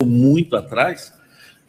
[0.00, 1.12] muito atrás,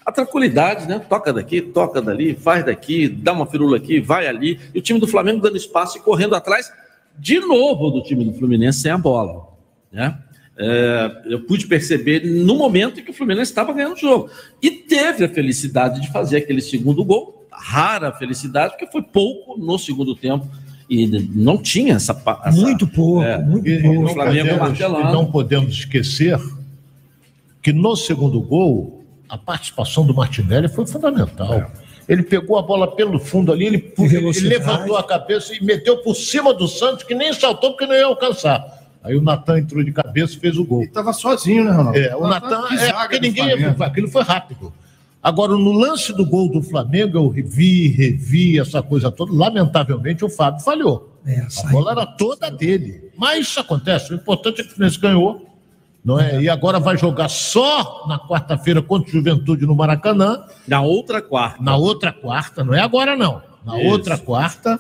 [0.06, 1.00] a tranquilidade, né?
[1.00, 4.60] Toca daqui, toca dali, faz daqui, dá uma firula aqui, vai ali.
[4.74, 6.72] E o time do Flamengo dando espaço e correndo atrás,
[7.18, 9.48] de novo, do time do Fluminense sem a bola.
[9.92, 10.18] Né?
[10.58, 14.30] É, eu pude perceber no momento em que o Fluminense estava ganhando o jogo.
[14.62, 19.78] E teve a felicidade de fazer aquele segundo gol, rara felicidade, porque foi pouco no
[19.80, 20.48] segundo tempo.
[20.90, 22.12] E não tinha essa.
[22.46, 24.02] essa muito pouco, é, muito pouco.
[24.02, 25.14] não, Flamengo podemos, martelando.
[25.14, 26.38] não podemos esquecer
[27.64, 31.72] que no segundo gol, a participação do Martinelli foi fundamental.
[32.08, 36.14] Ele pegou a bola pelo fundo ali, ele, ele levantou a cabeça e meteu por
[36.14, 38.84] cima do Santos, que nem saltou porque não ia alcançar.
[39.02, 40.82] Aí o Natan entrou de cabeça e fez o gol.
[40.82, 41.98] Ele tava sozinho, né, Ronaldo?
[41.98, 43.58] É, o Natan, é porque ninguém.
[43.58, 43.84] Flamengo.
[43.84, 44.74] Aquilo foi rápido.
[45.22, 49.34] Agora, no lance do gol do Flamengo, eu revi, revi essa coisa toda.
[49.34, 51.18] Lamentavelmente, o Fábio falhou.
[51.26, 53.10] É, A bola era toda dele.
[53.18, 54.12] Mas isso acontece.
[54.12, 55.53] O importante é que o Fluminense ganhou.
[56.04, 56.42] Não é?
[56.42, 60.44] E agora vai jogar só na quarta-feira contra o Juventude no Maracanã.
[60.68, 61.64] Na outra quarta.
[61.64, 63.42] Na outra quarta, não é agora não.
[63.66, 63.88] Na Isso.
[63.90, 64.80] outra quarta.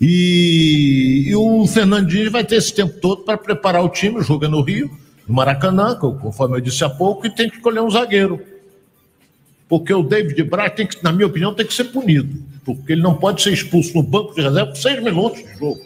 [0.00, 4.16] E, e o Fernandinho vai ter esse tempo todo para preparar o time.
[4.18, 4.90] O jogo é no Rio,
[5.28, 8.40] no Maracanã, co- conforme eu disse há pouco, e tem que escolher um zagueiro.
[9.68, 12.42] Porque o David Braz, tem que, na minha opinião, tem que ser punido.
[12.64, 15.80] Porque ele não pode ser expulso no banco de reserva por seis minutos de jogo.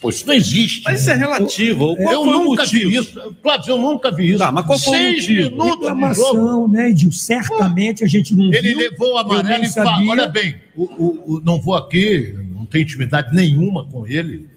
[0.00, 0.82] Pô, isso não existe.
[0.84, 1.94] Mas isso é relativo.
[1.96, 2.90] Qual eu foi o nunca motivo?
[2.90, 3.34] vi isso.
[3.42, 4.38] Cláudio, eu nunca vi isso.
[4.38, 5.70] Tá, mas qual foi o seis minutos de jogo.
[5.74, 7.12] Reclamação, né, Edil?
[7.12, 8.78] Certamente a gente não Ele viu.
[8.78, 10.10] levou o eu amarelo e fala, sabia.
[10.10, 14.48] olha bem, o, o- o- não vou aqui, não tenho intimidade nenhuma com ele,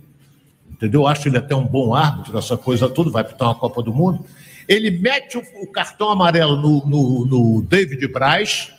[0.71, 1.05] entendeu?
[1.05, 4.25] Acho ele até um bom árbitro, essa coisa toda, vai pitar uma Copa do Mundo.
[4.67, 8.69] Ele mete o, o cartão amarelo no, no- no David Braz,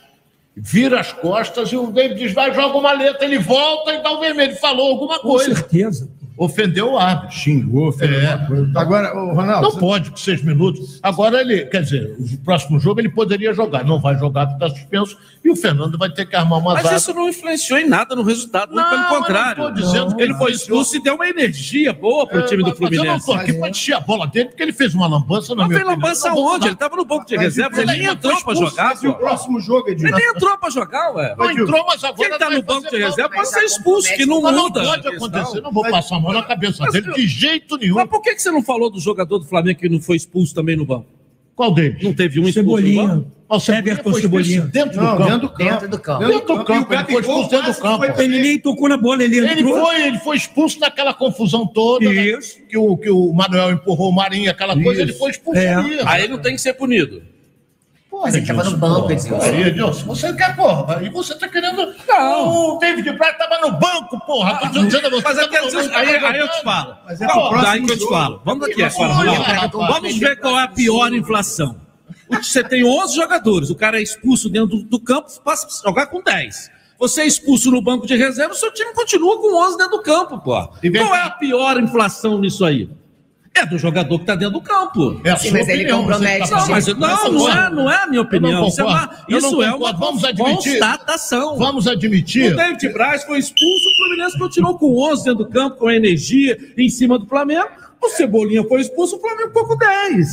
[0.57, 4.19] vira as costas e o David Braz joga uma letra, ele volta e dá o
[4.21, 6.09] vermelho, falou alguma Com coisa, certeza.
[6.37, 7.35] Ofendeu o árbitro.
[7.37, 8.37] Xingou, fez É.
[8.47, 8.71] coisa.
[8.75, 10.99] Agora, ô, Ronaldo, Não você- pode com seis minutos.
[11.01, 14.75] Agora ele, quer dizer, o próximo jogo ele poderia jogar, não vai jogar porque está
[14.77, 16.95] suspenso e o Fernando vai ter que armar uma Mas zaga.
[16.97, 19.63] isso não influenciou em nada no resultado, muito Não, pelo eu não contrário.
[19.63, 22.69] tô dizendo que ele não foi expulso e deu uma energia boa pro time do
[22.69, 23.25] Mas eu não Fluminense.
[23.25, 25.79] tô aqui para encher a bola dele, porque ele fez uma lambança na Mas minha
[25.85, 26.65] fez lambança Não onde?
[26.67, 29.13] Ele estava no banco de Mas reserva, ele nem entrou expulso, jogar, mas e o
[29.13, 30.07] próximo jogo, Edilson?
[30.15, 31.35] Ele nem entrou pra jogar, ué.
[31.37, 34.13] Não entrou, mas agora Quem tá vai no banco fazer de reserva pode ser expulso,
[34.15, 34.81] que não Mas não muda.
[34.83, 37.95] pode acontecer, não vou passar a mão na cabeça Mas dele de jeito nenhum.
[37.95, 40.53] Mas por que que você não falou do jogador do Flamengo que não foi expulso
[40.53, 41.05] também no banco?
[41.55, 42.03] Qual deles?
[42.03, 43.07] Não teve um expulso no Cebolinha.
[43.07, 43.31] banco?
[43.47, 44.55] Mas o Cebolinha Everton foi Cebolinha.
[44.57, 45.29] expulso Dentro Não, do campo.
[45.29, 45.69] dentro do campo.
[45.69, 46.19] Dentro do campo.
[46.25, 48.13] Dentro do campo, E o ele foi expulso dentro do campo.
[48.15, 52.09] foi Ele nem tocou na bola, ele Ele foi, ele foi expulso naquela confusão toda.
[52.11, 52.25] né?
[52.27, 52.57] Isso.
[52.67, 55.11] Que o, que o Manuel empurrou o Marinho, aquela coisa, Isso.
[55.11, 55.73] ele foi expulso É.
[55.75, 55.97] ali.
[56.05, 57.21] Aí não tem que ser punido.
[58.21, 59.41] Mas ele tava no banco, Edilson.
[59.41, 61.93] Aí, Edilson, você quer, porra, e você tá querendo.
[62.07, 62.75] Não.
[62.75, 64.69] O David Braz tava no banco, porra.
[64.71, 65.23] Tô dizendo a você.
[65.23, 66.97] Mas eu quero dizer, aí, aí eu te falo.
[67.05, 68.41] Mas é próximo daí que eu te falo.
[68.43, 69.67] Vamos aqui agora.
[69.71, 71.85] Vamos ver qual é a pior inflação.
[72.29, 76.07] Você tem 11 jogadores, o cara é expulso dentro do, do campo, passa a jogar
[76.07, 76.71] com 10.
[76.97, 80.03] Você é expulso no banco de reserva, o seu time continua com 11 dentro do
[80.03, 80.69] campo, pô.
[80.81, 82.89] Vem Qual é a pior inflação nisso aí?
[83.57, 85.21] É do jogador que está dentro do campo.
[85.23, 86.99] É a Sim, sua mas ele opinião, compromete você o Não, tá- mas time.
[86.99, 88.67] não, não é, não é a minha opinião.
[88.67, 89.93] Isso é uma, não isso é uma.
[89.93, 90.79] Vamos admitir.
[90.79, 91.57] constatação.
[91.57, 92.53] Vamos O admitir.
[92.55, 96.89] David Braz foi expulso, o Fluminense continuou com 11 dentro do campo, com energia em
[96.89, 97.69] cima do Flamengo.
[98.05, 100.27] O Cebolinha foi expulso, o Flamengo ficou com 10.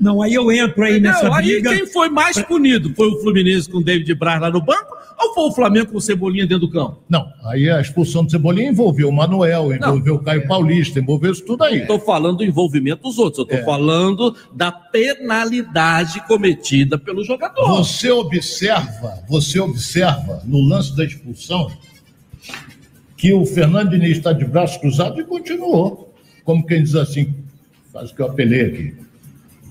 [0.00, 1.34] Não, aí eu entro aí nessa Entendeu?
[1.34, 1.70] Aí briga.
[1.76, 2.92] quem foi mais punido?
[2.94, 5.98] Foi o Fluminense com o David Braz lá no banco ou foi o Flamengo com
[5.98, 7.02] o Cebolinha dentro do campo?
[7.08, 11.44] Não, aí a expulsão do Cebolinha envolveu o Manuel, envolveu o Caio Paulista, envolveu isso
[11.44, 11.80] tudo aí.
[11.82, 13.58] Estou falando do envolvimento dos outros, eu É.
[13.60, 17.66] estou falando da penalidade cometida pelo jogador.
[17.78, 21.70] Você observa, você observa no lance da expulsão
[23.16, 26.07] que o Fernando Diniz está de braço cruzado e continuou.
[26.48, 27.34] Como quem diz assim,
[27.92, 28.94] faz o que eu apelei aqui.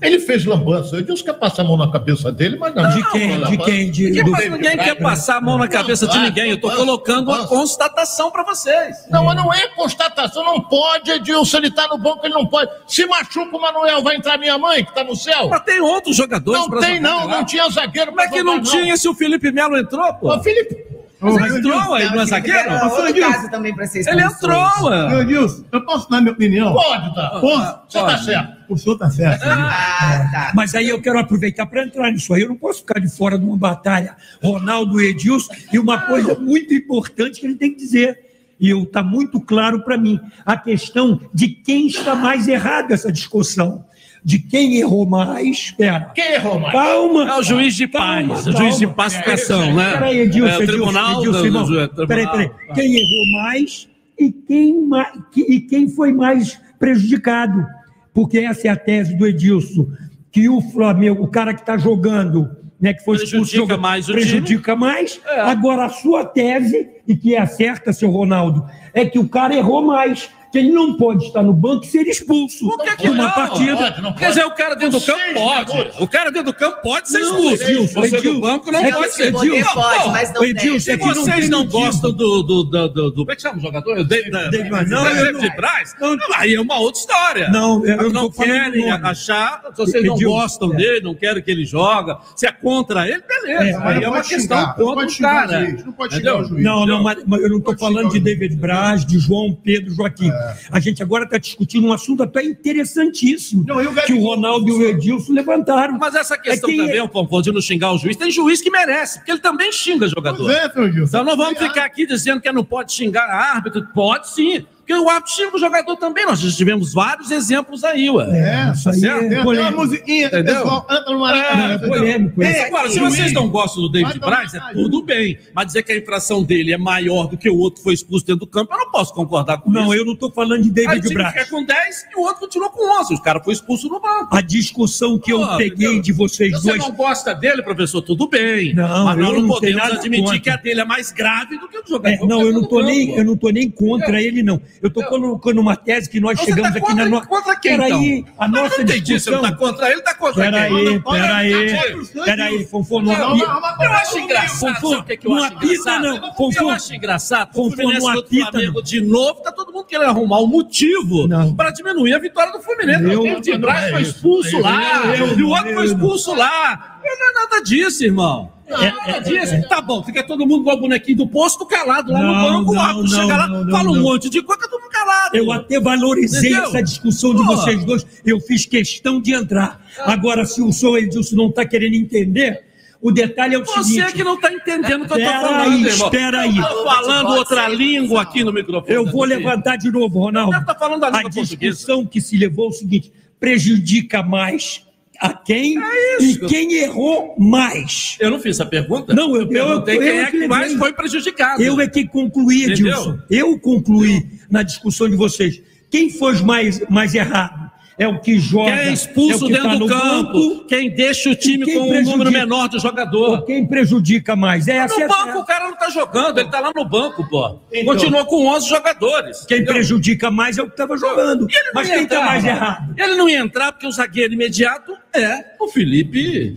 [0.00, 0.94] Ele fez lambança.
[0.94, 2.88] Eu disse que ia passar a mão na cabeça dele, mas não.
[2.88, 3.36] De quem?
[3.36, 3.90] Não, De quem?
[3.90, 6.50] De, Ninguém, do- mas ninguém quer passar a mão na cabeça de ninguém.
[6.50, 8.96] Eu estou colocando uma constatação para vocês.
[9.10, 11.56] Não, mas não é constatação, não pode, Edilson.
[11.56, 12.70] Ele está no banco, ele não pode.
[12.86, 15.48] Se machuca o Manuel, vai entrar minha mãe, que está no céu.
[15.48, 18.40] Mas tem outros jogadores Não pra tem, jogar não, não tinha zagueiro Como é que
[18.44, 20.32] não tinha se o Felipe Melo entrou, pô?
[20.32, 20.76] Ô, Felipe,
[21.20, 22.72] Mas entrou aí, não é zagueiro?
[22.72, 24.90] Outro caso também para ser Ele entrou.
[25.08, 26.72] Meu Deus, eu posso dar minha opinião?
[26.72, 27.14] pode.
[27.40, 27.78] Posso?
[27.88, 28.58] Você está certo.
[28.68, 29.42] O senhor tá certo.
[29.44, 30.52] Ah, tá.
[30.54, 32.42] Mas aí eu quero aproveitar para entrar nisso aí.
[32.42, 35.52] Eu não posso ficar de fora de uma batalha Ronaldo e Edilson.
[35.72, 38.26] E uma coisa muito importante que ele tem que dizer.
[38.60, 40.20] E está muito claro para mim.
[40.44, 43.84] A questão de quem está mais errado essa discussão.
[44.24, 45.56] De quem errou mais.
[45.56, 46.10] Espera.
[46.14, 46.72] Quem errou mais?
[46.72, 47.28] Calma.
[47.28, 48.94] É o juiz de Calma, paz, o juiz de calma.
[48.96, 49.92] pacificação, né?
[49.92, 51.64] Peraí, Edilson, é, o Edilson, tribunal Edilson, do- irmão.
[51.66, 52.50] do- do- Peraí, peraí.
[52.74, 53.88] Quem errou mais
[54.18, 57.64] e quem, ma- que- e quem foi mais prejudicado.
[58.12, 59.86] Porque essa é a tese do Edilson.
[60.30, 62.50] que o Flamengo, o cara que está jogando,
[62.80, 65.20] né, que foi expulso, Prejudica joga- mais o prejudica mais.
[65.26, 65.40] É.
[65.40, 69.82] Agora, a sua tese, e que é certa, seu Ronaldo, é que o cara errou
[69.82, 73.08] mais, que ele não pode estar no banco e ser expulso Por que que de
[73.10, 73.30] uma não?
[73.32, 73.76] partida.
[73.76, 74.28] Pode, não Quer pode.
[74.30, 75.72] dizer, o cara dentro do campo pode.
[75.74, 76.00] minutos.
[76.00, 77.62] O cara dentro do campo pode ser expulso.
[77.62, 79.26] Edilson, Você do Edilson, banco não é pode ser.
[79.34, 83.14] Edilson, pode, mas não Edilson, é que vocês não gostam do, do, do, do, do-
[83.14, 84.04] Como é que chama o jogador?
[84.04, 84.90] David, David Braz.
[84.90, 85.94] não, David não- Braz.
[86.00, 87.48] não- Aí é uma outra história.
[87.50, 90.76] Não, eu- não querem do achar, se vocês não gostam é.
[90.76, 93.78] dele, não querem que ele joga, se é contra ele, beleza.
[93.82, 95.60] É, aí é uma questão contra o o cara.
[95.84, 96.64] não pode o juiz.
[96.64, 100.30] Não, não, mas, eu não estou falando de o David Braz, de João Pedro Joaquim.
[100.70, 104.20] A gente agora está discutindo um assunto até interessantíssimo Não, o que o?
[104.22, 105.98] Ronaldo e o Edilson levantaram.
[105.98, 108.60] Mas essa questão É que- também, o Pompom, de não xingar o juiz, tem juiz
[108.60, 110.44] que merece, porque ele também xinga jogador.
[110.44, 111.00] Pois é.
[111.00, 113.86] Então não vamos ficar aqui dizendo que não pode xingar árbitro.
[113.94, 114.64] Pode sim.
[114.88, 116.24] Porque o árbitro xinga o jogador também.
[116.24, 118.24] Nós já tivemos vários exemplos aí, ué.
[118.30, 119.18] É, isso aí certo.
[119.18, 119.76] Tem é até uma polêmico.
[119.82, 120.54] musiquinha, Entendeu?
[120.62, 121.74] pessoal no É, Maracanã.
[121.74, 122.42] É polêmico.
[122.42, 122.66] É, é.
[122.68, 125.38] Agora, se vocês não gostam do David Braz, é tudo bem.
[125.54, 128.40] Mas dizer que a infração dele é maior do que o outro foi expulso dentro
[128.40, 129.94] do campo, eu não posso concordar com Não, isso.
[129.96, 131.34] eu não estou falando de David Braz.
[131.34, 133.12] fica com 10 e o outro continua com 11.
[133.14, 134.34] O cara foi expulso no banco.
[134.34, 136.00] A discussão que eu peguei entendeu?
[136.02, 136.78] de vocês você dois.
[136.82, 138.72] não gosta dele, professor, tudo bem.
[138.74, 140.40] Não, mas nós eu não não podemos admitir contra.
[140.40, 142.14] que a dele é mais grave do que o do jogador.
[142.24, 144.58] É, não, que eu tá não tô nem, eu não tô nem contra ele, não.
[144.80, 145.20] Eu tô Entendeu?
[145.20, 147.26] colocando uma tese que nós Você chegamos tá aqui contra, na nossa.
[147.26, 148.34] contra quem, Peraí, então?
[148.38, 149.00] a Eu nossa não entendi.
[149.00, 149.42] Você discussão.
[149.42, 151.00] não tá contra ele, tá contra Peraí, quem?
[151.02, 153.46] peraí, peraí, Fonfon, não Não, apita.
[153.46, 154.58] não, não, Eu acho engraçado.
[154.80, 156.16] Fonfon, eu não apita, não.
[156.16, 157.52] Eu Fonfon, acho engraçado.
[157.54, 162.18] Fonfon, não apita, de novo, tá todo mundo querendo arrumar um motivo para diminuir a
[162.18, 163.04] vitória do Fluminense.
[163.04, 164.10] Eu- o eu- Braz é foi isso.
[164.12, 166.97] expulso Eu- lá, eu- e o outro eu- foi expulso lá.
[167.16, 168.52] Não é nada disso, irmão.
[168.68, 169.68] Não é nada disso.
[169.68, 172.70] Tá bom, fica todo mundo igual o bonequinho do posto calado lá no Não, banco,
[172.70, 174.80] o não, árbitro não, chega lá, não, não, fala um monte de coisa, tá todo
[174.80, 175.36] mundo calado.
[175.36, 176.68] Eu até valorizei Entendeu?
[176.68, 177.56] essa discussão de Pô.
[177.56, 178.06] vocês dois.
[178.24, 179.80] Eu fiz questão de entrar.
[180.00, 182.62] Agora, se o senhor Edilson não está querendo entender,
[183.00, 184.12] o detalhe é o Você seguinte.
[184.12, 186.06] que não está entendendo o que eu estou falando, aí, irmão.
[186.06, 186.58] espera aí.
[186.58, 188.92] Eu tô falando outra língua aqui no microfone.
[188.94, 190.64] Eu vou levantar de novo, Ronaldo.
[190.66, 191.56] Tá falando a língua portuguesa.
[191.56, 194.82] discussão que se levou é o seguinte: prejudica mais
[195.20, 198.16] a quem É e quem errou mais.
[198.20, 199.12] Eu não fiz essa pergunta.
[199.14, 201.62] Não, eu- perguntei eu- quem eu é que mais foi prejudicado.
[201.62, 202.64] Eu é que concluí?
[202.64, 203.18] Edilson.
[203.30, 205.60] Eu concluí na discussão de vocês.
[205.90, 207.67] Quem foi mais, mais errado?
[207.98, 208.70] É o que joga.
[208.70, 211.80] Quem é expulso é que dentro tá do campo, banco, quem deixa o time com
[211.80, 213.44] um número menor de ou jogador.
[213.44, 214.68] quem prejudica mais?
[214.68, 217.28] É essa No é banco o cara não tá jogando, ele tá lá no banco,
[217.28, 217.58] pô.
[217.72, 217.92] Então.
[217.92, 219.44] Continua com 11 jogadores.
[219.46, 219.74] Quem entendeu?
[219.74, 221.48] prejudica mais é o que estava jogando.
[221.74, 222.94] Mas quem está mais errado?
[222.96, 226.56] Ele não ia entrar porque o zagueiro imediato é o Felipe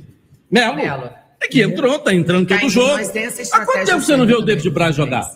[0.49, 0.75] Melo.
[0.75, 1.09] Melo.
[1.41, 3.01] É que entrou, tá entrando todo Caindo, jogo.
[3.51, 5.27] Há quanto tempo você não vê o David Braz jogar?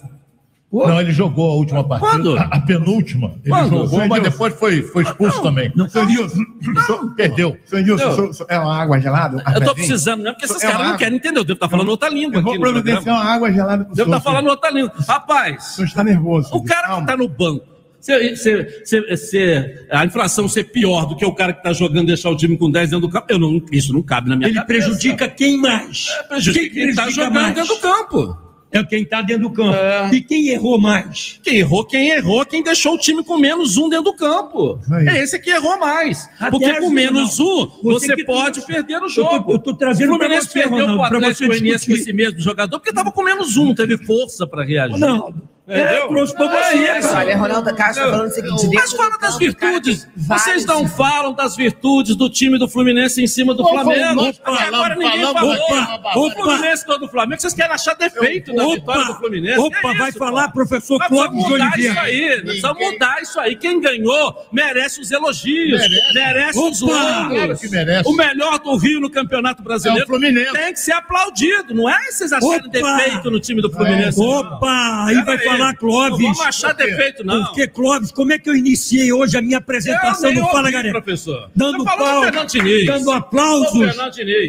[0.87, 2.11] Não, ele jogou a última partida.
[2.11, 2.37] Quando?
[2.37, 3.33] A, a penúltima.
[3.43, 3.69] Ele Quando?
[3.69, 5.71] jogou, mas depois foi, foi expulso também.
[5.89, 6.43] Seu Gilson,
[7.15, 7.57] Perdeu.
[7.65, 9.37] seu Gilson, Eu- sou- sou- é uma água gelada?
[9.37, 9.75] Eu tô Armandinho?
[9.75, 10.31] precisando, né?
[10.31, 10.97] Porque esses É caras não água.
[10.97, 11.39] querem entender.
[11.39, 14.17] Eu devo estar falando outra língua Eu vou providenciar uma água gelada pro Devo senhor.
[14.17, 14.91] estar falando outra língua.
[15.07, 16.49] Rapaz, O senhor está nervoso.
[16.55, 17.07] o cara que Calma.
[17.07, 17.65] tá no banco,
[17.99, 22.07] se, se- se- se a inflação ser pior do que o cara que tá jogando
[22.07, 24.47] deixar o time com 10 dentro do campo, eu não, isso não cabe na minha
[24.49, 24.85] Ele cabeça.
[24.87, 26.07] prejudica quem mais?
[26.19, 27.55] É, prejudica quem tá prejudica jogando mais?
[27.55, 28.44] dentro do campo.
[28.77, 29.75] É quem está dentro do campo.
[29.75, 30.09] É.
[30.13, 31.39] E quem errou mais?
[31.43, 34.79] Quem errou, quem errou, quem deixou o time com menos um dentro do campo.
[34.91, 35.07] Aí.
[35.07, 36.29] É esse que errou mais.
[36.39, 37.45] Até Porque com menos não.
[37.63, 39.43] um, Você você, pode trouxe- perder o Eu jogo.
[39.45, 42.39] tô, eu tô trazendo o Fluminense você, perdeu Ronaldo, para Atlético Goianiense com esse mesmo
[42.39, 44.93] jogador, porque tava com menos um, teve força para reagir.
[44.93, 46.99] Ronaldo, é, eu trouxe É você.
[46.99, 47.07] isso.
[47.09, 47.19] cara.
[47.19, 50.07] Olha, Ronaldo Castro tá falando o seguinte: Mas fala das virtudes.
[50.15, 53.63] Vocês não falam das virtudes do time do Fluminense em cima do?
[53.67, 54.31] Flamengo.
[54.43, 55.55] Agora ninguém falou.
[56.15, 59.59] o Fluminense todo do Flamengo, vocês querem achar defeito na vitória do Fluminense.
[59.59, 60.53] opa, Que vai isso, falar, pô?
[60.53, 61.91] professor Clóvis de mudar Oliveira.
[61.93, 63.55] isso aí, nós precisamos mudar isso aí.
[63.55, 66.59] Quem ganhou merece os elogios, merece, Merece.
[66.59, 66.93] os Opa!
[66.93, 67.27] louros.
[67.35, 68.09] Claro que merece.
[68.09, 70.53] O melhor do Rio no Campeonato Brasileiro É o Fluminense.
[70.53, 71.73] tem que ser aplaudido.
[71.73, 74.19] Não é vocês acharem defeito no time do Fluminense.
[74.21, 76.21] Opa, aí vai Pera falar Não Clóvis.
[76.21, 77.45] vamos achar defeito, não.
[77.45, 81.01] Porque, Clóvis, como é que eu iniciei hoje a minha apresentação nem no Fala Galera?
[81.01, 81.49] professor.
[81.55, 82.21] Dando pau,
[82.85, 83.95] dando aplausos.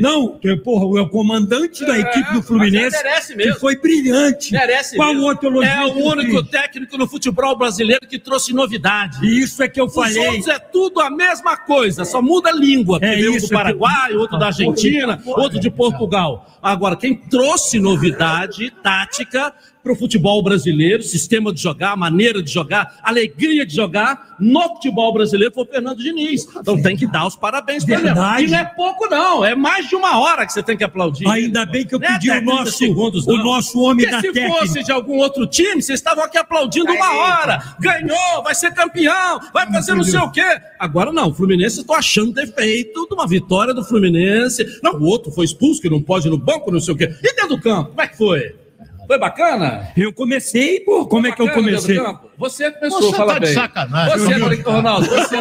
[0.00, 2.96] Não, que, porra, é o comandante da É, equipe do Fluminense,
[3.36, 4.52] que foi brilhante.
[4.52, 5.26] Merece Qual mesmo.
[5.28, 9.18] outro elogio É o que único técnico no futebol brasileiro que trouxe novidade.
[9.25, 10.26] E isso é que eu Os falei.
[10.28, 12.98] outros é tudo a mesma coisa, só muda a língua.
[13.02, 16.46] É um do Paraguai, outro da Argentina, outro de Portugal.
[16.62, 19.52] Agora, quem trouxe novidade tática,
[19.87, 25.12] para o futebol brasileiro, sistema de jogar, maneira de jogar, alegria de jogar no futebol
[25.12, 26.45] brasileiro foi o Fernando Diniz.
[26.57, 28.02] Então tem que dar os parabéns para ele.
[28.02, 28.45] Verdade.
[28.45, 29.45] E não é pouco, não.
[29.45, 31.28] É mais de uma hora que você tem que aplaudir.
[31.28, 34.21] Ainda bem que eu é pedi o 30 nosso, segundos, o nosso homem Porque da
[34.21, 34.59] se técnica.
[34.59, 37.76] fosse de algum outro time, vocês estavam aqui aplaudindo uma hora.
[37.78, 40.61] Ganhou, vai ser campeão, vai fazer não sei o quê.
[40.81, 44.81] Agora não, o Fluminense estou achando defeito de uma vitória do Fluminense.
[44.83, 47.14] Não, o outro foi expulso, que não pode ir no banco, não sei o quê.
[47.23, 48.65] E dentro do campo, como é que foi?
[49.06, 49.88] Foi bacana?
[49.96, 51.98] Eu comecei, pô, como é que eu comecei?
[52.38, 53.54] Você começou, Você fala tá de bem.
[53.54, 54.18] sacanagem.
[54.18, 55.36] Você, Ronaldo, Ronaldo, você.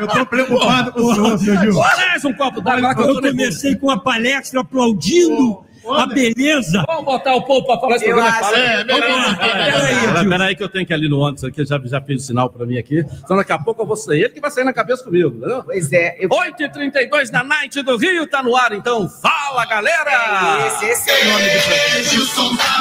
[0.00, 1.74] Eu tô preocupado com o senhor, seu Gil.
[1.74, 6.84] Mais um copo d'água eu comecei com a palestra aplaudindo a beleza.
[6.86, 8.38] Vamos botar o povo para falar esse Eu programa.
[8.38, 8.54] acho-.
[8.54, 10.28] É, lá, não, peraí.
[10.28, 12.50] Peraí que eu tenho que ir ali no ônibus aqui, já, já fez o sinal
[12.50, 13.04] para mim aqui.
[13.24, 14.20] Então daqui a pouco eu vou sair.
[14.20, 15.62] Ele que vai sair na cabeça comigo, entendeu?
[15.64, 16.28] Pois é, eu...
[16.28, 20.66] 8h32 na Night do Rio, tá no ar, então fala galera!
[20.66, 22.80] esse, esse é o nome do programa.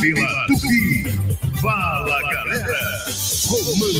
[0.00, 1.04] Pela Tupi.
[1.60, 2.78] Fala, galera.
[3.48, 3.92] Comando.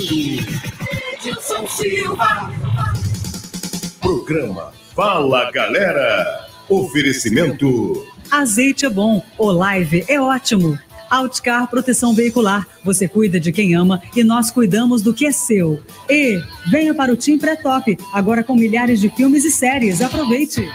[4.13, 6.47] Programa Fala, galera.
[6.69, 8.07] Oferecimento.
[8.31, 10.79] Azeite é bom, Olive é ótimo.
[11.11, 12.67] Outcar Proteção Veicular.
[12.85, 15.83] Você cuida de quem ama e nós cuidamos do que é seu.
[16.11, 16.39] E
[16.71, 20.03] venha para o Team Pré-Top, agora com milhares de filmes e séries.
[20.03, 20.69] Aproveite!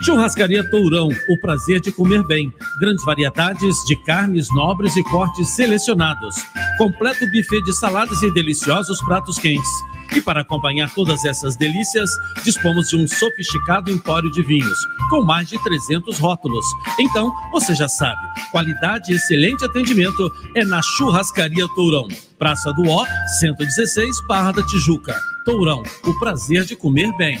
[0.00, 2.52] Churrascaria Tourão, o prazer de comer bem.
[2.80, 6.34] Grandes variedades de carnes nobres e cortes selecionados.
[6.78, 9.70] Completo buffet de saladas e deliciosos pratos quentes.
[10.14, 12.10] E para acompanhar todas essas delícias,
[12.44, 14.78] dispomos de um sofisticado empório de vinhos,
[15.08, 16.64] com mais de 300 rótulos.
[16.98, 22.08] Então, você já sabe, qualidade e excelente atendimento é na Churrascaria Tourão.
[22.38, 23.06] Praça do Ó,
[23.40, 25.14] 116, Barra da Tijuca.
[25.44, 27.40] Tourão, o prazer de comer bem.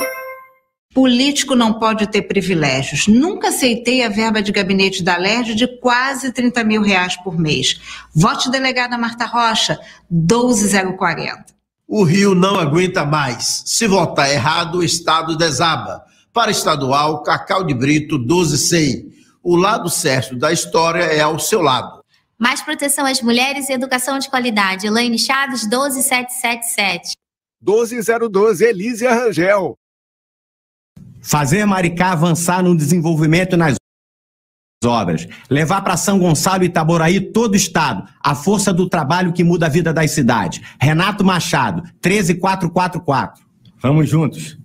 [0.93, 3.07] Político não pode ter privilégios.
[3.07, 7.79] Nunca aceitei a verba de gabinete da LERJ de quase 30 mil reais por mês.
[8.13, 9.79] Vote delegada Marta Rocha,
[10.09, 11.45] 12040.
[11.87, 13.63] O Rio não aguenta mais.
[13.65, 16.03] Se votar errado, o Estado desaba.
[16.33, 19.11] Para estadual, Cacau de Brito, 12100.
[19.41, 22.01] O lado certo da história é ao seu lado.
[22.37, 24.87] Mais proteção às mulheres e educação de qualidade.
[24.87, 27.13] Elaine Chaves, 12777.
[27.61, 29.77] 12012 Elísia Rangel.
[31.21, 33.75] Fazer Maricá avançar no desenvolvimento nas
[34.83, 35.27] obras.
[35.49, 38.07] Levar para São Gonçalo e Itaboraí todo o estado.
[38.19, 40.61] A força do trabalho que muda a vida das cidades.
[40.79, 43.43] Renato Machado, 13444.
[43.79, 44.57] Vamos juntos.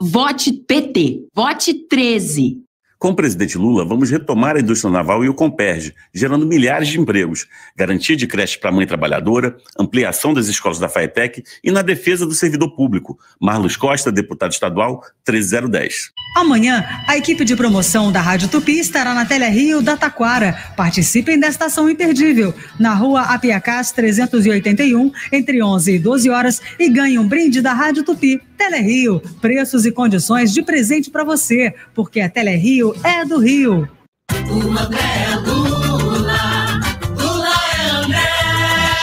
[0.00, 1.26] Vote PT.
[1.34, 2.62] Vote 13.
[3.02, 7.00] Com o presidente Lula, vamos retomar a indústria naval e o Comperge, gerando milhares de
[7.00, 11.82] empregos, garantia de creche para a mãe trabalhadora, ampliação das escolas da FAETEC e na
[11.82, 13.18] defesa do servidor público.
[13.40, 16.12] Marlos Costa, deputado estadual, 13010.
[16.36, 20.56] Amanhã, a equipe de promoção da Rádio Tupi estará na Tele Rio da Taquara.
[20.76, 22.54] Participem desta ação imperdível.
[22.78, 28.04] Na rua Apiacás 381, entre 11 e 12 horas, e ganhe um brinde da Rádio
[28.04, 28.40] Tupi.
[28.62, 33.40] Tele Rio, preços e condições de presente para você, porque a Tele Rio é do
[33.40, 33.88] Rio.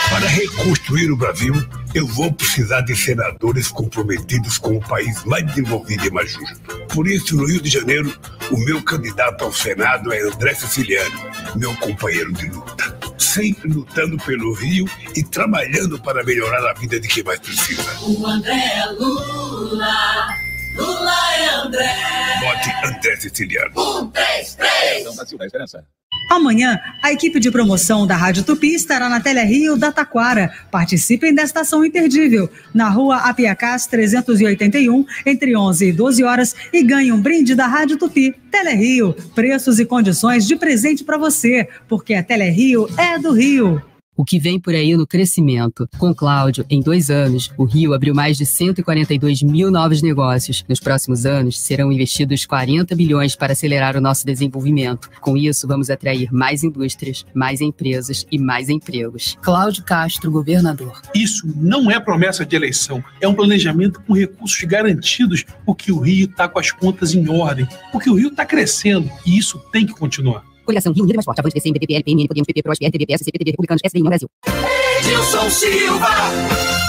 [0.08, 1.52] Para reconstruir o Brasil,
[1.94, 6.58] eu vou precisar de senadores comprometidos com o país mais desenvolvido e mais justo.
[6.94, 8.10] Por isso, no Rio de Janeiro,
[8.50, 11.20] o meu candidato ao Senado é André Siciliano,
[11.54, 13.09] meu companheiro de luta.
[13.20, 18.00] Sempre lutando pelo Rio e trabalhando para melhorar a vida de quem mais precisa.
[18.02, 20.28] O André é Lula.
[20.74, 21.94] Lula é André.
[22.40, 23.72] Vote André Siciliano.
[23.76, 25.06] Um, três, três.
[26.30, 30.52] Amanhã, a equipe de promoção da Rádio Tupi estará na Tele Rio da Taquara.
[30.70, 32.48] Participem desta ação imperdível.
[32.72, 37.96] Na rua Apiacás 381, entre 11 e 12 horas, e ganhe um brinde da Rádio
[37.96, 38.32] Tupi.
[38.48, 43.32] Tele Rio, preços e condições de presente para você, porque a Tele Rio é do
[43.32, 43.82] Rio.
[44.20, 45.88] O que vem por aí no crescimento.
[45.96, 50.62] Com Cláudio, em dois anos, o Rio abriu mais de 142 mil novos negócios.
[50.68, 55.08] Nos próximos anos, serão investidos 40 bilhões para acelerar o nosso desenvolvimento.
[55.22, 59.38] Com isso, vamos atrair mais indústrias, mais empresas e mais empregos.
[59.40, 61.00] Cláudio Castro, governador.
[61.14, 66.26] Isso não é promessa de eleição, é um planejamento com recursos garantidos, porque o Rio
[66.26, 69.94] está com as contas em ordem, porque o Rio está crescendo e isso tem que
[69.94, 70.49] continuar.
[70.64, 73.50] Coligação Rio Unido Mais Forte, Avante, PCM, PPL, PMN, Podemos, PP, PROS, PRTB, PSC, PTB,
[73.50, 74.28] Republicanos, SDI, Brasil.
[74.98, 76.08] Edilson Silva.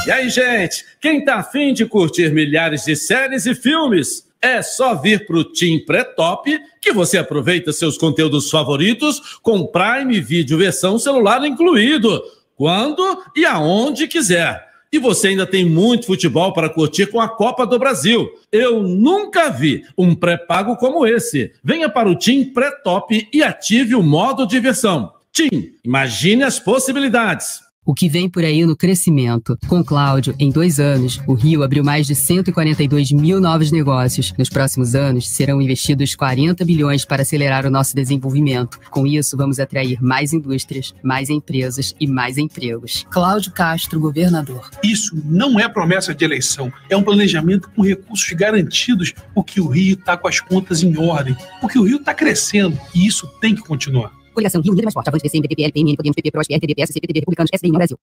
[0.05, 4.29] E aí, gente, quem tá afim de curtir milhares de séries e filmes?
[4.41, 10.57] É só vir pro Team Pré-Top que você aproveita seus conteúdos favoritos com Prime Video
[10.57, 12.19] versão celular incluído,
[12.55, 14.70] quando e aonde quiser.
[14.93, 18.29] E você ainda tem muito futebol para curtir com a Copa do Brasil.
[18.51, 21.53] Eu nunca vi um pré-pago como esse.
[21.63, 25.13] Venha para o Team Pré-Top e ative o modo diversão.
[25.31, 27.61] Team, imagine as possibilidades.
[27.91, 29.57] O que vem por aí no crescimento.
[29.67, 34.33] Com Cláudio, em dois anos, o Rio abriu mais de 142 mil novos negócios.
[34.37, 38.79] Nos próximos anos, serão investidos 40 bilhões para acelerar o nosso desenvolvimento.
[38.89, 43.05] Com isso, vamos atrair mais indústrias, mais empresas e mais empregos.
[43.09, 44.69] Cláudio Castro, governador.
[44.81, 49.95] Isso não é promessa de eleição, é um planejamento com recursos garantidos, porque o Rio
[49.95, 53.61] está com as contas em ordem, porque o Rio está crescendo e isso tem que
[53.61, 54.20] continuar.
[54.33, 57.19] Coligação Rio Unido Mais Forte, Avante, PCM, PPL, PMN, Podemos, PP, PROS, PRTB, PSC, PTB,
[57.19, 57.97] Republicanos, SDI, Brasil.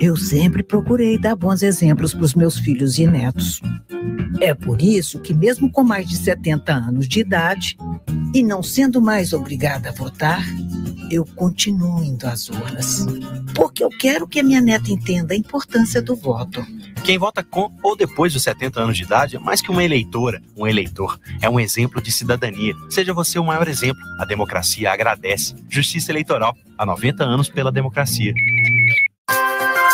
[0.00, 3.60] Eu sempre procurei dar bons exemplos para os meus filhos e netos.
[4.40, 7.76] É por isso que, mesmo com mais de 70 anos de idade
[8.34, 10.44] e não sendo mais obrigada a votar,
[11.10, 13.06] eu continuo indo às urnas.
[13.54, 16.64] Porque eu quero que a minha neta entenda a importância do voto.
[17.04, 20.42] Quem vota com ou depois dos 70 anos de idade é mais que uma eleitora,
[20.56, 21.18] um eleitor.
[21.40, 22.74] É um exemplo de cidadania.
[22.90, 24.02] Seja você o maior exemplo.
[24.20, 25.54] A democracia agradece.
[25.68, 26.56] Justiça Eleitoral.
[26.76, 28.32] Há 90 anos pela democracia.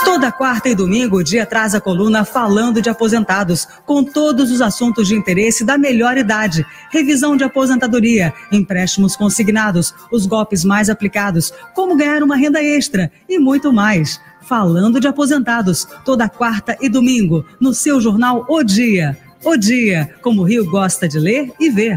[0.04, 4.61] Toda quarta e domingo, o dia traz a coluna Falando de Aposentados, com todos os
[4.61, 11.52] assuntos de interesse da melhor idade, revisão de aposentadoria, empréstimos consignados, os golpes mais aplicados,
[11.75, 14.20] como ganhar uma renda extra e muito mais.
[14.42, 19.16] Falando de Aposentados, toda quarta e domingo, no seu jornal O Dia.
[19.42, 21.96] O Dia, como o Rio gosta de ler e ver.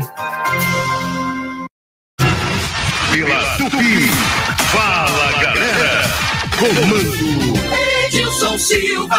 [3.12, 4.08] Pela Tupi.
[4.72, 6.04] Fala, galera.
[6.58, 7.47] Comando.
[8.58, 9.16] Silva.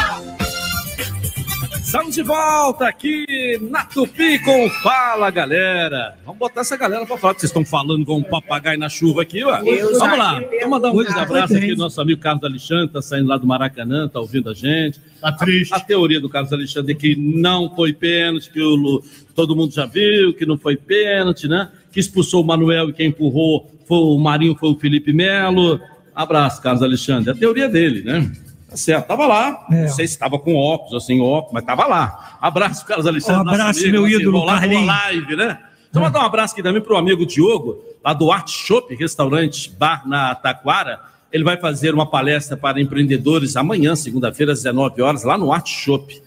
[1.80, 6.18] Estamos de volta aqui na Tupi com Fala Galera.
[6.26, 9.22] Vamos botar essa galera para falar que vocês estão falando com um papagaio na chuva
[9.22, 9.62] aqui, ó.
[9.62, 13.00] Deus Vamos lá, vamos mandar um grande abraço aqui ao nosso amigo Carlos Alexandre, tá
[13.00, 15.00] saindo lá do Maracanã, tá ouvindo a gente.
[15.20, 15.72] Tá triste.
[15.72, 19.02] A, a teoria do Carlos Alexandre é que não foi pênalti, que o
[19.34, 21.70] todo mundo já viu, que não foi pênalti, né?
[21.92, 25.80] Que expulsou o Manuel e quem empurrou foi o Marinho, foi o Felipe Melo.
[26.14, 27.30] Abraço, Carlos Alexandre.
[27.30, 28.30] É a teoria dele, né?
[28.68, 29.66] Tá certo, tava lá.
[29.70, 32.36] Não sei se estava com óculos ou sem óculos, mas tava lá.
[32.40, 33.48] Abraço, Carlos Alexandre.
[33.48, 35.58] Um abraço, amigo, meu nosso ídolo, lá live, né?
[35.88, 39.70] Então, mandar um abraço aqui também para o amigo Diogo, lá do Art Shop, restaurante,
[39.70, 41.00] bar na Taquara.
[41.32, 45.66] Ele vai fazer uma palestra para empreendedores amanhã, segunda-feira, às 19 horas, lá no Art
[45.66, 46.22] Shop.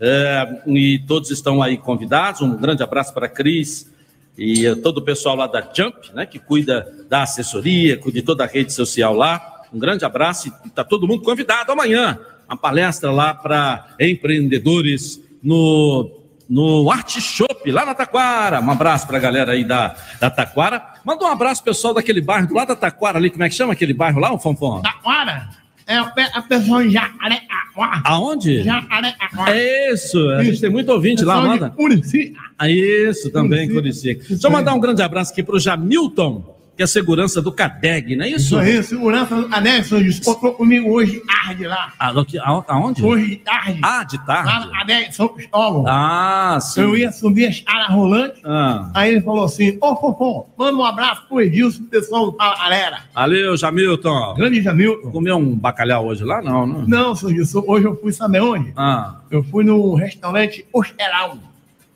[0.00, 2.42] É, e todos estão aí convidados.
[2.42, 3.90] Um grande abraço para a Cris
[4.38, 8.24] e eh, todo o pessoal lá da Jump, né, que cuida da assessoria, cuida de
[8.24, 9.57] toda a rede social lá.
[9.72, 12.18] Um grande abraço e está todo mundo convidado amanhã.
[12.48, 16.10] Uma palestra lá para empreendedores no,
[16.48, 18.60] no Art Shop, lá na Taquara.
[18.60, 20.82] Um abraço para a galera aí da, da Taquara.
[21.04, 23.30] Manda um abraço, pessoal, daquele bairro do lado da Taquara ali.
[23.30, 24.80] Como é que chama aquele bairro lá, o Fonfon?
[24.80, 25.48] Taquara
[25.88, 28.02] é a pessoa Jacarepaguá.
[28.04, 28.62] Aonde?
[28.62, 29.50] Jacarepaguá.
[29.56, 31.72] É isso, a gente tem muito ouvinte lá, manda.
[31.78, 32.34] Murici.
[32.58, 34.22] Ah, Isso, também, Curicica.
[34.28, 38.14] Deixa eu mandar um grande abraço aqui para o Jamilton, que é segurança do CADEG,
[38.14, 38.46] não é isso?
[38.46, 41.92] Isso aí, segurança Anexo, encontrou comigo hoje tarde lá.
[41.98, 43.04] Ah, do a- aonde?
[43.04, 43.80] Hoje de tarde.
[43.82, 44.46] Ah, de tarde?
[44.48, 45.84] Lá na Anexo, São Cristóvão.
[45.88, 46.82] Ah, sim.
[46.82, 48.40] Eu ia subir a escada rolante.
[48.44, 48.90] Ah.
[48.94, 52.98] Aí ele falou assim: Ô, Fofão, manda um abraço pro Edilson, pessoal do Fala Galera.
[53.12, 54.34] Valeu, Jamilton.
[54.34, 55.10] Grande Jamilton.
[55.10, 56.40] Comeu um bacalhau hoje lá?
[56.40, 56.86] Não, não.
[56.86, 58.72] Não, seu Edilson, hoje eu fui, sabe onde?
[58.76, 61.40] Ah, Eu fui no restaurante Ostelão.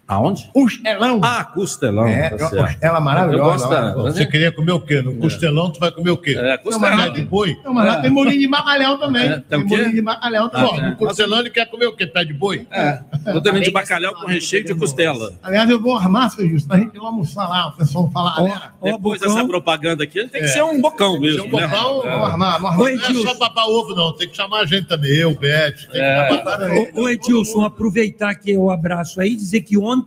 [0.06, 0.50] Aonde?
[0.52, 1.20] Costelão.
[1.22, 2.06] Ah, costelão.
[2.06, 2.64] É, tá certo.
[2.66, 3.42] costela maravilhosa.
[3.42, 4.02] Eu gosto da- lá.
[4.10, 5.00] Você queria comer o quê?
[5.00, 6.36] No costelão, tu vai comer o quê?
[6.38, 7.56] É, Não, mas de boi?
[7.64, 9.28] Não, mas lá tem molinho de bacalhau também.
[9.28, 10.90] É, tem molinho de bacalhau Pô, também.
[10.90, 12.06] no costelão ele quer comer o quê?
[12.06, 12.66] Pé de boi?
[12.70, 13.00] É.
[13.26, 15.32] Eu também de bacalhau com recheio de costela.
[15.42, 18.72] Aliás, eu vou armar, seu Justo, pra gente ir almoçar lá, o pessoal falar, galera.
[18.82, 20.48] Depois dessa propaganda aqui, tem que É.
[20.48, 21.44] ser um bocão mesmo.
[21.44, 22.10] um bocão, né?
[22.10, 24.12] vamos armar, vamos Não é só papar ovo, não.
[24.12, 25.12] Tem que chamar a gente também.
[25.12, 25.74] Eu, Beth.
[25.92, 26.90] É.
[26.94, 30.01] ô Edilson, aproveitar que eu abraço aí e dizer que ontem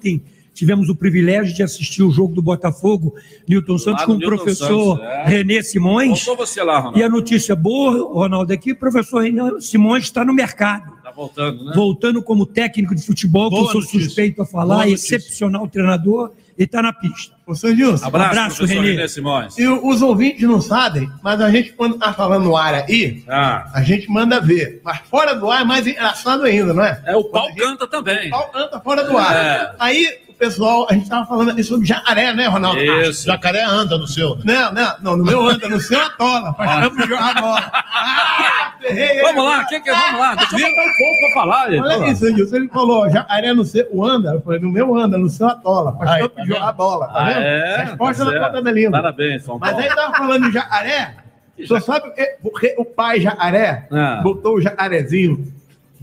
[0.55, 3.13] tivemos o privilégio de assistir o jogo do Botafogo,
[3.47, 5.27] Newton Santos, com o Newton professor Santos, é.
[5.27, 6.23] René Simões.
[6.25, 6.99] Voltou você lá, Ronaldo.
[6.99, 10.91] E a notícia boa, Ronaldo, é que o professor René Simões está no mercado.
[11.03, 11.71] Tá voltando, né?
[11.75, 14.05] Voltando como técnico de futebol, que Boa eu sou notícia.
[14.05, 15.17] suspeito a falar, Boa notícia.
[15.17, 17.35] excepcional treinador, e está na pista.
[17.45, 18.07] Ô, seu Gilson.
[18.07, 19.57] Abraço, professor René Simões.
[19.57, 23.69] E os ouvintes não sabem, mas a gente, quando tá falando no ar aí, Ah.
[23.73, 24.81] a gente manda ver.
[24.83, 27.01] Mas fora do ar é mais engraçado ainda, não é?
[27.05, 28.27] É, o pau canta também.
[28.27, 29.35] O pau canta fora do ar.
[29.35, 29.75] É.
[29.77, 32.79] Aí, o pessoal, a gente tava falando ali sobre jacaré, né, Ronaldo?
[32.81, 33.25] Isso.
[33.25, 34.37] Jacaré anda no seu.
[34.43, 37.71] Não, não, não, no meu anda, no seu atola, pra de jogar bola.
[37.73, 40.35] Ah, ferrei, Vamos lá, que que, vamos lá.
[40.35, 41.71] Deixa eu botar um pouco pra falar.
[41.71, 41.81] gente.
[41.81, 42.55] Olha isso, Gilson.
[42.57, 44.33] Ele falou, jacaré no seu anda.
[44.33, 45.93] Eu falei, no meu anda, no seu atola.
[45.97, 47.39] Faz campo de jogar bola, tá Ah, vendo?
[47.39, 47.77] é?
[47.85, 48.47] Resposta Tá da certo.
[48.51, 48.91] conta da linda.
[48.91, 49.85] Parabéns, São Mas Paulo.
[49.85, 51.15] aí tava falando de jacaré.
[51.57, 52.35] Você sabe por quê?
[52.43, 54.19] porque o pai jacaré Ah.
[54.21, 55.53] botou o jacarezinho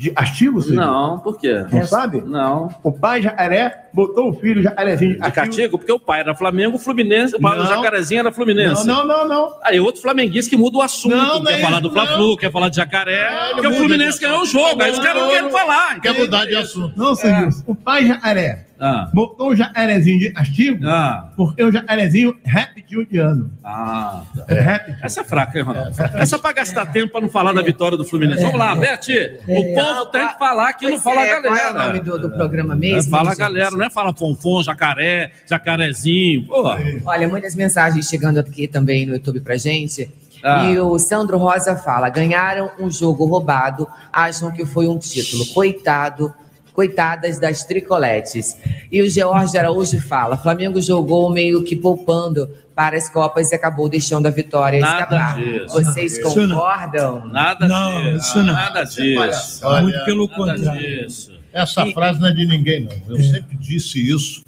[0.02, 0.84] de castigo, senhor?
[0.84, 1.64] Não, por quê?
[1.70, 2.20] Não sabe?
[2.20, 2.68] Não.
[2.82, 6.76] O pai jacaré botou o filho jacarezinho de De castigo, porque o pai era Flamengo,
[6.76, 7.70] o Fluminense, o pai do Não.
[7.70, 8.84] Jacarezinho era Fluminense.
[8.84, 9.52] Não, não, não, não.
[9.62, 12.36] Aí outro flamenguista que muda o assunto, Não, quer não é falar do Fla-Flu, não.
[12.36, 15.50] quer falar de Jacaré, porque o Fluminense ganhou o jogo, aí os caras não querem
[15.50, 16.00] falar.
[16.00, 16.98] Quer mudar de assunto.
[16.98, 17.62] Não, Gilson.
[17.66, 19.08] O pai jacaré Ah.
[19.12, 21.28] botou o jacarezinho de castigo Ah.
[21.36, 23.50] porque o jacarezinho repetiu de ano.
[23.62, 24.44] Ah, tá.
[24.54, 24.96] É.
[25.02, 25.94] Essa é fraca, hein, Ronaldo?
[26.14, 28.42] Essa é pra gastar tempo pra não falar da vitória do Fluminense.
[28.42, 28.98] Vamos lá, Beth.
[29.46, 31.48] O povo tem que falar aqui, não fala a é, galera.
[31.50, 33.10] Qual é o nome do, do programa É, mesmo?
[33.10, 36.46] fala a galera, não é fala fonfon, jacaré, jacarezinho.
[36.46, 36.62] Pô.
[37.06, 40.10] Olha, muitas mensagens chegando aqui também no YouTube pra gente.
[40.44, 40.64] Ah.
[40.64, 45.46] E o Sandro Rosa fala: ganharam um jogo roubado, acham que foi um título.
[45.54, 46.34] Coitado,
[46.72, 48.56] coitadas das tricoletes.
[48.90, 53.88] E o George Araújo fala: Flamengo jogou meio que poupando para as Copas e acabou
[53.88, 55.36] deixando a vitória Nada escapar.
[55.36, 55.68] disso.
[55.74, 56.56] Vocês Isso não.
[56.56, 57.26] concordam?
[57.28, 58.16] Nada Não, disso.
[58.28, 58.52] isso não.
[58.54, 59.60] Nada disso.
[59.66, 60.80] Olha, Muito pelo Nada contrário.
[61.06, 61.32] disso.
[61.52, 63.14] Essa frase não é de ninguém, não.
[63.16, 64.42] Eu sempre disse isso,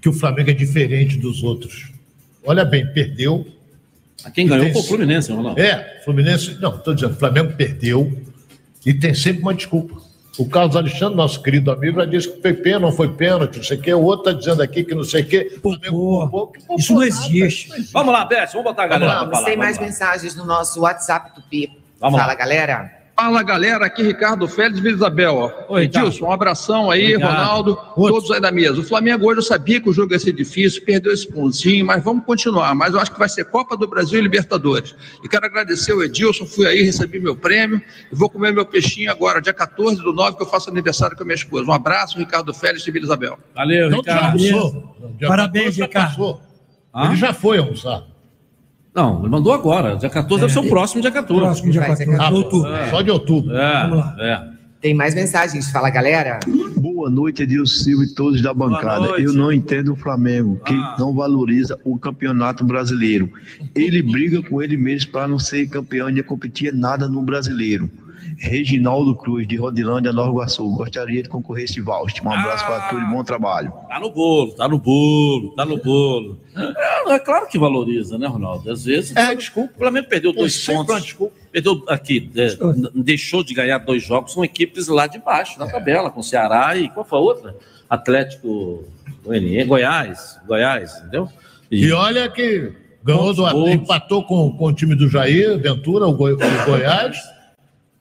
[0.00, 1.90] que o Flamengo é diferente dos outros.
[2.46, 3.44] Olha bem, perdeu.
[4.32, 5.60] Quem ganhou foi o Fluminense, Ronaldo.
[5.60, 6.56] É, Fluminense.
[6.60, 8.22] Não, estou dizendo, o Flamengo perdeu
[8.86, 10.00] e tem sempre uma desculpa.
[10.38, 13.62] O Carlos Alexandre, nosso querido amigo, já disse que foi pênalti, não foi pênalti, não
[13.64, 13.94] sei o quê.
[13.94, 15.58] O outro está dizendo aqui que não sei o quê.
[15.62, 17.46] Poupou Isso não nada, existe.
[17.46, 17.92] isso não existe.
[17.92, 19.44] Vamos lá, Beth, vamos botar a galera Vamos, falar.
[19.44, 19.82] tem vamos mais lá.
[19.84, 21.70] mensagens no nosso WhatsApp Tupi.
[22.00, 22.38] Vamos Fala, lá.
[22.38, 23.03] galera.
[23.16, 25.36] Fala galera, aqui Ricardo Félix Vila Isabel.
[25.36, 25.74] ó.
[25.74, 25.84] Oi.
[25.84, 27.30] Edilson, um abração aí, Obrigado.
[27.32, 28.80] Ronaldo, todos aí da mesa.
[28.80, 32.02] O Flamengo hoje eu sabia que o jogo ia ser difícil, perdeu esse pontinho, mas
[32.02, 32.74] vamos continuar.
[32.74, 34.96] Mas eu acho que vai ser Copa do Brasil e Libertadores.
[35.22, 39.10] E quero agradecer o Edilson, fui aí, recebi meu prêmio e vou comer meu peixinho
[39.12, 41.70] agora, dia 14 do 9, que eu faço aniversário com a minha esposa.
[41.70, 43.38] Um abraço, Ricardo Félix de Vila Isabel.
[43.54, 44.84] Valeu, Então já Ricardo.
[45.18, 46.08] Dia Parabéns, 14 já Ricardo.
[46.08, 46.42] passou.
[46.92, 47.06] Hã?
[47.06, 48.02] Ele já foi almoçar.
[48.94, 49.96] Não, ele mandou agora.
[49.96, 51.40] Dia 14 deve ser o próximo dia 14.
[51.42, 52.70] Próximo dia Vai ser 14 de Ah, outubro.
[52.90, 53.50] Só de outubro.
[53.52, 54.16] Vamos lá.
[54.18, 54.54] É, é.
[54.80, 55.70] Tem mais mensagens.
[55.70, 56.38] Fala, galera.
[56.76, 59.18] Boa noite, Edilson Silva e todos da bancada.
[59.18, 60.96] Eu não entendo o Flamengo, que Ah.
[60.98, 63.30] não valoriza o campeonato brasileiro.
[63.74, 67.90] Ele briga com ele mesmo para não ser campeão e não competir nada no brasileiro.
[68.38, 70.68] Reginaldo Cruz, de Rodilândia, Nova Iguaçu.
[70.70, 72.20] Gostaria de concorrer esse Valst.
[72.22, 73.72] Um abraço para todos e bom trabalho.
[73.88, 76.38] Tá no bolo, tá no bolo, tá no bolo.
[76.56, 78.70] É, é claro que valoriza, né, Ronaldo?
[78.70, 79.14] Às vezes.
[79.16, 79.72] É, desculpa.
[79.74, 81.02] O Flamengo perdeu dois pontos.
[81.02, 81.34] desculpa.
[81.52, 82.48] Perdeu aqui, é,
[82.94, 86.88] deixou de ganhar dois jogos com equipes lá de baixo, na tabela, com Ceará e
[86.88, 87.56] qual foi a outra?
[87.88, 88.84] Atlético
[89.24, 91.28] Goianiense, Goiás, Goiás, entendeu?
[91.70, 96.32] E olha que ganhou do empatou com, com o time do Jair Ventura, o, Goi-
[96.34, 97.16] o Goiás,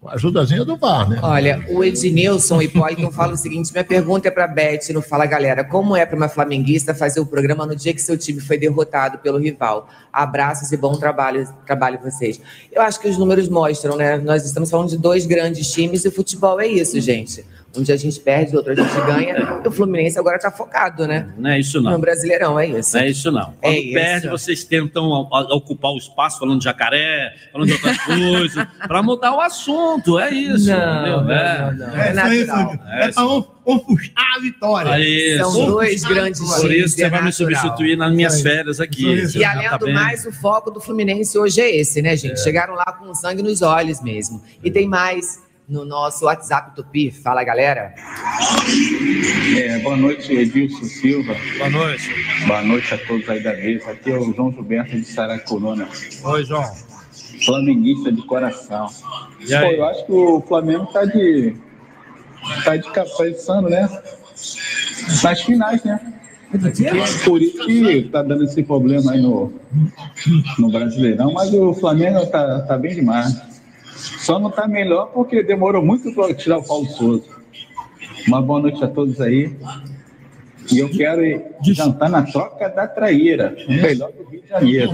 [0.08, 1.20] ajudazinha do VAR, né?
[1.22, 5.64] Olha, o Ednilson Hipólito fala o seguinte: minha pergunta é para Beth no Fala Galera.
[5.64, 9.20] Como é para uma flamenguista fazer o programa no dia que seu time foi derrotado
[9.20, 9.88] pelo rival?
[10.12, 12.40] Abraços e bom trabalho, trabalho vocês.
[12.72, 14.18] Eu acho que os números mostram, né?
[14.18, 17.46] Nós estamos falando de dois grandes times e o futebol é isso, gente.
[17.76, 19.62] Um dia a gente perde, outro a gente ganha.
[19.64, 21.28] E o Fluminense agora tá focado, né?
[21.38, 21.94] Não é isso não.
[21.94, 22.96] No Brasileirão, é isso.
[22.96, 23.54] Não é isso não.
[23.62, 23.94] É Quando isso.
[23.94, 29.34] perde, vocês tentam ocupar o espaço falando de jacaré, falando de outras coisas, para mudar
[29.36, 30.20] o assunto.
[30.20, 30.68] É isso.
[30.70, 31.72] Não, não, é.
[31.72, 31.96] não, não.
[31.96, 32.80] É, É isso aí, natural.
[33.00, 34.90] É pra um- ofuscar a vitória.
[34.92, 35.52] É isso.
[35.52, 39.06] São dois grandes Por isso você é vai me substituir nas minhas férias aqui.
[39.36, 39.96] E além tá do bem?
[39.96, 42.40] mais, o foco do Fluminense hoje é esse, né, gente?
[42.42, 44.44] Chegaram lá com sangue nos olhos mesmo.
[44.64, 47.12] E tem mais no nosso WhatsApp Tupi.
[47.12, 47.94] Fala, galera.
[49.58, 51.36] É, boa noite, Edilson Silva.
[51.58, 52.10] Boa noite.
[52.48, 53.92] Boa noite a todos aí da mesa.
[53.92, 55.88] Aqui é o João Gilberto de Saracuruna.
[56.24, 56.70] Oi, João.
[57.46, 58.88] Flamenguista de coração.
[59.40, 59.66] E aí?
[59.66, 61.56] Pô, eu acho que o Flamengo tá de.
[62.64, 63.90] tá de cabeçando, né?
[65.24, 66.14] Nas finais, né?
[67.26, 69.52] Por isso que tá dando esse problema aí no,
[70.60, 73.53] no Brasileirão, mas o Flamengo tá, tá bem demais.
[74.04, 77.24] Só não tá melhor porque demorou muito para tirar o Paulo Souza.
[78.28, 79.56] Uma boa noite a todos aí.
[80.72, 81.22] E eu quero
[81.62, 84.92] jantar na troca da traíra, o melhor do Rio de Janeiro.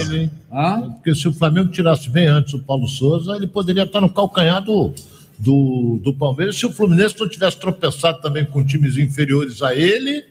[0.00, 0.30] Ele, hein?
[0.94, 4.62] Porque se o Flamengo tirasse bem antes o Paulo Souza, ele poderia estar no calcanhar
[4.62, 4.92] do,
[5.38, 6.56] do, do Palmeiras.
[6.56, 10.22] Se o Fluminense não tivesse tropeçado também com times inferiores a ele,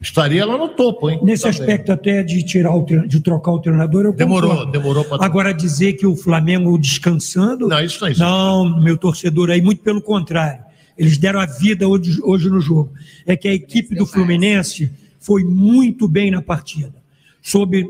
[0.00, 1.18] estaria lá no topo, hein?
[1.22, 1.60] Nesse Também.
[1.60, 4.72] aspecto até de tirar o tre- de trocar o treinador, eu Demorou, concordo.
[4.72, 7.66] demorou pra- Agora dizer que o Flamengo descansando.
[7.68, 8.20] Não, isso não existe.
[8.22, 10.62] Não, meu torcedor aí, muito pelo contrário.
[10.96, 12.92] Eles deram a vida hoje, hoje no jogo.
[13.26, 16.94] É que a equipe do Fluminense foi muito bem na partida.
[17.42, 17.88] Soube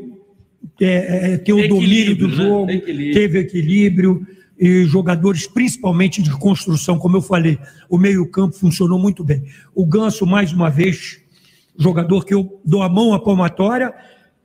[0.79, 2.35] é, é, ter o domínio do né?
[2.35, 3.13] jogo, Equilíbrio.
[3.13, 4.27] teve equilíbrio
[4.59, 7.57] e jogadores principalmente de construção, como eu falei,
[7.89, 9.43] o meio-campo funcionou muito bem.
[9.73, 11.19] O Ganso, mais uma vez,
[11.79, 13.93] jogador que eu dou a mão à palmatória,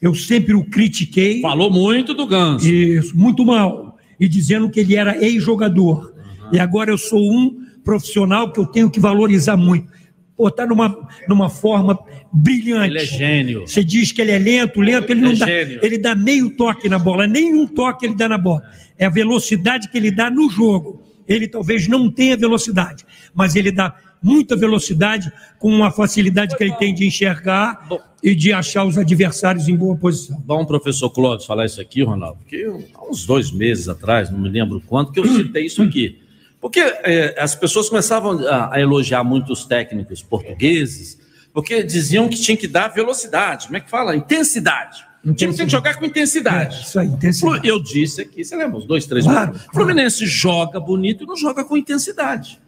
[0.01, 1.41] eu sempre o critiquei.
[1.41, 2.67] Falou muito do Ganso.
[2.67, 3.99] Isso, muito mal.
[4.19, 6.15] E dizendo que ele era ex-jogador.
[6.53, 9.93] E agora eu sou um profissional que eu tenho que valorizar muito.
[10.37, 11.99] Pô, tá numa, numa forma
[12.33, 12.89] brilhante.
[12.89, 13.61] Ele é gênio.
[13.67, 15.47] Você diz que ele é lento, lento, ele É não dá.
[15.47, 15.79] gênio.
[15.83, 18.63] Ele dá meio toque na bola, nenhum toque ele dá na bola.
[18.99, 21.03] É a velocidade que ele dá no jogo.
[21.27, 23.95] Ele talvez não tenha velocidade, mas ele dá
[24.25, 27.87] muita velocidade com uma facilidade que ele tem de enxergar
[28.23, 30.41] e de achar os adversários em boa posição.
[30.41, 34.49] Bom, professor Clóvis, falar isso aqui, Ronaldo, porque há uns dois meses atrás, não me
[34.49, 36.23] lembro quanto, que eu citei isso aqui.
[36.59, 41.21] Porque eh, as pessoas começavam a, a elogiar muito os técnicos portugueses,
[41.53, 43.67] porque diziam que tinha que dar velocidade.
[43.67, 44.17] Como é que fala?
[44.17, 45.05] Intensidade.
[45.23, 46.77] O time tem que jogar com intensidade.
[46.77, 47.69] É, isso aí, intensidade.
[47.69, 49.69] Eu disse aqui, você lembra, uns dois, três Claro, minutos.
[49.69, 52.61] O Fluminense joga bonito e não joga com intensidade.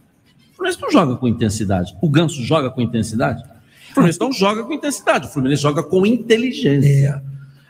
[0.57, 1.95] O Fluminense não joga com intensidade.
[2.01, 3.42] O Ganso joga com intensidade?
[3.90, 5.27] O Fluminense não joga com intensidade.
[5.27, 7.23] O Fluminense joga com inteligência.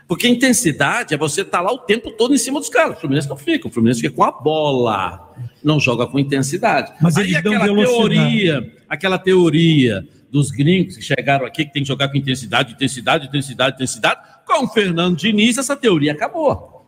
[0.07, 2.97] Porque intensidade é você estar lá o tempo todo em cima dos caras.
[2.97, 3.67] O Fluminense não fica.
[3.67, 5.35] O Fluminense fica com a bola.
[5.61, 6.93] Não joga com intensidade.
[7.01, 11.83] Mas Aí eles dão aquela teoria, aquela teoria dos gringos que chegaram aqui que tem
[11.83, 14.21] que jogar com intensidade, intensidade, intensidade, intensidade.
[14.45, 16.85] Com o Fernando Diniz, essa teoria acabou.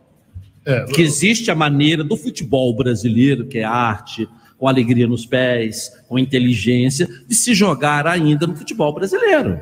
[0.94, 4.28] que existe a maneira do futebol brasileiro, que é arte,
[4.60, 9.58] com alegria nos pés, com inteligência, de se jogar ainda no futebol brasileiro.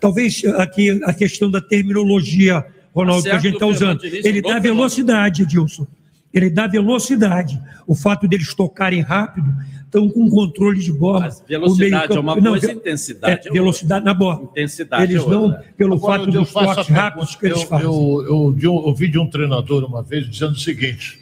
[0.00, 4.02] Talvez aqui a questão da terminologia, Ronaldo, que a Tá gente está usando.
[4.04, 5.86] Ele dá velocidade, Edilson.
[6.32, 7.60] Ele dá velocidade.
[7.86, 9.52] O fato deles tocarem rápido,
[9.84, 11.28] estão com controle de bola.
[11.46, 14.42] Velocidade O é uma coisa, ve- intensidade é, é velocidade na bola.
[14.44, 17.86] Intensidade Eles é não, pelo Agora, fato eu dos toques rápidos que eles eu, fazem.
[17.86, 21.20] eu, eu, de um- ouvi de um treinador uma vez dizendo o seguinte: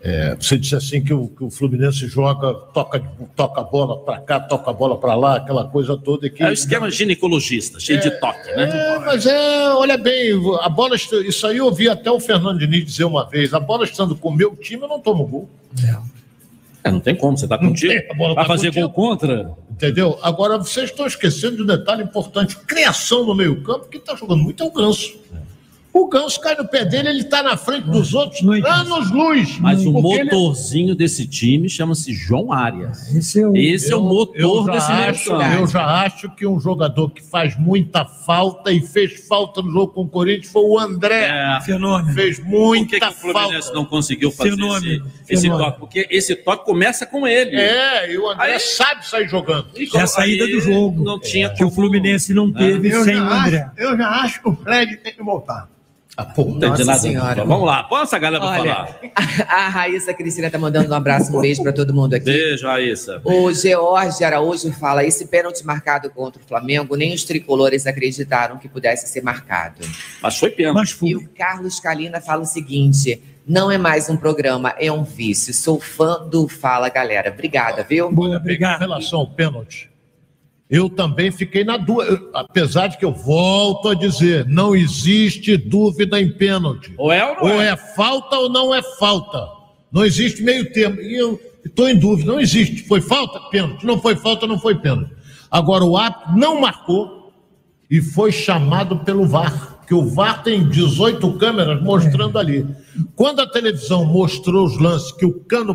[0.00, 3.02] é, você disse assim que o, que o Fluminense joga, toca,
[3.34, 6.30] toca a bola para cá, toca a bola para lá, aquela coisa toda.
[6.30, 8.70] Que, É o esquema ginecologista, cheio de toque, né?
[8.70, 12.84] É, mas é, olha bem, a bola, isso aí eu ouvi até o Fernando Diniz
[12.84, 15.48] dizer uma vez: a bola estando com o meu time, eu não tomo gol.
[16.84, 17.92] É, não tem como, você tá contigo.
[17.92, 18.88] tem, Vai tá fazer contigo.
[18.88, 19.50] gol contra?
[19.68, 20.16] Entendeu?
[20.22, 24.62] Agora, vocês estão esquecendo de um detalhe importante: criação no meio-campo, quem está jogando muito
[24.62, 25.18] é o Ganso.
[26.00, 29.58] O Ganso cai no pé dele, ele está na frente dos outros, anos luz.
[29.58, 33.14] Mas o Porque ele- motorzinho desse time chama-se João Arias.
[33.14, 35.32] Esse é o, Esse é o motor eu já desse acho.
[35.32, 39.88] Eu já acho que um jogador que faz muita falta e fez falta no jogo
[39.92, 41.28] com o Corinthians foi o André.
[41.30, 41.60] É.
[41.62, 42.14] Fenômeno.
[42.14, 43.72] Fez Por que, muita que o Fluminense falta.
[43.74, 45.66] não conseguiu fazer Fenômeno, esse, esse fenômeno.
[45.70, 45.80] toque?
[45.80, 47.56] Porque esse toque começa com ele.
[47.56, 49.66] É, e o André Aí- sabe sair jogando.
[49.94, 51.02] É a saída Aí do jogo.
[51.02, 53.62] Não tinha que o Fluminense não teve Eu sem o André.
[53.62, 55.68] acho, eu já acho que o Fred tem que voltar.
[56.36, 56.98] Entendi Nossa nada.
[56.98, 57.44] Senhora.
[57.44, 59.00] Vamos lá, põe essa galera Olha, falar.
[59.48, 62.24] a Raíssa Cristina tá mandando um abraço, um beijo para todo mundo aqui.
[62.24, 63.20] Beijo, Raíssa.
[63.24, 68.68] O George Araújo fala: esse pênalti marcado contra o Flamengo, nem os tricolores acreditaram que
[68.68, 69.80] pudesse ser marcado.
[70.20, 70.74] Mas foi pênalti.
[70.76, 71.08] Mas foi.
[71.10, 75.54] E o Carlos Calina fala o seguinte: não é mais um programa, é um vício.
[75.54, 77.30] Sou fã do Fala Galera.
[77.30, 78.10] Obrigada, viu?
[78.10, 78.80] Boa, Em obrigado.
[78.80, 79.88] relação ao pênalti,
[80.70, 82.20] eu também fiquei na dúvida.
[82.34, 86.92] Apesar de que eu volto a dizer, não existe dúvida em pênalti.
[86.98, 87.68] Ou é ou não Ou é?
[87.68, 89.46] é falta ou não é falta.
[89.90, 91.00] Não existe meio termo.
[91.00, 92.82] E eu estou em dúvida, não existe.
[92.86, 93.40] Foi falta?
[93.50, 93.86] Pênalti.
[93.86, 95.10] Não foi falta, não foi pênalti.
[95.50, 97.32] Agora, o árbitro não marcou
[97.90, 102.66] e foi chamado pelo VAR, que o VAR tem 18 câmeras mostrando ali.
[103.16, 105.74] Quando a televisão mostrou os lances que o cano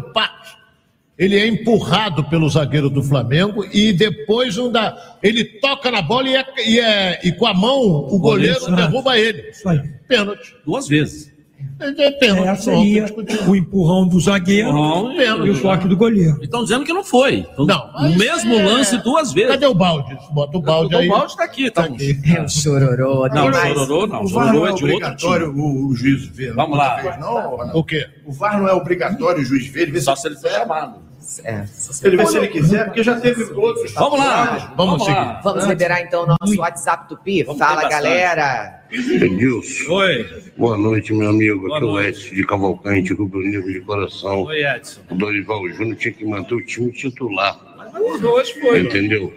[1.18, 6.28] ele é empurrado pelo zagueiro do Flamengo e depois um da, ele toca na bola
[6.30, 9.50] e, é- e é- e com a mão o goleiro Goleiro, derruba ele.
[9.50, 9.80] Isso aí.
[10.08, 10.56] Pênalti.
[10.66, 11.33] Duas vezes.
[11.80, 12.48] É pênalti.
[12.48, 13.48] Essa seria discutimos.
[13.48, 15.12] o empurrão do zagueiro Não,
[15.46, 16.38] e o toque do goleiro.
[16.40, 17.46] E estão dizendo que não foi.
[17.52, 19.52] Então, Não, o mesmo é- lance duas vezes.
[19.52, 20.18] Cadê o balde?
[20.32, 21.08] Bota o balde o aí.
[21.10, 21.88] balde tá aqui, tá?
[21.88, 23.28] É o chororô.
[23.28, 23.74] Não, Não, mas...
[23.74, 24.24] chororô não.
[24.24, 25.62] O VAR não é é obrigatório time.
[25.62, 26.54] o, o juiz ver.
[26.54, 27.02] Vamos lá.
[27.02, 27.56] Vez, não?
[27.74, 28.08] O quê?
[28.26, 30.00] O VAR não é obrigatório o juiz ver.
[30.02, 31.13] Só se se ele for chamado.
[31.44, 31.66] É.
[32.04, 33.94] Ele vê se ele quiser, porque já teve outros.
[33.94, 34.74] Vamos lá.
[34.76, 35.42] Vamos seguir.
[35.44, 37.44] Vamos, liberar então o nosso WhatsApp Tupi.
[37.44, 37.90] Fala, bastante.
[37.90, 38.84] galera.
[38.92, 39.92] Edilson.
[39.94, 40.44] Oi.
[40.58, 41.68] Boa noite, meu amigo.
[41.68, 42.02] Boa Aqui é o.
[42.02, 44.44] Edson de Cavalcante, Rubro Negro de coração.
[44.44, 45.02] Oi, Edson.
[45.10, 47.58] O Dorival Júnior tinha que manter o time titular.
[48.00, 48.82] Os hoje foi.
[48.82, 49.34] Entendeu?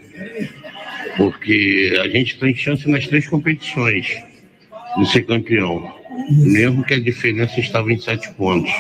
[1.17, 4.23] Porque a gente tem chance nas três competições
[4.99, 5.95] de ser campeão.
[6.31, 8.73] Mesmo que a diferença estava em sete pontos.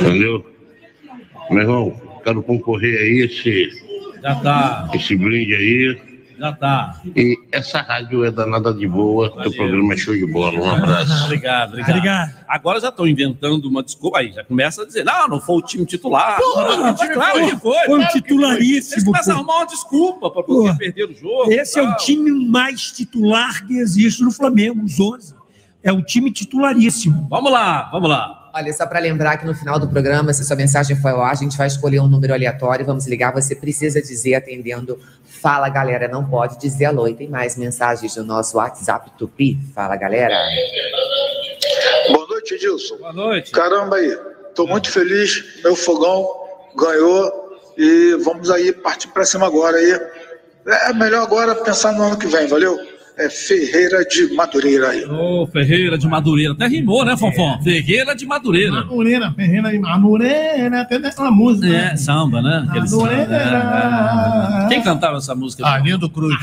[0.00, 0.44] Entendeu?
[1.50, 3.68] Meu irmão, quero concorrer aí esse,
[4.22, 5.98] Já tá, esse brinde aí.
[6.38, 7.00] já tá.
[7.16, 10.58] E essa rádio é danada de boa, teu programa é show de bola.
[10.60, 11.24] Um abraço.
[11.24, 12.34] Obrigado, obrigado.
[12.46, 14.18] Agora já estão inventando uma desculpa.
[14.18, 16.38] Aí já começa a dizer: não, não foi o time titular.
[16.38, 17.78] Porra, Não, o time claro foi- que foi.
[17.86, 21.50] foi um claro titularíssimo, Eles começam a arrumar uma desculpa para poder perder o jogo.
[21.52, 25.34] Esse é o time mais titular que existe no Flamengo, os 11.
[25.82, 27.26] É o time titularíssimo.
[27.30, 28.37] Vamos lá, vamos lá.
[28.52, 31.32] Olha, só para lembrar que no final do programa, se sua mensagem foi ao ar,
[31.32, 36.08] a gente vai escolher um número aleatório, vamos ligar, você precisa dizer atendendo Fala Galera,
[36.08, 37.06] não pode dizer alô.
[37.06, 39.58] E tem mais mensagens no nosso WhatsApp Tupi.
[39.74, 40.34] Fala Galera.
[42.10, 42.96] Boa noite, Edilson.
[42.96, 43.52] Boa noite.
[43.52, 44.18] Caramba aí,
[44.54, 45.62] tô muito feliz.
[45.62, 46.28] Meu fogão
[46.76, 50.00] ganhou e vamos aí partir para cima agora aí.
[50.66, 52.76] É melhor agora pensar no ano que vem, valeu?
[53.18, 55.04] É Ferreira de Madureira aí.
[55.04, 56.52] Ô, Ferreira de Madureira.
[56.52, 57.60] Até rimou, né, Fofão?
[57.62, 58.70] Ferreira de Madureira.
[58.70, 61.66] Madureira, Ferreira de Madureira, até tem uma música.
[61.66, 61.96] É, né?
[61.96, 62.64] samba, né?
[62.68, 64.64] Aquele samba, Madureira.
[64.64, 64.68] é.
[64.68, 65.66] Quem cantava essa música?
[65.66, 66.36] Arlindo Cruz.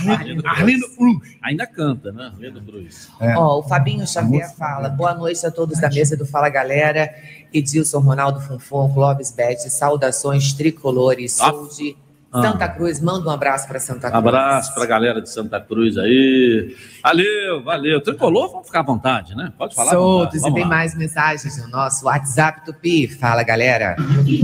[0.45, 1.17] Arlindo Cruz.
[1.41, 2.31] Ainda canta, né?
[2.35, 3.09] Arlindo Cruz.
[3.21, 7.09] Ó, o Fabinho Xavier fala: boa noite a todos da mesa do Fala Galera.
[7.53, 11.39] Edilson Ronaldo Funfon, Clóvis Bete, saudações tricolores.
[11.39, 11.51] Ah.
[11.51, 11.95] Sou de.
[12.41, 12.99] Santa Cruz.
[12.99, 14.13] Manda um abraço para Santa Cruz.
[14.13, 16.75] Abraço pra galera de Santa Cruz aí.
[17.03, 18.01] Valeu, valeu.
[18.01, 19.51] Tricolor, vamos ficar à vontade, né?
[19.57, 19.91] Pode falar.
[19.91, 20.69] Soltos e tem lá.
[20.69, 23.07] mais mensagens no nosso WhatsApp Tupi.
[23.07, 23.95] Fala, galera.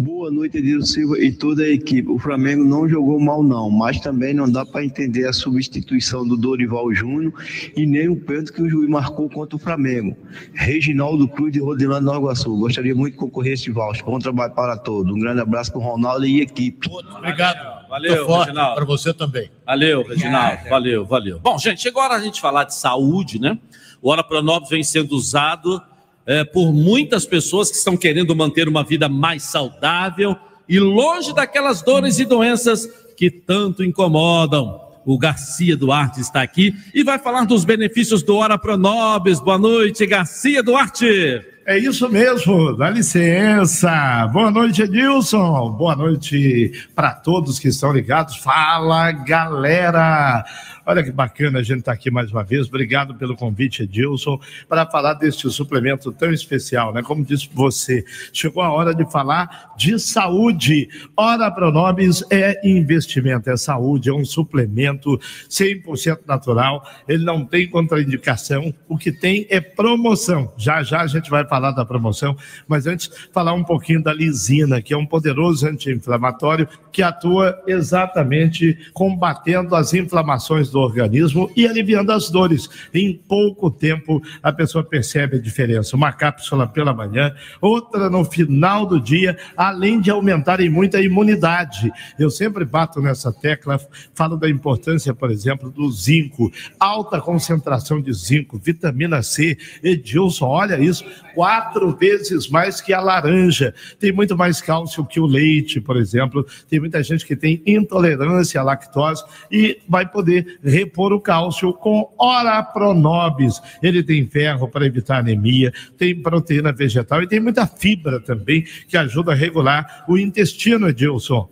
[0.01, 2.10] Boa noite, Edilson Silva e toda a equipe.
[2.10, 6.38] O Flamengo não jogou mal, não, mas também não dá para entender a substituição do
[6.38, 7.34] Dorival Júnior
[7.75, 10.15] e nem o pênalti que o juiz marcou contra o Flamengo.
[10.54, 12.56] Reginaldo Cruz de Rodilândia Nova Iguaçu.
[12.58, 14.06] Gostaria muito de concorrer a esse voucher.
[14.06, 15.12] Bom trabalho para todos.
[15.13, 16.89] Um grande abraço para o Ronaldo e equipe.
[17.17, 17.81] Obrigado.
[17.91, 18.75] Valeu, Reginaldo.
[18.75, 19.51] Para você também.
[19.65, 20.69] Valeu, Reginaldo.
[20.69, 21.39] Valeu, valeu.
[21.41, 23.60] Bom, gente, chegou a hora a gente falar de saúde, né?
[24.01, 25.82] O Hora Pronobis vem sendo usado
[26.25, 30.38] é, por muitas pessoas que estão querendo manter uma vida mais saudável
[30.69, 34.80] e longe daquelas dores e doenças que tanto incomodam.
[35.06, 39.41] O Garcia Duarte está aqui e vai falar dos benefícios do Hora Pronobis.
[39.41, 41.45] Boa noite, Garcia Duarte.
[41.63, 44.28] É isso mesmo, dá licença.
[44.34, 45.71] Boa noite, Edilson.
[45.71, 48.38] Boa noite para todos que estão ligados.
[48.38, 50.43] Fala, galera.
[50.86, 52.67] Olha que bacana a gente estar aqui mais uma vez.
[52.67, 57.04] Obrigado pelo convite, Edilson, para falar deste suplemento tão especial, né?
[57.04, 60.89] Como disse você, chegou a hora de falar de saúde.
[61.15, 66.84] Hora Pronobis é investimento, é saúde, é um suplemento 100% natural.
[67.08, 68.74] Ele não tem contraindicação.
[68.88, 70.52] O que tem é promoção.
[70.58, 72.36] Já já a gente vai falar da promoção,
[72.67, 78.78] mas antes falar um pouquinho da lisina, que é um poderoso anti-inflamatório que atua exatamente
[78.94, 82.69] combatendo as inflamações do organismo e aliviando as dores.
[82.93, 85.95] Em pouco tempo a pessoa percebe a diferença.
[85.95, 91.91] Uma cápsula pela manhã, outra no final do dia, além de aumentarem muito a imunidade.
[92.17, 93.79] Eu sempre bato nessa tecla,
[94.13, 99.57] falo da importância, por exemplo, do zinco, alta concentração de zinco, vitamina C.
[99.84, 103.73] Edilson, olha isso, quatro vezes mais que a laranja.
[103.99, 106.45] Tem muito mais cálcio que o leite, por exemplo.
[106.69, 112.13] Tem muita gente que tem intolerância à lactose e vai poder repor o cálcio com
[112.17, 113.62] Ora Pronobis.
[113.82, 118.97] Ele tem ferro para evitar anemia, tem proteína vegetal e tem muita fibra também que
[118.97, 121.50] ajuda a regular o intestino, Edilson.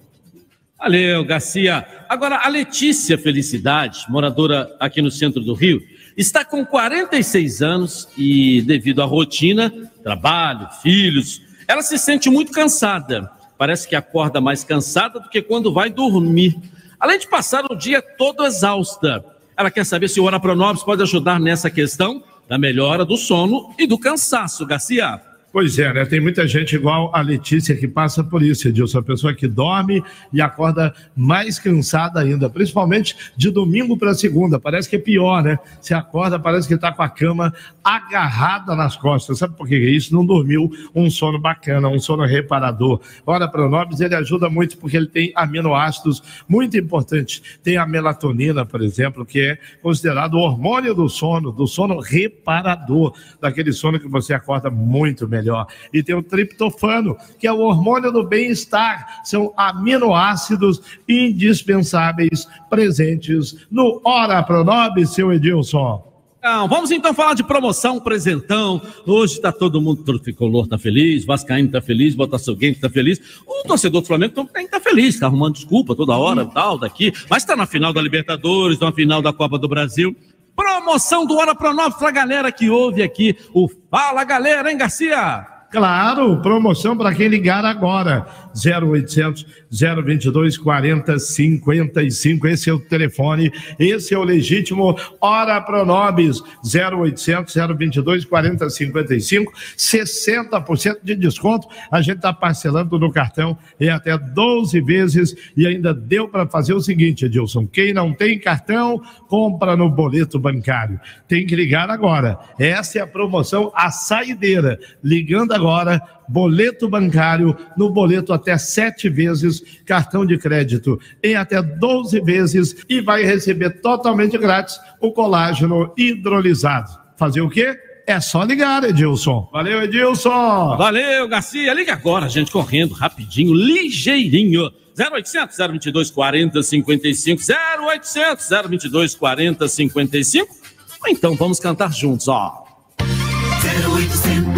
[0.80, 1.86] Valeu, Garcia.
[2.08, 5.82] Agora, a Letícia Felicidade, moradora aqui no centro do Rio,
[6.16, 9.70] está com 46 anos e, devido à rotina,
[10.02, 13.30] trabalho, filhos, ela se sente muito cansada.
[13.58, 16.58] Parece que acorda mais cansada do que quando vai dormir.
[17.00, 19.24] Além de passar o dia todo exausta.
[19.56, 23.74] Ela quer saber se o Hora Pronobis pode ajudar nessa questão da melhora do sono
[23.78, 25.29] e do cansaço, Garcia.
[25.52, 26.06] Pois é, né?
[26.06, 29.00] Tem muita gente igual a Letícia que passa por isso, Edilson.
[29.00, 34.60] A pessoa que dorme e acorda mais cansada ainda, principalmente de domingo para segunda.
[34.60, 35.58] Parece que é pior, né?
[35.82, 37.52] Você acorda, parece que está com a cama
[37.84, 39.40] agarrada nas costas.
[39.40, 40.14] Sabe por que é isso?
[40.14, 43.02] Não dormiu um sono bacana, um sono reparador.
[43.26, 47.42] Ora, Pronobis, ele ajuda muito porque ele tem aminoácidos muito importantes.
[47.64, 53.16] Tem a melatonina, por exemplo, que é considerado o hormônio do sono, do sono reparador,
[53.42, 55.68] daquele sono que você acorda muito bem melhor.
[55.94, 59.22] E tem o triptofano, que é o hormônio do bem-estar.
[59.24, 66.10] São aminoácidos indispensáveis presentes no Ora Pronob, seu Edilson.
[66.42, 68.82] Não, vamos então falar de promoção, presentão.
[69.06, 73.20] Hoje está todo mundo, tricolor está feliz, Vascaíno está feliz, Botafoguense está feliz.
[73.46, 77.12] O torcedor do Flamengo também está feliz, está arrumando desculpa toda hora, tal, daqui.
[77.30, 80.16] Mas está na final da Libertadores, na final da Copa do Brasil.
[80.60, 85.48] Promoção do Hora para a galera que ouve aqui o Fala Galera, hein, Garcia?
[85.72, 88.28] Claro, promoção para quem ligar agora.
[88.56, 92.48] 0800 022 40 55.
[92.48, 96.42] Esse é o telefone, esse é o legítimo Hora Pronobis.
[96.64, 99.54] 0800 022 40 55.
[99.78, 101.68] 60% de desconto.
[101.92, 106.74] A gente está parcelando no cartão em até 12 vezes e ainda deu para fazer
[106.74, 111.00] o seguinte, Edilson: quem não tem cartão, compra no boleto bancário.
[111.28, 112.38] Tem que ligar agora.
[112.58, 114.80] Essa é a promoção, a saideira.
[115.04, 122.22] Ligando agora boleto bancário no boleto até sete vezes, cartão de crédito em até 12
[122.22, 126.92] vezes e vai receber totalmente grátis o colágeno hidrolisado.
[127.18, 127.78] Fazer o quê?
[128.08, 129.50] É só ligar, Edilson.
[129.52, 130.78] Valeu, Edilson.
[130.78, 131.74] Valeu, Garcia.
[131.74, 134.72] Liga agora, gente, correndo, rapidinho, ligeirinho.
[134.98, 137.42] 0800 022 40 55
[137.80, 140.60] 0800 022 40 55
[141.02, 142.66] ou então vamos cantar juntos, ó.
[143.00, 144.49] 0800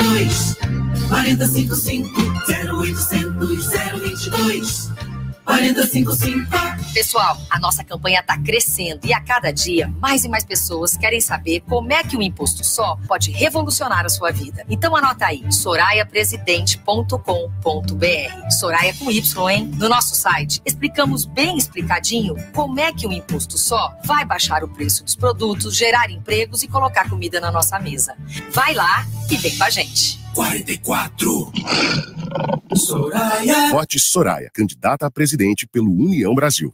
[0.00, 0.56] 022
[1.08, 2.04] 455
[2.48, 4.89] 0800 022
[5.50, 10.96] 455 Pessoal, a nossa campanha está crescendo e a cada dia mais e mais pessoas
[10.96, 14.64] querem saber como é que o imposto só pode revolucionar a sua vida.
[14.68, 18.50] Então anota aí, soraiapresidente.com.br.
[18.50, 19.70] Soraya com Y, hein?
[19.76, 24.68] No nosso site explicamos bem explicadinho como é que o imposto só vai baixar o
[24.68, 28.14] preço dos produtos, gerar empregos e colocar comida na nossa mesa.
[28.50, 30.20] Vai lá e vem com a gente.
[30.34, 31.52] 44
[32.74, 36.72] Soraya Vote Soraya, candidata a presidente pelo União Brasil.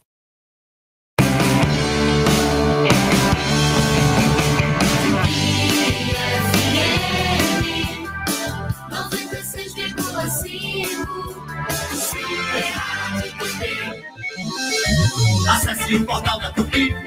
[15.48, 17.05] Acesse o portal da Tupi.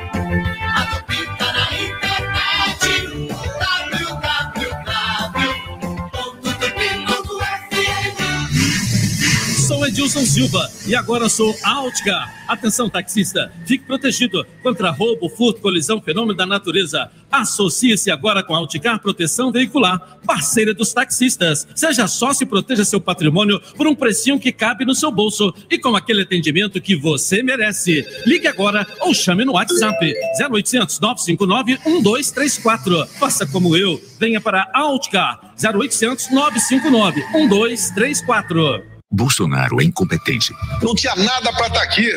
[9.89, 12.31] Edilson Silva e agora sou Altcar.
[12.47, 17.09] Atenção, taxista, fique protegido contra roubo, furto, colisão, fenômeno da natureza.
[17.31, 21.67] Associe-se agora com a Alticar Proteção Veicular, parceira dos taxistas.
[21.73, 25.79] Seja sócio e proteja seu patrimônio por um precinho que cabe no seu bolso e
[25.79, 28.05] com aquele atendimento que você merece.
[28.27, 33.07] Ligue agora ou chame no WhatsApp 0800 959 1234.
[33.19, 38.98] Faça como eu, venha para Alticar 0800 959 1234.
[39.11, 40.53] Bolsonaro é incompetente.
[40.83, 42.07] Não tinha nada pra estar aqui.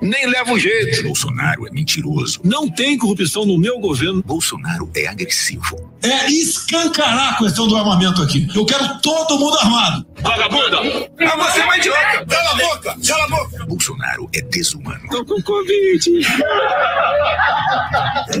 [0.00, 1.02] Nem leva o jeito.
[1.02, 2.40] Bolsonaro é mentiroso.
[2.44, 4.22] Não tem corrupção no meu governo.
[4.22, 5.92] Bolsonaro é agressivo.
[6.00, 8.46] É escancarar a questão do armamento aqui.
[8.54, 10.06] Eu quero todo mundo armado.
[10.20, 10.78] Vagabunda!
[10.78, 12.26] Ah, você é uma idiota!
[12.26, 12.96] Cala a boca!
[13.04, 13.66] Cala a boca!
[13.66, 15.08] Bolsonaro é desumano.
[15.10, 16.10] Tô com Covid.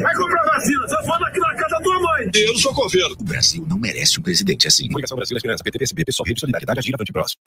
[0.00, 0.88] Vai comprar vacina.
[0.88, 1.47] Só foda aqui na
[1.78, 2.30] da tua mãe.
[2.34, 3.16] Eu sou governo.
[3.18, 4.86] O Brasil não merece um presidente assim.
[4.86, 7.40] Comunicação Brasil, Esperança, PT, PSB, Pessoal, Rede Solidariedade, Agir, Avante Próximo.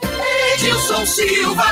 [0.55, 1.63] Edilson Silva.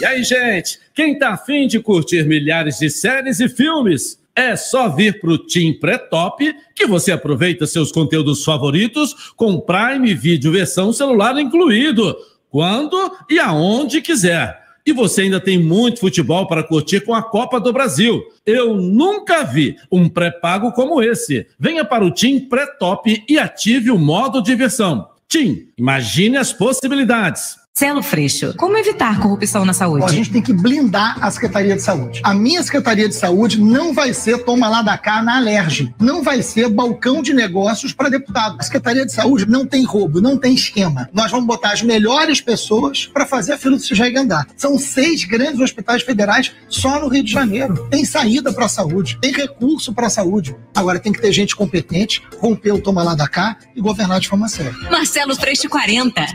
[0.00, 4.18] E aí, gente, quem tá afim de curtir milhares de séries e filmes?
[4.34, 10.52] É só vir pro Team Pré-Top que você aproveita seus conteúdos favoritos com Prime Video
[10.52, 12.16] versão celular incluído,
[12.48, 12.96] quando
[13.28, 14.58] e aonde quiser.
[14.84, 18.22] E você ainda tem muito futebol para curtir com a Copa do Brasil.
[18.46, 21.46] Eu nunca vi um pré-pago como esse.
[21.58, 25.08] Venha para o Team Pré-Top e ative o modo diversão.
[25.28, 27.59] Team, imagine as possibilidades.
[27.80, 30.04] Celo Freixo, como evitar corrupção na saúde?
[30.04, 32.20] A gente tem que blindar a Secretaria de Saúde.
[32.22, 35.94] A minha Secretaria de Saúde não vai ser toma lá da cá na alerge.
[35.98, 38.56] Não vai ser balcão de negócios para deputado.
[38.58, 41.08] A Secretaria de Saúde não tem roubo, não tem esquema.
[41.10, 44.46] Nós vamos botar as melhores pessoas para fazer a fila do CIJEG andar.
[44.58, 47.88] São seis grandes hospitais federais só no Rio de Janeiro.
[47.88, 50.54] Tem saída para a saúde, tem recurso para a saúde.
[50.74, 54.28] Agora tem que ter gente competente, romper o toma lá da cá e governar de
[54.28, 54.74] forma séria.
[54.90, 56.26] Marcelo Freixo 40.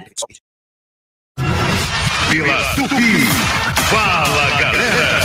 [2.36, 3.26] Pela Tupi.
[3.90, 5.22] Fala, galera.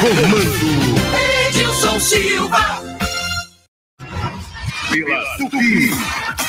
[0.00, 0.98] Comando.
[1.46, 2.82] Edilson Silva.
[4.90, 5.90] Pela Tupi.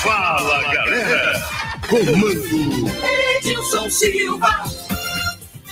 [0.01, 1.47] Fala, galera.
[1.88, 2.91] Comando.
[3.38, 4.64] Edilson Silva.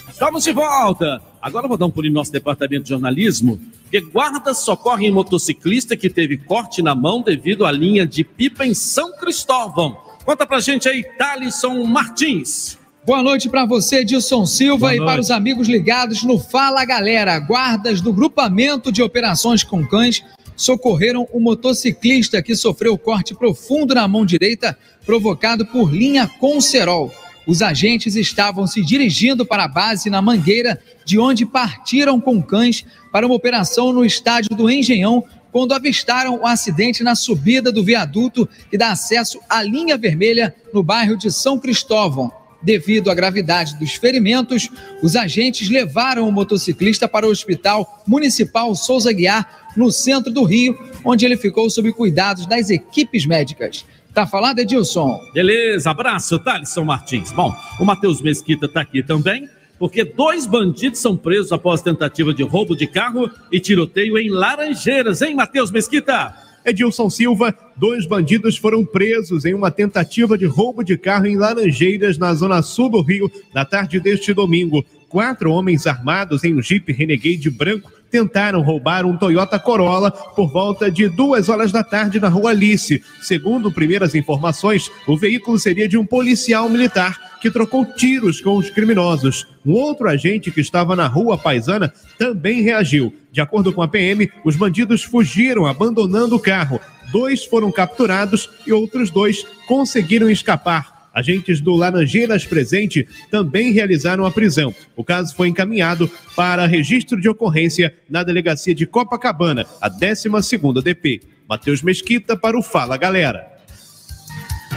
[0.08, 1.20] Estamos de volta.
[1.42, 6.12] Agora vou dar um pulinho no nosso departamento de jornalismo, porque guardas socorrem motociclista que
[6.12, 9.98] teve corte na mão devido à linha de pipa em São Cristóvão.
[10.24, 12.78] Conta pra gente aí, Thalisson Martins.
[13.08, 17.40] Boa noite para você, Dilson Silva, Boa e para os amigos ligados no Fala Galera.
[17.40, 20.26] Guardas do grupamento de operações com cães
[20.58, 27.10] socorreram um motociclista que sofreu corte profundo na mão direita, provocado por linha com cerol.
[27.48, 32.84] Os agentes estavam se dirigindo para a base na Mangueira, de onde partiram com cães
[33.10, 38.50] para uma operação no estádio do Engenhão, quando avistaram o acidente na subida do viaduto
[38.70, 42.46] que dá acesso à linha vermelha no bairro de São Cristóvão.
[42.62, 44.70] Devido à gravidade dos ferimentos,
[45.02, 50.78] os agentes levaram o motociclista para o Hospital Municipal Souza Guiar, no centro do Rio,
[51.06, 53.86] onde ele ficou sob cuidados das equipes médicas.
[54.12, 55.22] Tá falado, Edilson?
[55.32, 57.32] Beleza, abraço, Thalisson Martins.
[57.32, 59.48] Bom, o Matheus Mesquita está aqui também,
[59.78, 65.22] porque dois bandidos são presos após tentativa de roubo de carro e tiroteio em Laranjeiras,
[65.22, 66.47] hein, Matheus Mesquita?
[66.68, 72.18] Edilson Silva, dois bandidos foram presos em uma tentativa de roubo de carro em Laranjeiras,
[72.18, 74.86] na zona sul do Rio, na tarde deste domingo.
[75.10, 80.90] Quatro homens armados em um Jeep Renegade branco tentaram roubar um Toyota Corolla por volta
[80.92, 83.02] de duas horas da tarde na rua Alice.
[83.22, 88.70] Segundo primeiras informações, o veículo seria de um policial militar que trocou tiros com os
[88.70, 89.48] criminosos.
[89.66, 93.14] Um outro agente que estava na rua Paisana também reagiu.
[93.32, 96.80] De acordo com a PM, os bandidos fugiram abandonando o carro.
[97.12, 100.97] Dois foram capturados e outros dois conseguiram escapar.
[101.18, 104.72] Agentes do Laranjeiras Presente também realizaram a prisão.
[104.96, 111.22] O caso foi encaminhado para registro de ocorrência na delegacia de Copacabana, a 12ª DP.
[111.50, 113.48] Matheus Mesquita para o Fala Galera.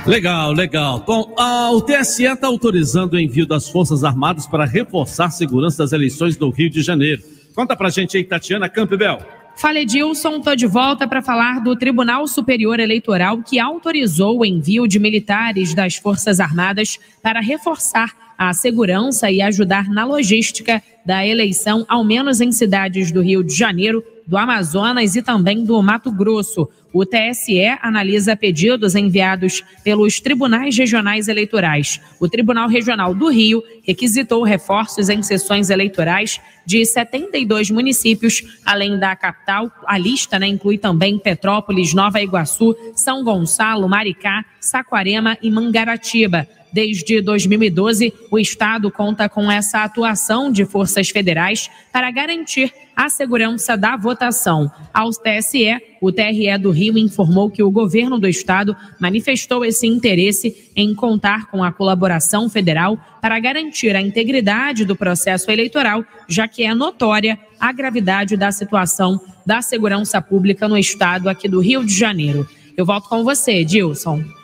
[0.07, 1.05] Legal, legal.
[1.07, 5.77] Bom, ah, o TSE está autorizando o envio das Forças Armadas para reforçar a segurança
[5.83, 7.23] das eleições do Rio de Janeiro.
[7.55, 9.19] Conta pra gente aí, Tatiana Campbell.
[9.61, 14.89] Fala Edilson, estou de volta para falar do Tribunal Superior Eleitoral que autorizou o envio
[14.89, 21.85] de militares das Forças Armadas para reforçar a segurança e ajudar na logística da eleição,
[21.89, 26.69] ao menos em cidades do Rio de Janeiro, do Amazonas e também do Mato Grosso.
[26.93, 32.01] O TSE analisa pedidos enviados pelos tribunais regionais eleitorais.
[32.19, 39.15] O Tribunal Regional do Rio requisitou reforços em sessões eleitorais de 72 municípios, além da
[39.15, 39.71] capital.
[39.87, 46.47] A lista né, inclui também Petrópolis, Nova Iguaçu, São Gonçalo, Maricá, Saquarema e Mangaratiba.
[46.73, 53.77] Desde 2012, o Estado conta com essa atuação de forças federais para garantir a segurança
[53.77, 54.71] da votação.
[54.93, 60.71] Ao TSE, o TRE do Rio informou que o governo do Estado manifestou esse interesse
[60.77, 66.63] em contar com a colaboração federal para garantir a integridade do processo eleitoral, já que
[66.63, 71.95] é notória a gravidade da situação da segurança pública no Estado aqui do Rio de
[71.95, 72.49] Janeiro.
[72.77, 74.40] Eu volto com você, Dilson.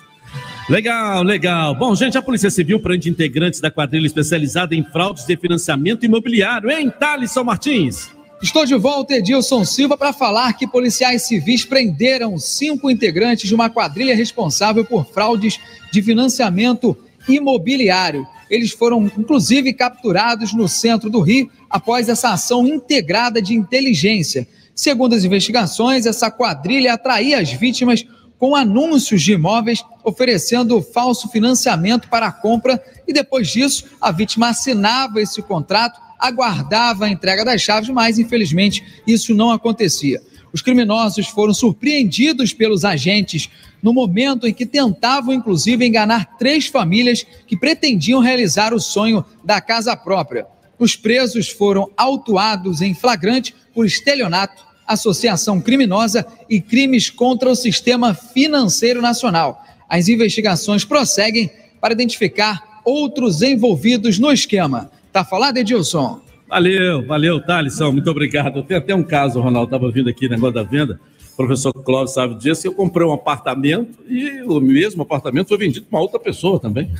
[0.68, 1.76] Legal, legal.
[1.76, 6.68] Bom, gente, a Polícia Civil prende integrantes da quadrilha especializada em fraudes de financiamento imobiliário,
[6.68, 8.08] hein, Thalisson Martins?
[8.42, 13.70] Estou de volta, Edilson Silva, para falar que policiais civis prenderam cinco integrantes de uma
[13.70, 15.60] quadrilha responsável por fraudes
[15.92, 16.96] de financiamento
[17.28, 18.26] imobiliário.
[18.50, 24.48] Eles foram, inclusive, capturados no centro do Rio após essa ação integrada de inteligência.
[24.74, 28.04] Segundo as investigações, essa quadrilha atraía as vítimas
[28.38, 34.48] com anúncios de imóveis oferecendo falso financiamento para a compra e depois disso a vítima
[34.48, 40.20] assinava esse contrato, aguardava a entrega das chaves, mas infelizmente isso não acontecia.
[40.52, 43.50] Os criminosos foram surpreendidos pelos agentes
[43.82, 49.60] no momento em que tentavam, inclusive, enganar três famílias que pretendiam realizar o sonho da
[49.60, 50.46] casa própria.
[50.78, 58.14] Os presos foram autuados em flagrante por estelionato, associação criminosa e crimes contra o sistema
[58.14, 59.64] financeiro nacional.
[59.88, 64.90] As investigações prosseguem para identificar outros envolvidos no esquema.
[65.12, 66.20] Tá falado, Edilson?
[66.48, 68.62] Valeu, valeu, Thalisson, muito obrigado.
[68.62, 71.00] Tem até um caso, Ronaldo, estava vindo aqui negócio da venda,
[71.36, 75.84] o professor Clóvis sabe disso, eu comprei um apartamento e o mesmo apartamento foi vendido
[75.84, 76.90] para outra pessoa também.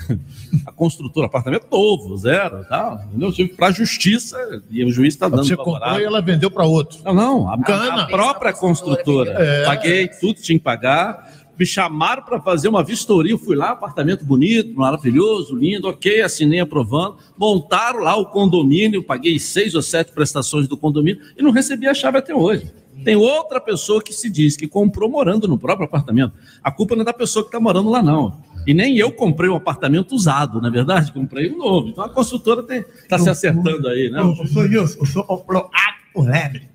[0.66, 3.28] A construtora, apartamento novo, zero, tal, entendeu?
[3.28, 4.37] Eu tive para a justiça
[4.70, 6.99] e o juiz está dando Você comprou e ela vendeu para outro.
[7.03, 8.03] Não, não, a, Cana.
[8.03, 9.30] a própria construtora.
[9.30, 9.64] É.
[9.64, 11.32] Paguei tudo, que tinha que pagar.
[11.59, 13.32] Me chamaram para fazer uma vistoria.
[13.32, 17.16] Eu fui lá, apartamento bonito, maravilhoso, lindo, ok, assinei aprovando.
[17.39, 21.95] Montaram lá o condomínio, paguei seis ou sete prestações do condomínio e não recebi a
[21.95, 22.70] chave até hoje.
[23.05, 26.32] Tem outra pessoa que se diz que comprou morando no próprio apartamento.
[26.62, 28.36] A culpa não é da pessoa que está morando lá, não.
[28.66, 31.88] E nem eu comprei um apartamento usado, na é verdade, comprei um novo.
[31.88, 32.64] Então a construtora
[33.03, 34.20] está se acertando aí, né?
[34.22, 34.88] O senhor
[35.22, 36.68] o comprou água por lebre.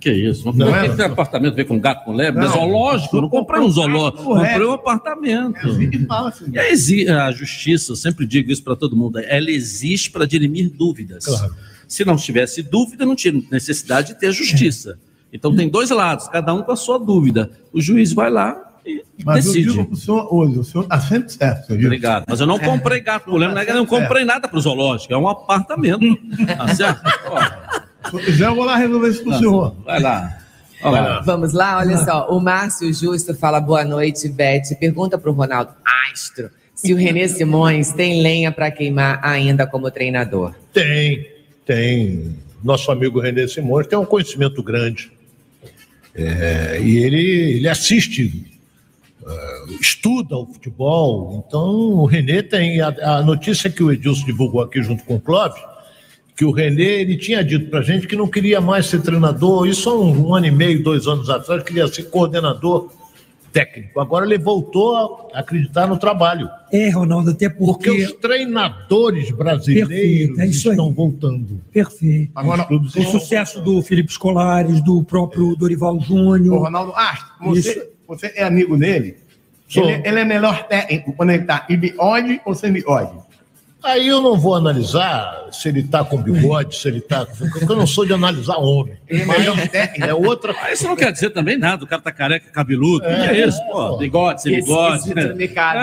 [0.00, 0.50] Que isso?
[0.54, 0.88] Não, é?
[0.88, 2.40] tem apartamento ver com gato com lebre?
[2.42, 2.48] Não.
[2.48, 3.16] é zoológico?
[3.18, 5.58] Eu não comprei um zoológico, comprei um apartamento.
[6.50, 10.24] E a, exi- a justiça, eu sempre digo isso para todo mundo, ela existe para
[10.24, 11.26] dirimir dúvidas.
[11.26, 11.54] Claro.
[11.90, 14.96] Se não tivesse dúvida, não tinha necessidade de ter justiça.
[15.32, 17.50] Então tem dois lados, cada um com a sua dúvida.
[17.72, 19.70] O juiz vai lá e Mas eu decide.
[19.72, 21.84] digo pro senhor hoje, o senhor está sempre certo, senhor.
[21.84, 22.24] Obrigado.
[22.28, 25.18] Mas eu não comprei gato com lebre, eu não comprei nada para o zoológico, é
[25.18, 26.16] um apartamento.
[26.56, 27.02] Tá certo?
[28.08, 29.76] Se eu quiser, eu vou lá resolver isso pro senhor.
[29.84, 30.38] Vai lá.
[30.80, 31.20] Vai lá.
[31.22, 32.28] Vamos lá, olha só.
[32.30, 34.76] O Márcio Justo fala boa noite, Beth.
[34.78, 35.72] Pergunta para o Ronaldo
[36.12, 40.54] Astro se o Renê Simões tem lenha para queimar ainda como treinador.
[40.72, 41.26] Tem,
[41.70, 42.34] tem.
[42.64, 45.12] Nosso amigo René Simões tem um conhecimento grande.
[46.12, 48.44] É, e ele, ele assiste,
[49.24, 51.44] é, estuda o futebol.
[51.46, 52.80] Então, o René tem.
[52.80, 55.62] A, a notícia que o Edilson divulgou aqui junto com o Clóvis,
[56.36, 59.88] que o René ele tinha dito pra gente que não queria mais ser treinador, isso
[59.88, 62.90] há um, um ano e meio, dois anos atrás, queria ser coordenador
[63.52, 64.00] técnico.
[64.00, 66.48] Agora ele voltou a acreditar no trabalho.
[66.72, 67.90] É, Ronaldo, até porque.
[67.90, 70.76] Porque os treinadores brasileiros Perfeito, é isso aí.
[70.76, 71.60] estão voltando.
[71.72, 72.32] Perfeito.
[72.34, 76.56] Agora, o sucesso do Felipe Scolares, do próprio Dorival Júnior.
[76.56, 79.16] Ô, Ronaldo, ah, você, você é amigo dele?
[79.74, 83.12] Ele, ele é melhor técnico quando ele tá em bigode ou sem bigode?
[83.82, 87.24] Aí eu não vou analisar se ele tá com bigode, se ele tá.
[87.26, 88.94] Porque eu não sou de analisar homem.
[89.26, 89.46] Mas
[90.08, 93.04] é outra Mas isso não quer dizer também nada, o cara tá careca, cabeludo.
[93.04, 93.58] O que é isso?
[93.70, 95.14] Pô, bigode, sem bigode.
[95.14, 95.22] né?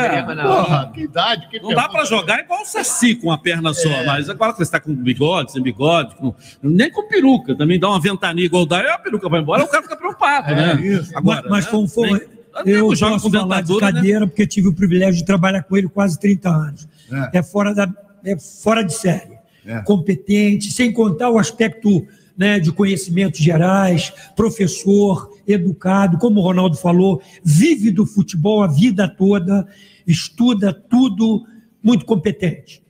[0.06, 3.74] É, porra, que idade, que Não dá pra jogar igual o Saci com uma perna
[3.74, 7.80] só, mas agora que você tá com bigode, sem bigode, com- nem com peruca, também
[7.80, 10.78] dá uma ventania igual dá, aí a peruca vai embora, o cara fica preocupado, né?
[11.16, 11.72] Agora, mas né?
[11.72, 13.94] foi, foi, Nem- eu posso com falar de dentadura, né?
[13.94, 16.88] cadeira porque tive o privilégio de trabalhar com ele quase 30 anos.
[17.34, 17.92] É, fora, da,
[18.24, 19.38] é fora de série.
[19.66, 19.82] É.
[19.82, 22.06] Competente, sem contar o aspecto
[22.38, 29.08] né, de conhecimentos gerais, professor, educado, como o Ronaldo falou, vive do futebol a vida
[29.08, 29.68] toda,
[30.06, 31.46] estuda tudo,
[31.82, 32.82] muito competente.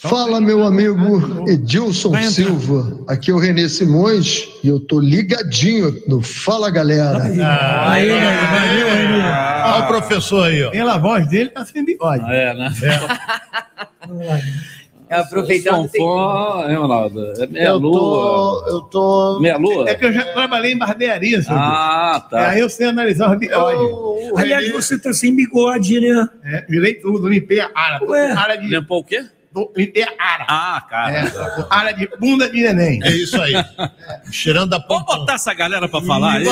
[0.00, 3.00] Fala, meu amigo Edilson Silva.
[3.08, 7.20] Aqui é o Renê Simões e eu tô ligadinho no Fala Galera.
[7.24, 9.22] Aí, valeu, Renê.
[9.24, 10.70] Olha o professor aí, ó.
[10.70, 12.22] Pela voz dele, tá sem bigode.
[12.28, 12.70] É, né?
[15.10, 15.88] Aproveitando.
[15.88, 17.32] Fonfon, é, Ronaldo?
[17.42, 17.98] É meia Eu lua.
[17.98, 18.66] tô.
[18.68, 19.40] Eu tô.
[19.40, 19.90] Meia lua?
[19.90, 21.58] É que eu já trabalhei em barbearia, senhor.
[21.58, 22.40] Ah, tá.
[22.40, 23.80] É, aí eu sei analisar os bigodes.
[24.36, 26.28] Aliás, você tá sem bigode, né?
[26.44, 28.06] É, virei tudo, limpei a área.
[28.06, 28.30] Ué.
[28.30, 29.24] área de, Limpou o quê?
[29.66, 30.46] Tô- limpei a área.
[30.48, 31.12] Ah, cara.
[31.18, 33.00] É, área de bunda de neném.
[33.02, 33.54] É isso aí.
[34.30, 36.46] Cheirando a Vamos botar essa galera pra falar aí.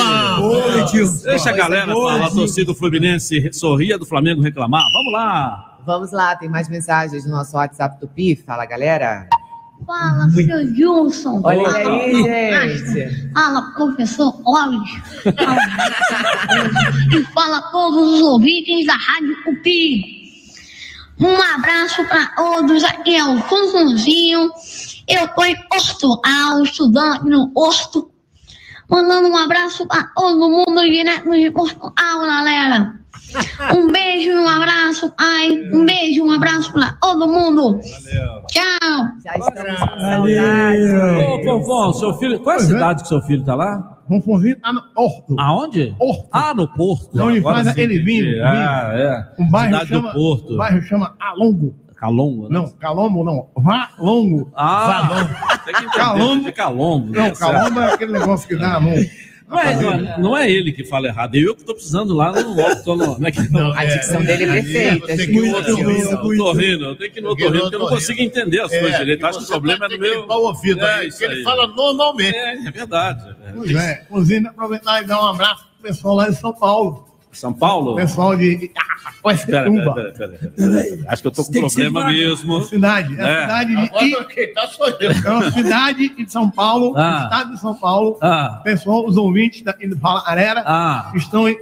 [0.79, 1.23] Edilson.
[1.29, 4.83] Deixa a galera Boa, falar, torcida do Fluminense sorria, do Flamengo reclamar.
[4.91, 5.77] Vamos lá.
[5.85, 8.35] Vamos lá, tem mais mensagens no nosso WhatsApp do PI.
[8.45, 9.27] Fala, galera.
[9.85, 11.39] Fala, seu Gilson.
[11.43, 13.31] Olha aí, gente.
[13.31, 14.89] Fala, professor Clóvis.
[17.13, 20.16] e fala todos os ouvintes da Rádio Cupi.
[21.19, 22.83] Um abraço para todos.
[22.83, 24.51] Aqui é o Funfunzinho.
[25.07, 28.11] Eu tô em Portugal, estudando aqui no Porto.
[28.89, 32.93] Mandando um abraço para todo mundo direto de Portugal, galera.
[33.75, 35.49] Um beijo e um abraço, pai.
[35.73, 37.79] Um beijo e um abraço para todo mundo.
[38.47, 39.07] Tchau.
[39.23, 41.33] Já estamos com Valeu.
[41.33, 42.39] Ô, Fonfon, seu filho.
[42.39, 43.96] Qual é a cidade que seu filho tá lá?
[44.07, 45.35] Ronfonzinho tá no Porto.
[45.39, 45.95] Aonde?
[45.97, 46.27] Porto.
[46.31, 47.09] Ah, no Porto.
[47.13, 49.41] Não, ele faz aquele vinho, Ah, é.
[49.41, 50.53] O bairro Cidade chama, do Porto.
[50.53, 51.75] O bairro chama Alongo.
[51.95, 52.49] Calongo, né?
[52.51, 53.47] Não, Calombo não.
[53.55, 54.51] Valongo.
[54.55, 55.29] Ah, Valongo.
[55.65, 55.97] tem que entender.
[55.97, 56.47] Calombo.
[56.47, 57.05] É Calombo.
[57.07, 57.31] Não, né?
[57.31, 58.89] Calombo é aquele negócio que dá no...
[59.47, 62.13] Não é, não, é, não é ele que fala errado, é eu que estou precisando
[62.13, 65.11] lá no no- como é que não, A dicção dele é perfeita.
[65.13, 68.69] Eu tô rindo, eu tenho que ir no otorrino, porque eu não consigo entender as
[68.69, 69.25] coisas direito.
[69.25, 70.25] Acho que o problema é no meu.
[70.27, 71.43] O ouvido É, aí, isso porque ele aí.
[71.45, 72.35] fala normalmente.
[72.35, 73.35] É, é verdade.
[73.47, 73.51] é.
[73.53, 74.01] Pois é.
[74.09, 77.06] Inclusive, aproveitar e dar um abraço pro pessoal lá de São Paulo.
[77.37, 77.95] São Paulo?
[77.95, 78.71] Pessoal de...
[78.75, 78.87] Ah,
[79.23, 79.93] Pera, pera, Tumba.
[79.93, 81.05] pera, pera, pera.
[81.07, 82.61] Acho que eu tô com ser problema mesmo.
[82.63, 83.15] Cidade.
[83.19, 83.41] É a É.
[83.41, 83.81] cidade de...
[84.15, 84.69] Agora quem tá.
[85.25, 87.21] É uma cidade de São Paulo, Ah.
[87.23, 88.17] estado de São Paulo.
[88.21, 91.11] Ah, Pessoal, os ouvintes daqui do Fala Arera ah.
[91.15, 91.57] estão em...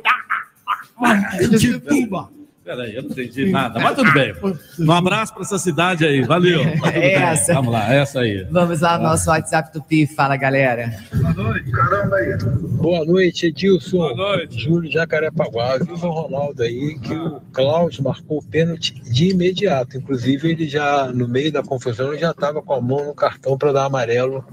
[1.58, 2.30] de Tumba.
[2.66, 4.34] Peraí, eu não entendi nada, mas tudo bem.
[4.80, 6.64] Um abraço para essa cidade aí, valeu.
[6.64, 7.14] Tá tudo bem.
[7.14, 7.54] Essa.
[7.54, 8.44] Vamos lá, essa aí.
[8.50, 10.08] Vamos lá no nosso WhatsApp do PI.
[10.08, 10.92] Fala, galera.
[12.82, 13.98] Boa noite, Edilson.
[13.98, 14.64] Boa noite.
[14.64, 15.78] Júlio Jacarepaguá.
[15.78, 19.98] Viva o Ronaldo aí, que o Klaus marcou o pênalti de imediato.
[19.98, 23.60] Inclusive, ele já, no meio da confusão, ele já estava com a mão no cartão
[23.60, 24.44] para dar amarelo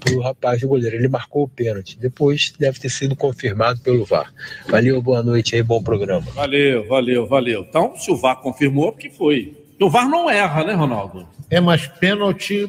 [0.00, 0.96] pro rapaz do goleiro.
[0.96, 1.98] Ele marcou o pênalti.
[1.98, 4.30] Depois deve ter sido confirmado pelo VAR.
[4.68, 6.26] Valeu, boa noite aí, bom programa.
[6.34, 7.37] Valeu, valeu, valeu.
[7.68, 9.56] Então, se o VAR confirmou, porque foi.
[9.80, 11.26] O VAR não erra, né, Ronaldo?
[11.50, 12.68] É, mas pênalti.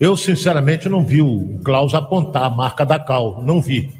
[0.00, 3.42] Eu, sinceramente, não vi o Klaus apontar a marca da Cal.
[3.44, 3.90] Não vi.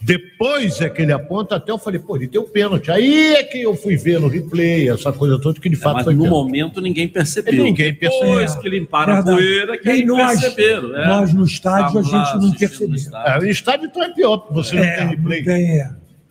[0.00, 2.88] Depois é que ele aponta, até eu falei, pô, ele deu pênalti.
[2.88, 6.04] Aí é que eu fui ver no replay, essa coisa toda, que de fato Mas
[6.04, 6.44] foi no pênalti.
[6.44, 7.64] momento ninguém percebeu.
[7.64, 8.28] Ninguém percebeu.
[8.28, 10.96] Depois que limparam a poeira, que aí nós- perceberam.
[10.96, 11.08] é.
[11.08, 12.94] nós no estádio, a lá gente não assistindo no percebeu.
[12.94, 13.32] estádio.
[13.32, 15.42] É, o estádio então é pior, porque você não tem replay.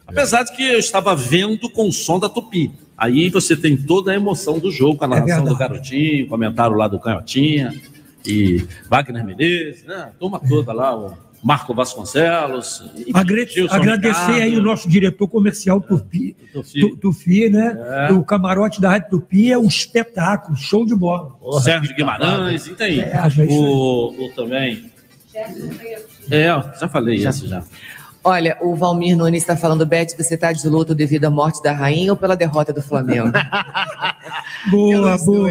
[0.07, 2.71] Apesar de que eu estava vendo com o som da Tupi.
[2.97, 5.49] Aí você tem toda a emoção do jogo, com a narração verdade.
[5.49, 7.71] do garotinho, comentário lá do Canhotinha,
[8.25, 9.95] e Wagner Menezes, né?
[9.95, 12.83] A turma toda lá, o Marco Vasconcelos.
[12.95, 14.41] e Agre- Gilson agradecer Ricardo.
[14.41, 16.79] aí o nosso diretor comercial Tupi, Tufi.
[16.79, 17.77] Tu- Tufi, né?
[18.09, 18.13] É.
[18.13, 21.35] O camarote da Rádio Tupi é um espetáculo, show de bola.
[21.61, 23.47] Sérgio Guimarães, e tem É, isso aí.
[23.49, 24.89] o, o também.
[26.31, 26.47] É,
[26.79, 27.63] já falei isso já.
[28.27, 31.71] Olha, o Valmir Nunes está falando, Beth, você está de luto devido à morte da
[31.71, 33.31] rainha ou pela derrota do Flamengo?
[34.69, 35.49] Boa, boa.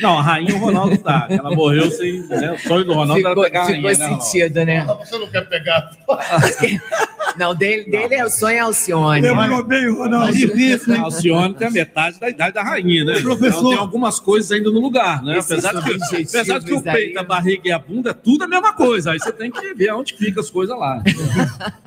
[0.00, 1.26] Não, a rainha o Ronaldo tá.
[1.26, 2.26] que Ela morreu sem.
[2.26, 2.52] Né?
[2.52, 3.98] O sonho do Ronaldo Ficou, era pegar a ficou rainha.
[3.98, 4.24] né, Ronaldo?
[4.24, 4.86] sentido, né?
[5.00, 5.90] Você não quer pegar.
[7.38, 9.20] Não, dele, dele é o sonho é Alcione.
[9.20, 10.32] Lembrou bem, Ronaldo.
[10.32, 10.98] difícil, né?
[10.98, 13.20] Alcione tem a metade da idade da rainha, né?
[13.20, 13.58] Professor.
[13.58, 15.38] Então tem algumas coisas ainda no lugar, né?
[15.38, 16.82] Apesar de, que, apesar que o aí.
[16.82, 19.12] peito, a barriga e a bunda é tudo a mesma coisa.
[19.12, 21.02] Aí você tem que ver onde fica as coisas lá.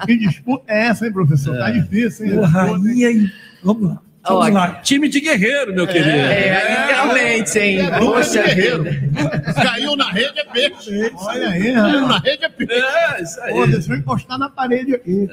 [0.06, 1.58] Que disputa é essa, hein, professor?
[1.58, 2.40] Tá difícil, hein?
[2.40, 3.32] O rainha e...
[3.64, 4.02] Vamos lá.
[4.24, 4.68] Vamos Olha, lá.
[4.82, 6.10] Time de guerreiro, meu querido.
[6.10, 7.80] É, literalmente, hein?
[7.82, 8.84] É, Poxa guerreiro.
[8.84, 9.54] vida.
[9.54, 11.12] Caiu na rede é peixe.
[11.16, 12.08] Olha aí, Caiu rapaz.
[12.08, 12.74] na rede é peixe.
[12.74, 13.54] É, isso aí.
[13.54, 15.28] Pô, deixa eu encostar na parede aqui.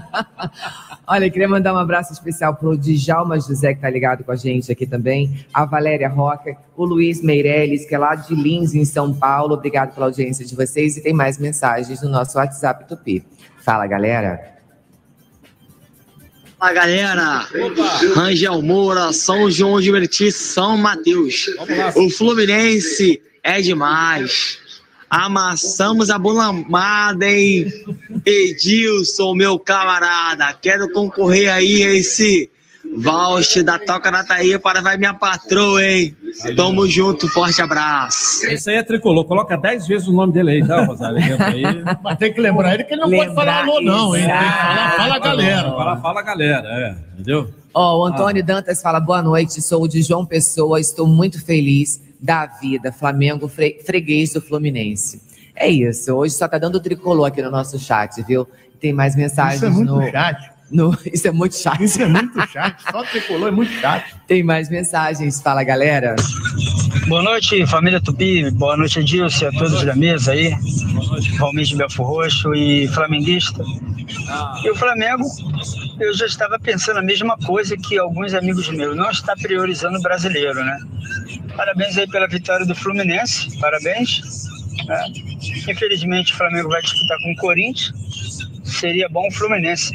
[1.06, 4.70] Olha, queria mandar um abraço especial pro Djalma José, que tá ligado com a gente
[4.70, 9.14] aqui também, a Valéria Roca, o Luiz Meirelles, que é lá de Lins, em São
[9.14, 9.54] Paulo.
[9.54, 13.24] Obrigado pela audiência de vocês e tem mais mensagens no nosso WhatsApp Tupi.
[13.64, 14.57] Fala, galera.
[16.58, 17.48] Fala galera,
[18.16, 21.48] Rangel Moura, São João de Meriti, São Mateus.
[21.94, 24.58] O Fluminense é demais.
[25.08, 27.72] Amassamos a bolamada, hein?
[28.26, 32.50] Edilson, meu camarada, quero concorrer aí a esse
[33.02, 36.16] voucher da Toca na Taí para vai minha patroa, hein?
[36.56, 38.46] Tamo junto, forte abraço.
[38.46, 39.24] Esse aí é tricolor.
[39.24, 41.18] Coloca 10 vezes o nome dele aí, tá, Rosário?
[42.02, 44.26] Mas tem que lembrar ele que ele não pode falar alô, não, hein?
[44.26, 45.70] Tem que falar, fala galera.
[45.70, 46.96] Fala, fala galera, é.
[47.14, 47.50] Entendeu?
[47.74, 52.46] Ó, o Antônio Dantas fala: boa noite, sou de João Pessoa, estou muito feliz da
[52.46, 52.92] vida.
[52.92, 55.22] Flamengo fre- freguês do Fluminense.
[55.54, 58.46] É isso, hoje só tá dando tricolor aqui no nosso chat, viu?
[58.80, 60.57] Tem mais mensagens Isso é muito no, chato.
[60.70, 61.82] No- Isso é muito chato.
[61.82, 62.82] Isso é muito chato.
[62.90, 64.04] Só tricolor é muito chato.
[64.26, 66.14] Tem mais mensagens, fala galera.
[67.06, 68.50] Boa noite, família Tupi.
[68.50, 70.54] Boa noite, Edilson, a todos da mesa aí.
[71.38, 73.62] Valmir de Belfo Roxo e flamenguista.
[74.64, 75.24] E o Flamengo,
[76.00, 78.96] eu já estava pensando a mesma coisa que alguns amigos meus.
[78.96, 80.78] Não está priorizando o brasileiro, né?
[81.56, 83.58] Parabéns aí pela vitória do Fluminense.
[83.58, 84.20] Parabéns.
[84.86, 85.04] né?
[85.68, 87.92] Infelizmente, o Flamengo vai disputar com o Corinthians.
[88.64, 89.90] Seria bom o Fluminense.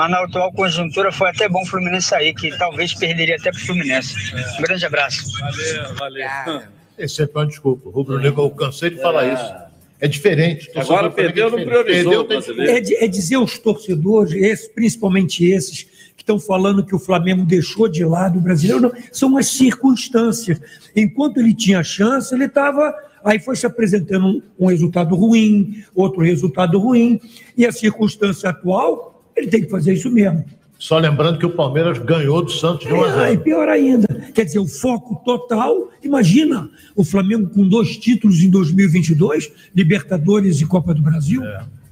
[0.00, 3.60] Mas na atual conjuntura foi até bom o Fluminense sair, que talvez perderia até para
[3.60, 4.14] o Fluminense.
[4.58, 5.30] Um grande abraço.
[5.38, 6.62] Valeu, valeu.
[6.96, 7.90] Esse é uma desculpa.
[7.90, 9.54] O Rubro Negro, eu cansei de falar isso.
[10.00, 10.70] É diferente.
[10.74, 12.64] Agora perdeu, é não priorizou Perdeu.
[12.64, 15.82] É, é dizer aos torcedores, esses, principalmente esses,
[16.16, 20.58] que estão falando que o Flamengo deixou de lado o brasileiro, não, são as circunstâncias.
[20.96, 22.94] Enquanto ele tinha chance, ele estava.
[23.22, 27.20] Aí foi se apresentando um, um resultado ruim, outro resultado ruim,
[27.54, 29.09] e a circunstância atual,
[29.40, 30.44] ele tem que fazer isso mesmo.
[30.78, 33.40] Só lembrando que o Palmeiras ganhou do Santos de 1 a É, e 0.
[33.42, 35.90] pior ainda, quer dizer, o foco total.
[36.02, 41.42] Imagina o Flamengo com dois títulos em 2022, Libertadores e Copa do Brasil.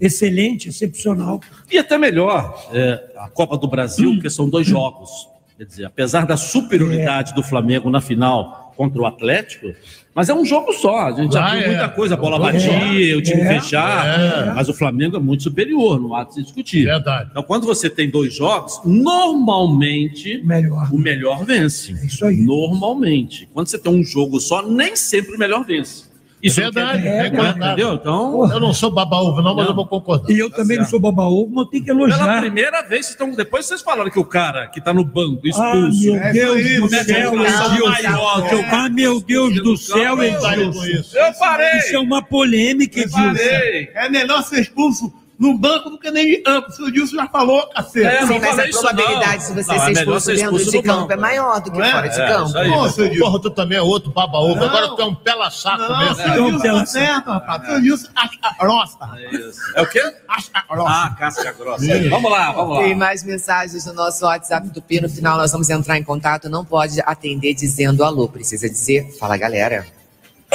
[0.01, 1.39] Excelente, excepcional.
[1.71, 5.11] E até melhor, é, a Copa do Brasil, porque são dois jogos.
[5.59, 9.75] Quer dizer, apesar da superioridade do Flamengo na final contra o Atlético,
[10.15, 11.09] mas é um jogo só.
[11.09, 11.67] A gente já Ah, viu é.
[11.69, 14.53] muita coisa, a bola É, batia, o time é, fechar, é.
[14.55, 16.85] mas o Flamengo é muito superior, não há de se discutir.
[16.85, 17.29] Verdade.
[17.33, 20.89] Então, quando você tem dois jogos, normalmente melhor.
[20.93, 21.93] o melhor vence.
[22.01, 22.37] É isso aí.
[22.37, 23.49] Normalmente.
[23.53, 26.08] Quando você tem um jogo só, nem sempre o melhor vence.
[26.43, 27.23] Isso não Verdade, é né?
[27.31, 27.59] verdade.
[27.59, 27.95] Entendeu?
[27.95, 29.73] Então, Eu não sou baba-ovo, não, mas Não.
[29.73, 30.31] eu vou concordar.
[30.31, 32.41] E eu também não sou baba-ovo, mas tenho que Pela elogiar.
[32.41, 36.05] primeira vez, então, depois vocês falaram que o cara que tá no banco Ah, expulso.
[36.05, 38.65] meu É Deus isso aí, do mete céu, Edilson.
[38.71, 41.17] Ah, meu Deus do céu, Edilson.
[41.19, 41.79] Eu parei!
[41.79, 43.17] Isso é uma polêmica, Edilson.
[43.35, 43.91] Parei!
[43.95, 46.69] É melhor ser expulso no banco do que nem campo.
[46.69, 48.07] O senhor Dilson já falou, cacete.
[48.07, 49.55] É, Sim, não mas a probabilidade não.
[49.55, 51.13] de você Não, é ser melhor expulso ser dentro expulso de campo campo.
[51.13, 51.93] é maior do que Não é?
[51.93, 52.59] fora de É, campo.
[52.59, 52.91] aí.
[52.91, 53.25] Seu Dilson.
[53.25, 54.57] Porra, tu também é outro baba-ovo.
[54.57, 54.67] Não.
[54.67, 56.13] Agora tu é um pela-saco Não, mesmo.
[56.13, 57.69] o seu Dilson pela- tá certo, rapaz.
[57.69, 58.99] O Dilson acha grossa.
[59.17, 59.61] É isso.
[59.77, 60.03] É o quê?
[60.29, 60.91] Acha grossa.
[60.93, 61.85] Ah, casca grossa.
[62.11, 62.97] Vamos lá, vamos Tem lá.
[62.99, 65.01] mais mensagens no nosso WhatsApp do Pi.
[65.01, 66.49] No final, nós vamos entrar em contato.
[66.49, 68.29] Não pode atender dizendo alô.
[68.29, 69.87] Precisa dizer, fala galera.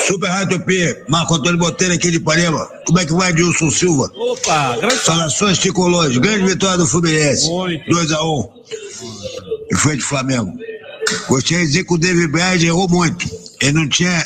[0.08, 2.66] Super Rádio Tupi, Marco Antônio Botelho aqui de Ipanema.
[2.86, 4.12] Como é que vai, Dilson Silva?
[4.16, 7.48] Opa, grande Saudações tricolores, grande vitória do Fluminense.
[7.48, 8.50] 2x1.
[9.72, 10.54] Em frente ao Flamengo.
[11.28, 13.30] Gostaria de dizer que o David Braz errou muito.
[13.62, 14.26] Ele não tinha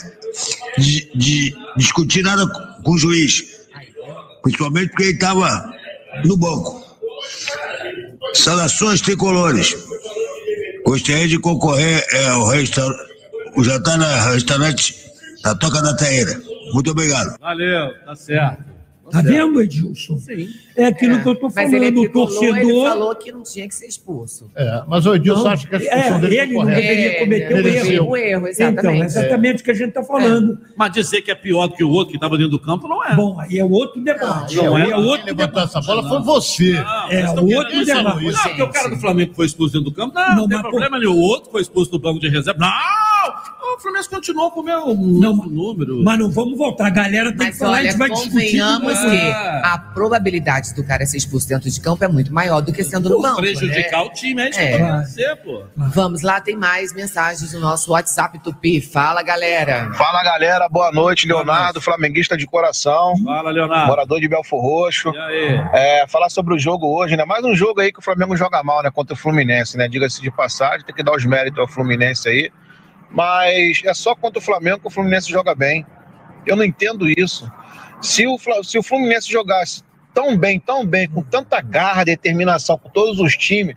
[0.77, 2.47] de, de discutir nada
[2.83, 3.43] com o juiz.
[4.41, 5.71] Principalmente porque ele estava
[6.25, 6.83] no banco.
[8.33, 9.75] Saudações tricolores.
[10.85, 13.11] Gostaria de concorrer é, ao restaurante,
[13.55, 15.06] o jantar na restaurante
[15.47, 16.41] da Toca da Taíra.
[16.73, 17.37] Muito obrigado.
[17.39, 18.77] Valeu, tá certo.
[19.09, 20.17] Tá vendo, Edilson?
[20.17, 20.49] Sim.
[20.75, 22.57] É aquilo que eu tô Mas falando, ele é o torcedor.
[22.57, 24.51] Ele falou que não tinha que ser expulso.
[24.53, 27.53] É, mas o Edilson Não, acha que a expulsão é, dele ele não deveria cometer
[27.53, 28.09] um erro.
[28.09, 29.05] Um erro, Então, exatamente.
[29.05, 30.59] exatamente o que a gente está falando.
[30.75, 33.01] Mas dizer que é pior do que o outro que estava dentro do campo não
[33.01, 33.15] é.
[33.15, 34.57] Bom, aí é outro debate.
[34.57, 34.91] Não, aí é.
[34.91, 36.73] é outro Quem levantou essa bola foi você.
[37.09, 38.25] É, outro debate.
[38.25, 40.13] Não, porque o cara do Flamengo foi expulso dentro do campo.
[40.13, 41.13] Não, Não, não tem problema nenhum.
[41.13, 42.59] O outro foi expulso do banco de reserva.
[42.59, 43.56] Não!
[43.75, 46.03] O Fluminense continuou com o meu mesmo número.
[46.03, 46.87] Mas não vamos voltar.
[46.87, 48.51] A galera tem que Mas falar, a olha, gente vai discutir.
[48.51, 52.83] que a probabilidade do cara ser expulso dentro de campo é muito maior do que
[52.83, 53.41] sendo no banco.
[53.41, 54.05] prejudicar né?
[54.05, 54.77] o time, é isso É.
[54.77, 55.63] que acontecer, pô.
[55.75, 58.81] Vamos lá, tem mais mensagens no nosso WhatsApp Tupi.
[58.81, 59.91] Fala, galera.
[59.93, 63.13] Fala galera, boa noite, Leonardo, flamenguista de coração.
[63.23, 63.87] Fala, Leonardo.
[63.87, 65.11] Morador de Belfor Roxo.
[65.13, 65.61] E aí?
[65.73, 67.25] É, falar sobre o jogo hoje, né?
[67.25, 68.89] Mais um jogo aí que o Flamengo joga mal, né?
[68.91, 69.87] Contra o Fluminense, né?
[69.87, 72.49] Diga-se de passagem, tem que dar os méritos ao Fluminense aí.
[73.09, 75.85] Mas é só contra o Flamengo que o Fluminense joga bem.
[76.45, 77.51] Eu não entendo isso.
[78.01, 79.83] Se o, se o Fluminense jogasse
[80.13, 83.75] tão bem, tão bem, com tanta garra, determinação com todos os times,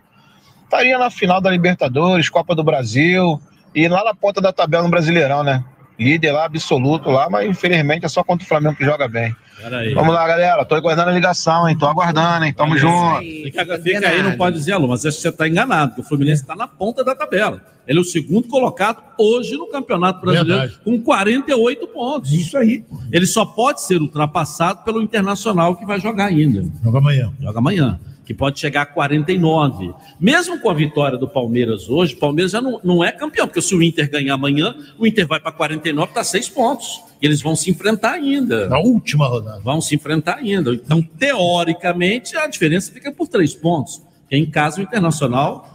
[0.63, 3.39] estaria na final da Libertadores, Copa do Brasil
[3.73, 5.63] e lá na ponta da tabela no Brasileirão, né?
[6.01, 9.35] Líder lá, absoluto lá, mas infelizmente é só contra o Flamengo que joga bem.
[9.61, 9.93] Peraí.
[9.93, 10.65] Vamos lá, galera.
[10.65, 11.77] Tô aguardando a ligação, hein?
[11.77, 12.53] Tô aguardando, hein?
[12.53, 13.19] Tamo junto.
[13.19, 16.03] Fica, fica aí, não pode dizer alô, mas acho que você está enganado, porque o
[16.03, 17.61] Fluminense está na ponta da tabela.
[17.87, 20.79] Ele é o segundo colocado hoje no Campeonato Brasileiro, Verdade.
[20.83, 22.31] com 48 pontos.
[22.31, 22.83] Isso aí.
[23.11, 26.65] Ele só pode ser ultrapassado pelo Internacional, que vai jogar ainda.
[26.83, 27.31] Joga amanhã.
[27.39, 27.99] Joga amanhã.
[28.25, 29.93] Que pode chegar a 49.
[30.19, 33.61] Mesmo com a vitória do Palmeiras hoje, o Palmeiras já não, não é campeão, porque
[33.61, 37.01] se o Inter ganhar amanhã, o Inter vai para 49, está seis pontos.
[37.21, 38.67] E eles vão se enfrentar ainda.
[38.67, 39.59] Na última rodada.
[39.61, 40.73] Vão se enfrentar ainda.
[40.73, 44.01] Então, teoricamente, a diferença fica por três pontos.
[44.29, 45.70] Em casa, o Internacional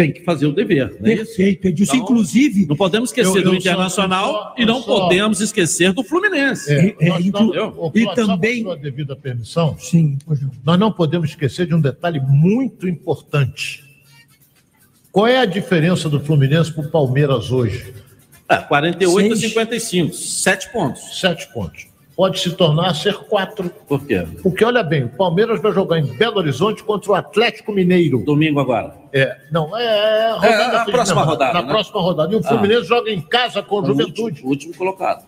[0.00, 0.96] tem que fazer o dever.
[1.02, 1.24] É isso?
[1.36, 1.92] Perfeito, Edilson.
[1.96, 2.66] Então, Inclusive.
[2.66, 6.72] Não podemos esquecer Eu- do eu Internacional só- e não só- podemos esquecer do Fluminense.
[6.72, 10.16] É, É, nós inclu- não- e também- com a sua devida permissão, Sim,
[10.64, 13.84] nós não podemos esquecer de um detalhe muito importante.
[15.12, 17.92] Qual é a diferença do Fluminense para o Palmeiras hoje?
[18.48, 19.50] É, 48 a Seis.
[19.52, 21.20] 55, sete pontos.
[21.20, 21.89] Sete pontos.
[22.20, 23.70] Pode se tornar ser quatro.
[23.88, 24.26] Por quê?
[24.42, 28.22] Porque, olha bem, o Palmeiras vai jogar em Belo Horizonte contra o Atlético Mineiro.
[28.22, 28.94] Domingo agora.
[29.10, 31.68] É, não, é, é a É, rodada na seguinte, próxima rodada, Na né?
[31.68, 32.34] próxima rodada.
[32.34, 34.22] E o Fluminense joga em casa com o Juventude.
[34.22, 35.24] último, último colocado.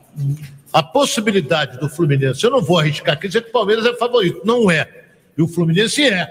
[0.70, 4.42] A possibilidade do Fluminense, eu não vou arriscar aqui dizer que o Palmeiras é favorito.
[4.44, 4.86] Não é.
[5.34, 6.28] E o Fluminense é.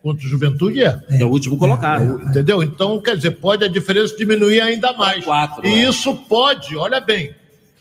[0.00, 0.96] Contra o Juventude é.
[1.10, 2.22] É o último colocado.
[2.22, 2.62] Entendeu?
[2.62, 5.24] Então, quer dizer, pode a diferença diminuir ainda mais.
[5.24, 5.88] Quatro, e é.
[5.88, 7.34] isso pode, olha bem,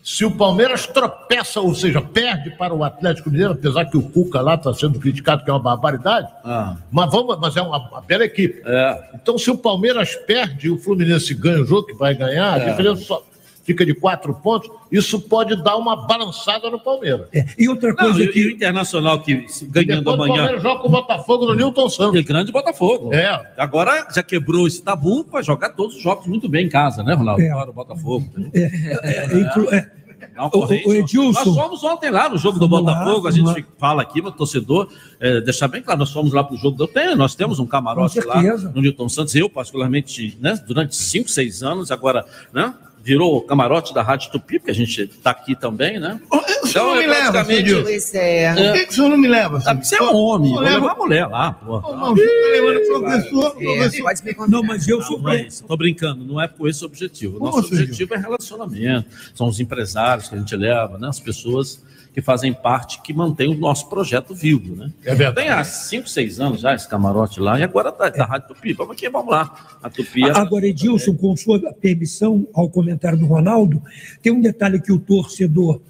[0.04, 4.41] se o Palmeiras tropeça, ou seja, perde para o Atlético Mineiro, apesar que o Cuca
[4.41, 8.01] lá está sendo criticado, que é uma barbaridade, Ah, mas, vamos, mas é uma, uma
[8.01, 8.62] bela equipe.
[8.66, 9.10] é.
[9.16, 12.66] Então, se o Palmeiras perde e o Fluminense ganha o jogo, que vai ganhar, É.
[12.66, 13.24] a diferença só
[13.64, 17.28] fica de quatro pontos, isso pode dar uma balançada no Palmeiras.
[17.34, 18.51] É, E outra Não, coisa e, e o que.
[18.51, 20.36] Internacional que ganhando Depois o amanhã.
[20.36, 22.20] Palmeiras joga com o Botafogo no Newton Santos.
[22.20, 23.14] E grande Botafogo.
[23.14, 23.53] É.
[23.57, 27.14] Agora já quebrou esse tabu para jogar todos os jogos muito bem em casa, né,
[27.14, 27.41] Ronaldo?
[27.41, 27.51] É.
[27.51, 28.30] Fora o Botafogo.
[28.53, 29.91] é, inclu- é,
[30.36, 31.43] Não, O- corrente, o- o Edilson.
[31.45, 33.55] Nós fomos ontem lá no jogo do Vamos lá, Botafogo, a gente lá.
[33.78, 34.88] fala aqui, mas torcedor,
[35.20, 37.66] é, deixar bem claro, nós fomos lá para o jogo do tem, nós temos um
[37.68, 42.74] camarote lá no Newton Santos, eu particularmente, né, durante cinco, seis anos, agora, né,
[43.04, 46.22] virou o camarote da Rádio Tupi, porque a gente está aqui também, né?
[46.64, 47.43] O senhor não é me leva,
[47.84, 48.54] Pois é.
[48.54, 49.62] Por que, que o senhor não me leva?
[49.66, 51.82] Ah, Você é um homem, vou leva- levar a mulher lá, pô.
[51.82, 54.64] Não, professor, É, professor.
[54.64, 55.30] mas eu sou.
[55.30, 55.64] É isso.
[55.66, 57.38] Tô brincando, não é com esse objetivo.
[57.38, 59.08] O nosso objetivo é relacionamento.
[59.36, 61.08] São os empresários que a gente leva, né?
[61.10, 61.84] As pessoas
[62.14, 64.91] que fazem parte, que mantêm o nosso projeto vivo, né?
[65.03, 65.47] É verdade.
[65.47, 68.72] Tem há 5, 6 anos já esse camarote lá, e agora tá da Rádio Tupi.
[68.74, 69.80] Vamos aqui, vamos lá.
[69.82, 70.30] A Tupi é...
[70.30, 73.82] Agora, Edilson, com sua permissão ao comentário do Ronaldo,
[74.22, 75.82] tem um detalhe que o torcedor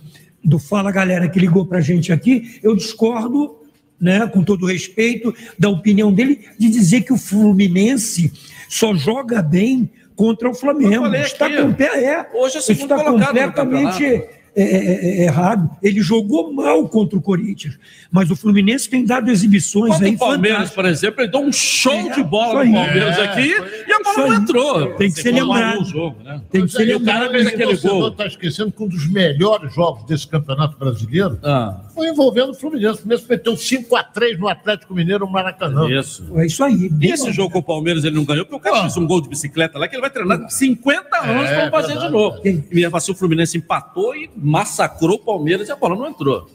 [0.42, 3.58] do Fala Galera que ligou para a gente aqui, eu discordo,
[4.00, 8.32] né, com todo respeito, da opinião dele, de dizer que o Fluminense
[8.70, 11.14] só joga bem contra o Flamengo.
[11.16, 15.24] Está com pé, é, Hoje é o segundo está colocado no completamente é, é, é
[15.24, 15.70] errado.
[15.82, 17.78] Ele jogou mal contra o Corinthians,
[18.12, 21.52] mas o Fluminense tem dado exibições Contra aí o Palmeiras, por exemplo, ele deu um
[21.52, 22.72] show de bola no aí.
[22.74, 24.88] Palmeiras É, aqui foi- e a bola não entrou.
[24.96, 25.82] Tem que Você ser lembrado.
[25.82, 26.42] o jogo, né?
[26.52, 28.00] Tem que ser Aí o cara lembrado fez aquele gol.
[28.00, 28.08] gol.
[28.10, 31.80] Está esquecendo que um dos melhores jogos desse campeonato brasileiro Ah.
[31.94, 32.96] Foi envolvendo o Fluminense.
[32.96, 35.88] O Fluminense meteu 5x3 no Atlético Mineiro no Maracanã.
[35.90, 36.26] Isso.
[36.36, 36.92] É isso aí.
[37.00, 39.22] E esse jogo com o Palmeiras ele não ganhou, porque o cara fez um gol
[39.22, 42.08] de bicicleta lá que ele vai treinar com 50 anos É, para fazer verdade.
[42.08, 42.42] de novo.
[42.72, 46.50] E assim o Fluminense empatou e massacrou o Palmeiras e a bola não entrou.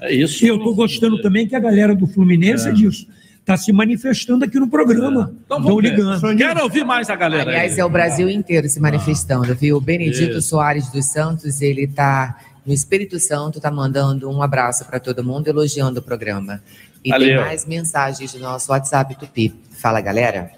[0.00, 0.44] É isso.
[0.44, 2.72] E eu estou gostando também que a galera do Fluminense É.
[2.72, 3.06] disso
[3.40, 5.32] está se manifestando aqui no programa.
[5.44, 5.90] Então Estão vamos ver.
[5.90, 6.36] ligando.
[6.36, 7.50] Quero ouvir mais a galera.
[7.50, 7.56] aí.
[7.56, 9.76] Aliás, é o Brasil inteiro se manifestando, viu?
[9.76, 10.48] O Benedito Isso.
[10.50, 15.48] Soares dos Santos, ele tá no Espírito Santo, tá mandando um abraço para todo mundo,
[15.48, 16.62] elogiando o programa.
[17.04, 17.40] E tem Valeu.
[17.40, 19.52] mais mensagens do nosso WhatsApp Tupi.
[19.80, 20.50] Fala, galera.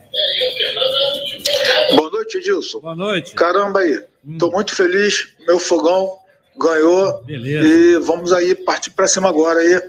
[1.97, 2.81] Boa noite, Edilson.
[2.81, 3.35] Boa noite.
[3.35, 4.03] Caramba aí,
[4.39, 5.29] tô muito feliz.
[5.47, 6.13] Meu fogão
[6.59, 7.23] ganhou.
[7.25, 7.67] Beleza.
[7.67, 9.81] E vamos aí partir para cima agora aí.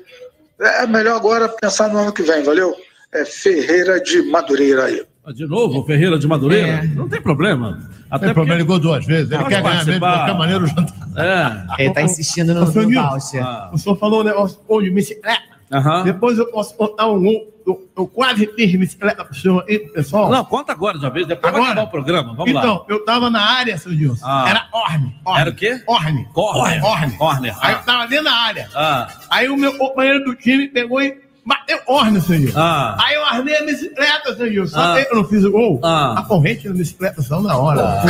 [0.59, 2.74] É melhor agora pensar no ano que vem, valeu?
[3.13, 5.05] É Ferreira de Madureira aí.
[5.26, 6.68] Ah, De novo, o Ferreira de Madureira?
[6.68, 6.84] É.
[6.88, 7.89] Não tem problema.
[8.16, 9.32] Até Tem problema, ele ligou duas vezes.
[9.32, 10.63] Ele quer ganhar mesmo de qualquer maneira.
[10.63, 10.95] o jantar.
[11.18, 11.84] É.
[11.84, 13.43] Ele tá insistindo no, no voucher.
[13.43, 13.70] Ah.
[13.74, 15.55] O senhor falou um negócio hoje, bicicleta.
[16.03, 17.26] Depois eu posso contar um.
[17.66, 20.30] Eu, eu quase fiz bicicleta pro senhor aí, pessoal.
[20.30, 21.72] Não, conta agora de uma vez, depois vai Agora?
[21.74, 22.34] acabar o programa.
[22.36, 22.86] Vamos então, lá.
[22.88, 24.24] eu tava na área, seu Gilson.
[24.24, 24.45] Ah.
[24.47, 25.16] Era Orne.
[25.26, 25.41] Orne.
[25.41, 25.82] Era o quê?
[25.88, 26.26] Orne.
[26.32, 26.86] Corner.
[26.86, 27.18] Orne.
[27.18, 27.55] Corner.
[27.59, 27.78] Aí Ah.
[27.80, 28.70] eu tava dentro da área.
[28.76, 29.07] Ah.
[29.32, 32.60] Aí o meu companheiro do time pegou e bateu Orne, seu Gilson.
[32.60, 32.98] Ah.
[33.00, 34.80] Aí eu armei a bicicleta, seu Gilson.
[34.80, 34.96] Ah.
[34.98, 35.80] Só que eu não fiz o gol.
[35.84, 36.16] Ah.
[36.18, 38.02] A corrente da bicicleta saiu na hora.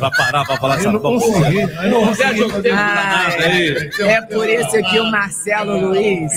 [0.00, 1.50] Vai parar pra falar essa não porra.
[1.50, 2.44] não Você consegui.
[2.44, 3.90] acha que tem danado aí?
[4.00, 6.32] É por isso que o Marcelo Luiz.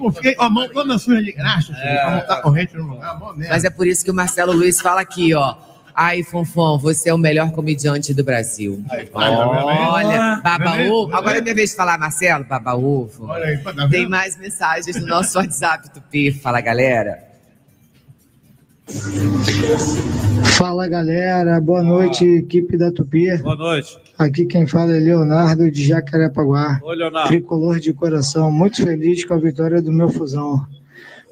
[0.00, 2.84] Eu fiquei com a mão toda suja de graxa, filho, pra botar a corrente no
[2.86, 3.18] lugar.
[3.36, 5.54] Mas é por isso que o Marcelo Luiz fala aqui, ó.
[6.00, 8.84] Ai, Fonfon, você é o melhor comediante do Brasil.
[9.12, 11.12] Olha, baba ovo.
[11.12, 13.26] Agora é minha vez de falar, Marcelo, baba ovo.
[13.26, 13.90] Olha aí, tá vendo?
[13.90, 16.30] Tem mais mensagens no nosso WhatsApp Tupi.
[16.30, 17.18] Fala, galera.
[20.56, 23.36] Fala galera, boa noite, equipe da Tupi.
[23.38, 23.98] Boa noite.
[24.16, 26.78] Aqui quem fala é Leonardo de Jacarepaguá.
[26.80, 27.28] Oi, Leonardo.
[27.28, 30.64] Tricolor de coração, muito feliz com a vitória do meu fusão.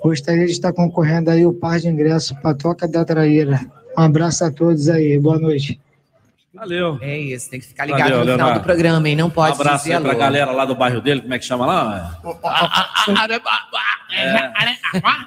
[0.03, 3.61] Gostaria de estar concorrendo aí o par de ingressos para Toca da Traíra.
[3.97, 5.81] Um abraço a todos aí, boa noite.
[6.57, 6.99] Valeu.
[7.03, 8.61] É isso, tem que ficar ligado Valeu, no final Leonardo.
[8.61, 9.17] do programa, hein?
[9.17, 10.19] Não Um pode abraço dizer aí pra alô.
[10.19, 12.19] galera lá do bairro dele, como é que chama lá?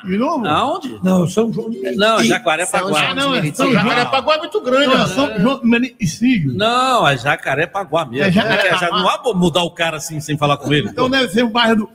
[0.03, 0.47] De novo?
[0.47, 0.99] Aonde?
[1.03, 3.09] Não, São João de Não, Jacarepaguá.
[3.09, 4.87] Ah, não, é São Jacarepaguá é muito grande.
[4.87, 6.53] Não, é São João de Mericídio.
[6.53, 8.23] Não, é Jacarepaguá mesmo.
[8.23, 8.31] É é é?
[8.31, 8.99] Jacarepaguá.
[8.99, 10.89] não há mudar o cara assim sem falar com ele.
[10.89, 11.89] Então deve ser o bairro do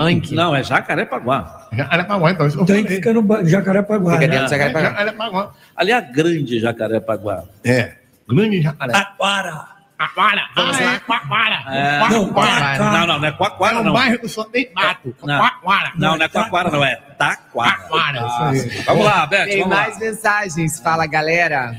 [0.00, 0.34] Anque.
[0.34, 1.68] Não, é Jacarepaguá.
[1.72, 2.46] Jacarepaguá, então.
[2.46, 2.96] Isso eu Tem que falei.
[2.96, 4.12] ficar no Jacarepaguá.
[4.14, 4.28] Fica né?
[4.28, 4.88] dentro de Jacarepaguá.
[4.90, 5.50] Jacarepaguá.
[5.76, 7.42] Ali é a grande Jacarepaguá.
[7.64, 7.92] É,
[8.28, 8.92] grande Jacaré.
[8.96, 9.78] Aquara.
[9.98, 10.42] Aquara.
[10.56, 11.74] Ah, é Quaquara.
[11.76, 12.08] É.
[12.08, 12.78] Não, Quaquara.
[12.78, 13.92] Não, não, não é Quaquara, É um não.
[13.92, 15.12] bairro que só tem mato.
[15.24, 15.38] Não.
[15.40, 15.92] Quaquara.
[15.96, 17.72] Não, não é Quaquara, não, é Taquara.
[17.72, 18.52] Taquara, Ah.
[18.86, 19.82] Vamos lá, Beth, Tem vamos lá.
[19.82, 20.78] mais mensagens.
[20.78, 21.74] Fala, galera.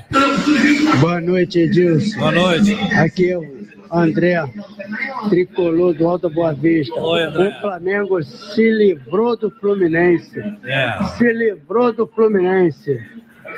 [0.99, 2.19] Boa noite, Edilson.
[2.19, 2.73] Boa noite.
[2.93, 3.58] Aqui é o
[3.91, 4.35] André,
[5.29, 6.99] tricolor do Alta Boa Vista.
[6.99, 7.27] Oi.
[7.27, 10.39] O Flamengo se livrou do Fluminense.
[10.63, 11.03] É.
[11.17, 12.99] Se livrou do Fluminense.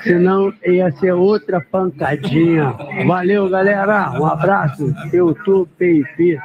[0.03, 2.73] Senão ia ser outra pancadinha.
[3.05, 4.11] Valeu, galera.
[4.19, 4.93] Um abraço.
[5.11, 6.03] Eu Tupi,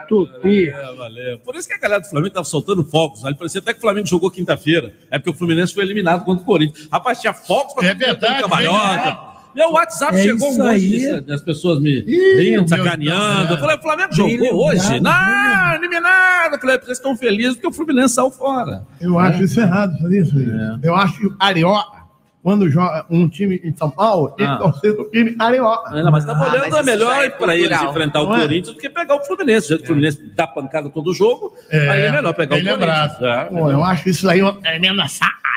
[0.09, 0.68] Tupi.
[0.68, 1.39] É, valeu.
[1.39, 3.24] Por isso que a galera do Flamengo estava soltando fogos.
[3.24, 4.93] Ali parecia até que o Flamengo jogou quinta-feira.
[5.11, 6.89] É porque o Fluminense foi eliminado contra o Corinthians.
[6.93, 9.36] Rapaz, tinha fogos para É verdade, cambalhota.
[9.57, 13.54] Meu WhatsApp É chegou um isso monte das pessoas me rindo, sacaneando.
[13.54, 14.90] Eu falei, o Flamengo Bem jogou lembrado, hoje?
[14.90, 16.54] bem Não, eliminado.
[16.54, 18.86] Eu falei, eles estão felizes porque o Fluminense saiu fora.
[19.00, 20.34] Eu acho isso errado, sabe isso?
[20.82, 21.96] Eu acho que o Carioca,
[22.42, 24.57] quando joga um time em São Paulo, tem Ah.
[24.59, 25.90] pro time Carioca.
[26.02, 28.40] Não, mas tá Ah, olhando, mas é melhor é para eles enfrentar o Não é?
[28.42, 29.68] Corinthians do que pegar o Fluminense.
[29.70, 32.78] Já que o Fluminense dá pancada todo jogo, É, aí é melhor pegar bem o
[32.78, 33.18] Corinthians.
[33.18, 33.26] lembrado.
[33.26, 35.55] É, Pô, eu acho isso aí uma tremenda sacanagem.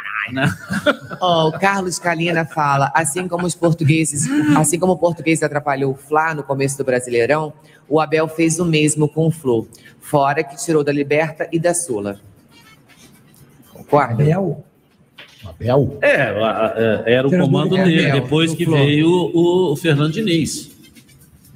[1.22, 4.28] Ó, o Carlos Calina fala, assim como os portugueses,
[4.58, 7.54] assim como o português atrapalhou o Fla no começo do Brasileirão,
[7.88, 9.68] o Abel fez o mesmo com o Flu,
[10.00, 12.20] fora que tirou da Liberta e da Sula.
[13.74, 14.14] Concorda?
[14.24, 14.64] Abel.
[15.46, 15.98] Abel?
[16.02, 18.76] É, a- a- era o comando do dele, Abel, depois que Flo.
[18.76, 20.70] veio o, o Fernando Diniz.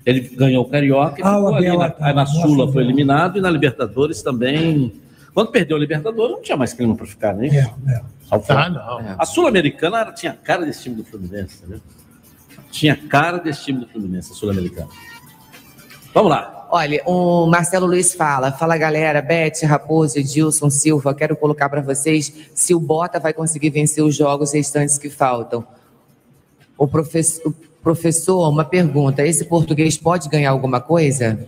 [0.05, 1.67] Ele ganhou o Carioca e Ah, o ficou ali.
[1.67, 2.13] Abel, Na, tá.
[2.13, 4.91] na Sula foi eliminado e na Libertadores também.
[5.33, 7.47] Quando perdeu a Libertadores, não tinha mais clima para ficar, né?
[7.47, 8.01] É, é.
[8.49, 9.15] Ah, não.
[9.17, 11.81] A Sul-Americana tinha cara desse time do Fluminense, entendeu?
[12.71, 14.89] Tinha cara desse time do Fluminense, a Sul-Americana.
[16.13, 16.67] Vamos lá.
[16.71, 22.33] Olha, o Marcelo Luiz fala, fala galera, Beth, Raposo, Edilson, Silva, quero colocar para vocês
[22.55, 25.63] se o Bota vai conseguir vencer os jogos restantes que faltam.
[26.75, 27.53] O professor,
[27.83, 31.47] Professor, uma pergunta: esse português pode ganhar alguma coisa?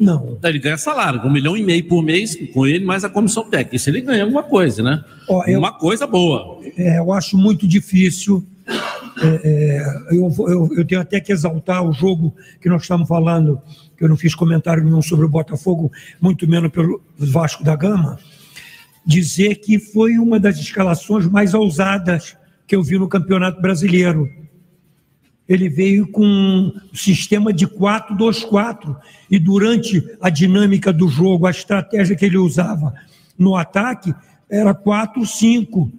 [0.00, 0.38] Não.
[0.42, 3.76] Ele ganha salário, um milhão e meio por mês com ele, mais a comissão técnica.
[3.76, 5.04] Isso ele ganha alguma coisa, né?
[5.28, 6.58] Ó, eu- Uma coisa boa.
[6.76, 8.42] É, eu acho muito difícil.
[9.22, 13.60] É, é, eu, eu- eu tenho até que exaltar o jogo que nós estamos falando,
[13.98, 18.18] que eu não fiz comentário nenhum sobre o Botafogo, muito menos pelo Vasco da Gama,
[19.04, 22.36] dizer que foi uma das escalações mais ousadas
[22.66, 24.28] que eu vi no Campeonato Brasileiro.
[25.50, 28.96] Ele veio com um sistema de 4-2-4
[29.28, 32.94] e durante a dinâmica do jogo, a estratégia que ele usava
[33.36, 34.14] no ataque
[34.48, 35.90] era 4-5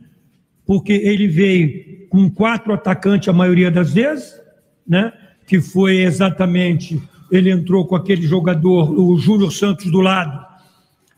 [0.66, 4.40] porque ele veio com quatro atacantes a maioria das vezes,
[4.88, 5.12] né?
[5.46, 10.46] que foi exatamente, ele entrou com aquele jogador, o Júnior Santos do lado,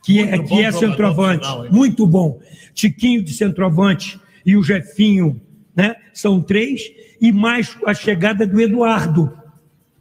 [0.03, 2.39] que é, Muito que bom é centroavante, final, muito bom.
[2.73, 5.39] Tiquinho de centroavante e o Jefinho,
[5.75, 5.95] né?
[6.13, 6.81] São três,
[7.19, 9.43] e mais a chegada do Eduardo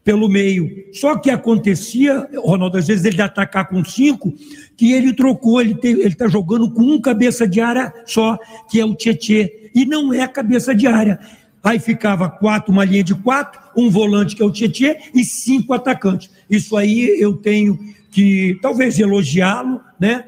[0.05, 0.87] pelo meio.
[0.93, 4.33] Só que acontecia, Ronaldo, às vezes ele atacar com cinco,
[4.77, 8.95] que ele trocou, ele está jogando com um cabeça de área só, que é o
[8.95, 11.19] Tietê, e não é cabeça de área.
[11.63, 15.73] Aí ficava quatro, uma linha de quatro, um volante que é o Tietê e cinco
[15.73, 16.29] atacantes.
[16.51, 17.79] Isso aí eu tenho
[18.11, 20.25] que talvez elogiá-lo, né?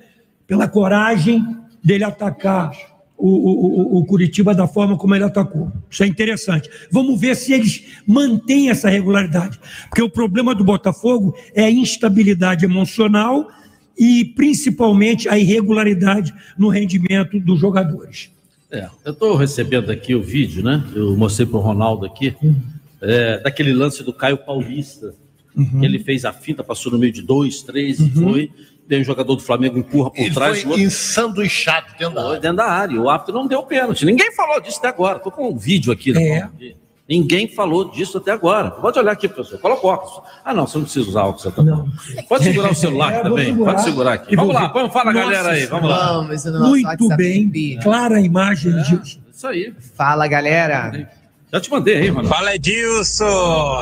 [0.46, 1.44] Pela coragem
[1.82, 2.72] dele atacar
[3.28, 5.72] o, o, o- Curitiba da forma como ele atacou.
[5.90, 6.68] Isso é interessante.
[6.90, 9.58] Vamos ver se eles mantêm essa regularidade.
[9.88, 13.48] Porque o problema do Botafogo é a instabilidade emocional
[13.98, 18.30] e principalmente a irregularidade no rendimento dos jogadores.
[18.70, 20.84] É, eu estou recebendo aqui o vídeo, né?
[20.94, 22.34] Eu mostrei para o Ronaldo aqui,
[23.00, 25.14] é, daquele lance do Caio Paulista,
[25.54, 28.50] que ele fez a finta, passou no meio de dois, três, e foi.
[28.88, 30.58] Daí o jogador do Flamengo empurra por Ele trás.
[30.58, 32.40] foi o outro- ensanduichado dentro da área.
[32.40, 33.00] dentro da área.
[33.00, 34.04] O árbitro não deu pênalti.
[34.04, 35.16] Ninguém falou disso até agora.
[35.16, 36.12] Estou com um vídeo aqui.
[36.12, 36.48] na É.
[37.06, 38.70] Ninguém falou disso até agora.
[38.70, 39.58] Pode olhar aqui, professor.
[39.58, 40.22] Coloca o óculos.
[40.42, 41.54] Ah, não, você não precisa usar óculos.
[41.54, 41.86] Tá bom.
[42.28, 43.44] Pode segurar o celular É, também.
[43.46, 43.72] segurar.
[43.72, 44.36] Pode segurar aqui.
[44.36, 44.68] Vamos lá.
[44.68, 45.66] Vamos, fala, Nossa galera aí.
[45.66, 46.22] Vamos lá.
[46.62, 47.78] Muito bem, Tupi.
[47.82, 49.74] clara a imagem de Isso aí.
[49.94, 51.10] Fala, galera.
[51.54, 52.28] Já te mandei aí, mano.
[52.28, 53.78] Fala Edilson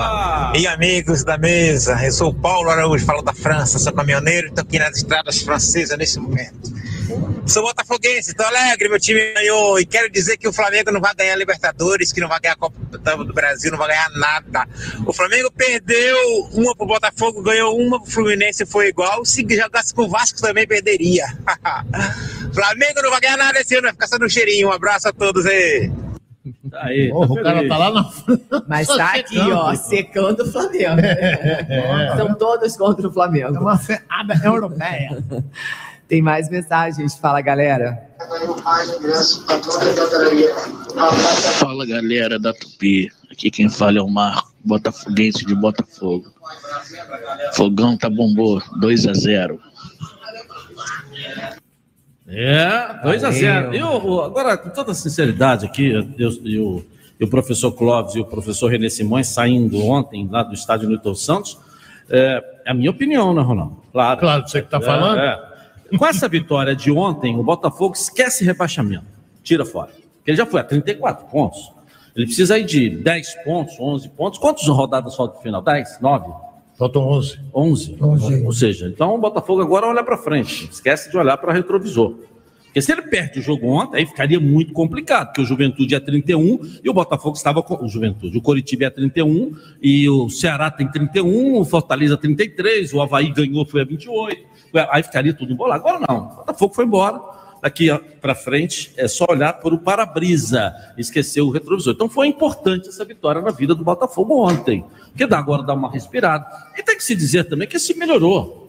[0.55, 1.99] e amigos da mesa.
[2.05, 5.41] Eu sou o Paulo Araújo, falo da França, sou caminhoneiro e estou aqui nas estradas
[5.41, 6.71] francesas nesse momento.
[7.47, 11.15] Sou botafoguense, estou alegre, meu time ganhou e quero dizer que o Flamengo não vai
[11.15, 12.77] ganhar Libertadores, que não vai ganhar a Copa
[13.25, 14.69] do Brasil, não vai ganhar nada.
[15.07, 16.19] O Flamengo perdeu
[16.53, 19.25] uma pro Botafogo, ganhou uma pro Fluminense, foi igual.
[19.25, 21.25] Se jogasse com o Vasco também perderia.
[22.53, 24.69] Flamengo não vai ganhar nada esse ano, vai ficar só no cheirinho.
[24.69, 25.91] Um abraço a todos aí.
[26.75, 28.11] Aí, Porra, o cara tá lá na
[28.67, 31.01] Mas tá aqui, ó, secando o Flamengo.
[32.17, 33.57] São todos contra o Flamengo.
[33.57, 35.23] É uma feada europeia.
[36.09, 37.17] Tem mais mensagens.
[37.17, 37.99] Fala, galera.
[41.59, 46.31] Fala galera da Tupi, aqui quem fala é o Marco, botafoguense de Botafogo.
[47.55, 49.61] Fogão tá bombou, 2 a 0
[52.35, 53.41] É, 2 a Valeu.
[53.41, 56.85] 0 E o- o- agora, com toda sinceridade aqui, eu, eu-
[57.21, 61.15] e o professor Clóvis e o professor René Simões saindo ontem lá do estádio Newton
[61.15, 61.59] Santos,
[62.11, 63.77] é, é a minha opinião, né, Ronaldo?
[63.93, 64.19] Claro.
[64.21, 65.19] Claro, você que tá É, falando.
[65.21, 65.53] é.
[65.97, 69.05] Com essa vitória de ontem, o Botafogo esquece rebaixamento.
[69.43, 69.91] Tira fora.
[70.17, 71.71] Porque ele já foi a 34 pontos.
[72.17, 74.39] Ele precisa ir de 10 pontos, 11 pontos.
[74.39, 75.61] Quantas rodadas faltam no final?
[75.63, 75.99] 10?
[76.01, 76.33] 9?
[76.79, 77.39] Faltam 11.
[77.55, 77.97] 11.
[78.45, 80.69] Ou seja, então o Botafogo agora olha para frente.
[80.71, 82.15] Esquece de olhar para retrovisor.
[82.65, 86.01] Porque se ele perde o jogo ontem, aí ficaria muito complicado, porque o Juventude é
[86.01, 88.39] 31 e o Botafogo estava com o Juventude.
[88.39, 93.67] O Coritiba é 31 e o Ceará tem 31, o Fortaleza 33, o Havaí ganhou,
[93.67, 94.43] foi a 28.
[94.91, 95.87] Aí ficaria tudo embolado.
[95.87, 96.17] Agora não.
[96.25, 97.21] O Botafogo foi embora.
[97.63, 101.95] Daqui para frente é só olhar para o para-brisa, esquecer o retrovisor.
[101.95, 104.85] Então foi importante essa vitória na vida do Botafogo ontem.
[105.11, 106.45] Porque dá agora dá uma respirada.
[106.77, 108.61] E tem que se dizer também que se melhorou.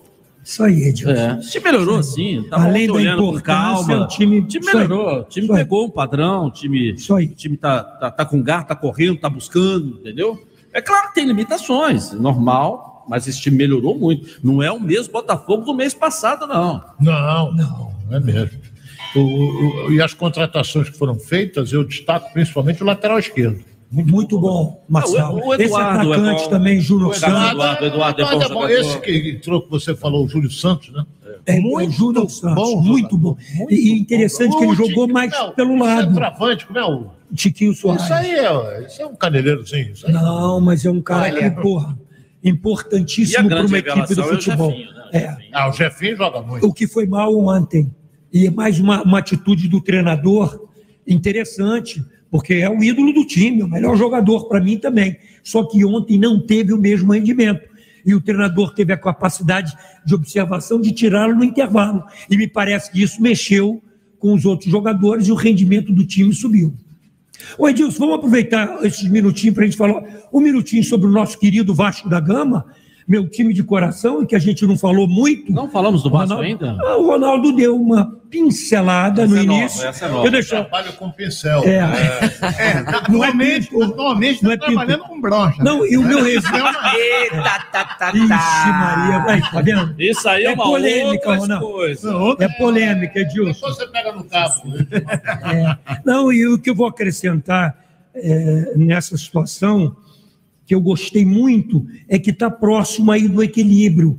[0.43, 1.11] Isso aí, Edilson.
[1.11, 2.45] É, se melhorou sim.
[2.49, 4.03] Tava Além ontem da olhando com calma.
[4.03, 4.87] o time- O time isso aí.
[4.87, 5.19] melhorou.
[5.21, 5.63] O time Isso aí.
[5.63, 6.47] pegou um padrão.
[6.47, 10.37] O time, o time tá, tá, tá com garra, tá correndo, tá buscando, entendeu?
[10.73, 14.39] É claro que tem limitações, normal, mas esse time melhorou muito.
[14.43, 16.83] Não é o mesmo Botafogo do mês passado, não.
[16.99, 18.59] Não, não, não é mesmo.
[19.15, 19.19] O-
[19.87, 23.59] o- e as contratações que foram feitas, eu destaco principalmente o lateral esquerdo.
[23.91, 25.35] Muito bom, Marcelo.
[25.39, 26.49] O- o Esse Eduardo é atacante bom.
[26.49, 27.51] também, Júnior O Eduardo- Santos.
[27.53, 28.61] Eduardo, Eduardo é bom Eduardo é bom.
[28.67, 28.71] jogador.
[28.89, 31.05] Esse que entrou, que você falou, o Júlio Santos, né?
[31.45, 33.37] É, muito Júnior Santos, muito bom.
[33.69, 36.07] E e interessante que ele O jogou mais não, pelo o lado.
[36.07, 37.07] Centroavante, como é o.
[37.35, 38.03] Tiquinho Soares.
[38.03, 39.91] Isso aí é, isso é um caneleirozinho.
[39.91, 40.13] Isso aí.
[40.13, 41.95] Não, mas é um cara que, porra,
[42.43, 44.71] importantíssimo para uma equipe do revelação é o futebol.
[44.71, 45.37] Jefinho, É.
[45.51, 46.65] Ah, o Jefinho joga muito.
[46.67, 47.91] O que foi mal ontem.
[48.33, 50.67] E é mais uma, uma atitude do treinador
[51.07, 55.15] interessante, porque é o ídolo do time, o melhor jogador para mim também.
[55.43, 57.61] Só que ontem não teve o mesmo rendimento.
[58.05, 59.73] E o treinador teve a capacidade
[60.05, 62.03] de observação de tirá-lo no intervalo.
[62.29, 63.81] E me parece que isso mexeu
[64.19, 66.73] com os outros jogadores e o rendimento do time subiu.
[67.57, 70.03] Ô Edilson, vamos aproveitar esses minutinhos para a gente falar
[70.33, 72.65] um minutinho sobre o nosso querido Vasco da Gama,
[73.07, 75.51] meu time de coração, e que a gente não falou muito.
[75.51, 76.77] Não falamos do Vasco Ronaldo- ainda?
[76.81, 79.87] Ah, O Ronaldo deu uma pincelada no Essa é nova, início.
[79.87, 80.25] essa é nova.
[80.27, 80.49] Eu deixo...
[80.49, 81.63] Trabalho com pincel.
[81.65, 81.81] É.
[82.87, 84.71] Atualmente, atualmente não tá é pinto.
[84.71, 85.63] trabalhando com brocha.
[85.63, 86.97] Não, e o meu Eita, resultado.
[86.97, 88.97] Eita, tá, tá, Ixi, tá.
[88.97, 90.01] Maria, vai, tá vendo?
[90.01, 91.67] Isso aí é, uma polêmica, outra Ronaldo.
[91.67, 92.11] coisa.
[92.39, 93.53] É polêmica, Edilson.
[93.53, 94.63] Depois você pega no cabo.
[96.03, 97.77] Não, e o que eu vou acrescentar
[98.15, 99.95] é, nessa situação,
[100.65, 104.17] que eu gostei muito, é que está próximo aí do equilíbrio.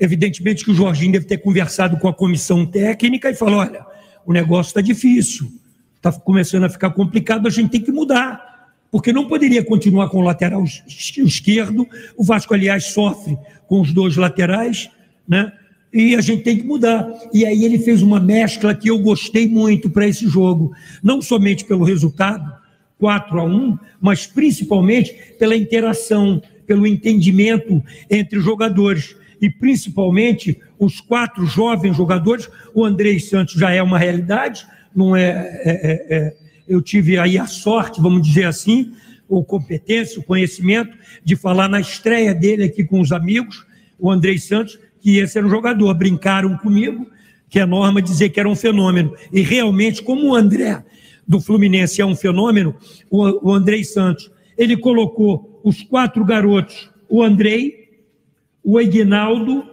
[0.00, 3.84] Evidentemente que o Jorginho deve ter conversado com a comissão técnica e falou: olha,
[4.24, 5.52] o negócio está difícil,
[5.96, 8.48] está começando a ficar complicado, a gente tem que mudar.
[8.90, 10.82] Porque não poderia continuar com o lateral es-
[11.16, 11.86] esquerdo.
[12.16, 14.90] O Vasco, aliás, sofre com os dois laterais,
[15.28, 15.52] né?
[15.92, 17.06] E a gente tem que mudar.
[17.32, 20.72] E aí ele fez uma mescla que eu gostei muito para esse jogo.
[21.02, 22.52] Não somente pelo resultado,
[22.98, 29.14] 4 a 1, mas principalmente pela interação, pelo entendimento entre os jogadores.
[29.40, 32.48] E principalmente os quatro jovens jogadores.
[32.74, 36.36] O Andrei Santos já é uma realidade, não é, é- é- é-
[36.68, 38.92] eu tive aí a sorte, vamos dizer assim,
[39.28, 43.64] ou competência, o conhecimento de falar na estreia dele aqui com os amigos,
[43.98, 45.92] o Andrei Santos, que esse era um jogador.
[45.94, 47.06] Brincaram comigo,
[47.48, 49.14] que é norma dizer que era um fenômeno.
[49.32, 50.82] E realmente, como o André
[51.26, 52.74] do Fluminense é um fenômeno,
[53.08, 57.79] o, o Andrei Santos, ele colocou os quatro garotos, o Andrei,
[58.62, 59.64] o Ignaldo,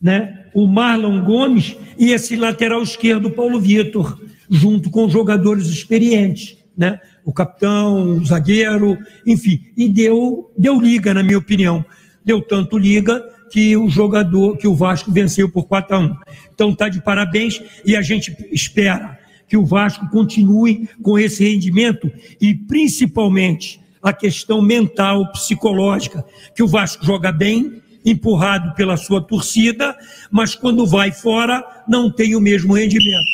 [0.00, 4.18] né, o Marlon Gomes e esse lateral esquerdo, Paulo Vitor,
[4.48, 7.00] junto com jogadores experientes, né?
[7.24, 8.96] O capitão, o zagueiro,
[9.26, 11.84] enfim, e deu, deu liga, na minha opinião.
[12.24, 16.16] Deu tanto liga que o jogador, que o Vasco venceu por 4 a 1.
[16.54, 22.10] Então tá de parabéns e a gente espera que o Vasco continue com esse rendimento
[22.40, 29.96] e principalmente a questão mental, psicológica, que o Vasco joga bem, empurrado pela sua torcida,
[30.30, 33.26] mas quando vai fora não tem o mesmo rendimento.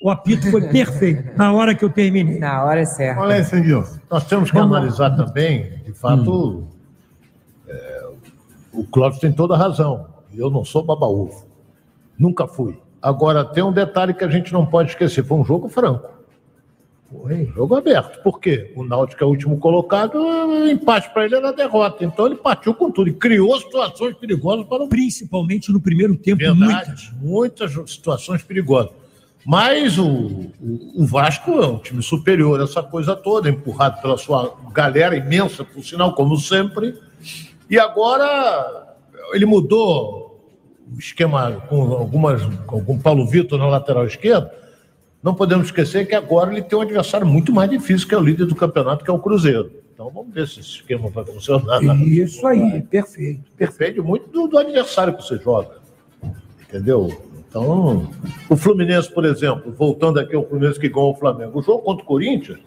[0.00, 2.38] O apito foi perfeito na hora que eu terminei.
[2.38, 3.20] Na hora certa.
[3.20, 3.98] Olha Edilson.
[4.10, 6.66] Nós temos que analisar também, de fato, Hum.
[7.68, 8.06] é,
[8.72, 10.06] o Cláudio tem toda a razão.
[10.34, 11.46] Eu não sou babaúvo.
[12.18, 12.78] Nunca fui.
[13.00, 16.08] Agora, tem um detalhe que a gente não pode esquecer: foi um jogo franco.
[17.10, 18.20] Foi jogo aberto.
[18.22, 18.72] Por quê?
[18.74, 22.04] O Náutico é o último colocado, o empate para ele era derrota.
[22.04, 24.88] Então ele partiu com tudo e criou situações perigosas para o.
[24.88, 27.72] Principalmente no primeiro tempo, Verdade, muitas.
[27.90, 28.90] situações perigosas.
[29.44, 30.04] Mas o,
[30.60, 35.64] o, o Vasco é um time superior essa coisa toda, empurrado pela sua galera imensa,
[35.64, 36.98] por sinal, como sempre.
[37.70, 38.96] E agora
[39.32, 40.26] ele mudou
[40.92, 44.65] o esquema com algumas com o Paulo Vitor na lateral esquerda.
[45.26, 48.20] Não podemos esquecer que agora ele tem um adversário muito mais difícil, que é o
[48.20, 49.72] líder do campeonato, que é o Cruzeiro.
[49.92, 51.82] Então vamos ver se esse esquema vai funcionar.
[52.06, 53.42] Isso aí, perfeito.
[53.58, 55.78] Depende muito do, do adversário que você joga.
[56.62, 57.10] Entendeu?
[57.40, 58.08] Então,
[58.48, 62.04] o Fluminense, por exemplo, voltando aqui ao Fluminense que ganhou o Flamengo, o jogo contra
[62.04, 62.60] o Corinthians,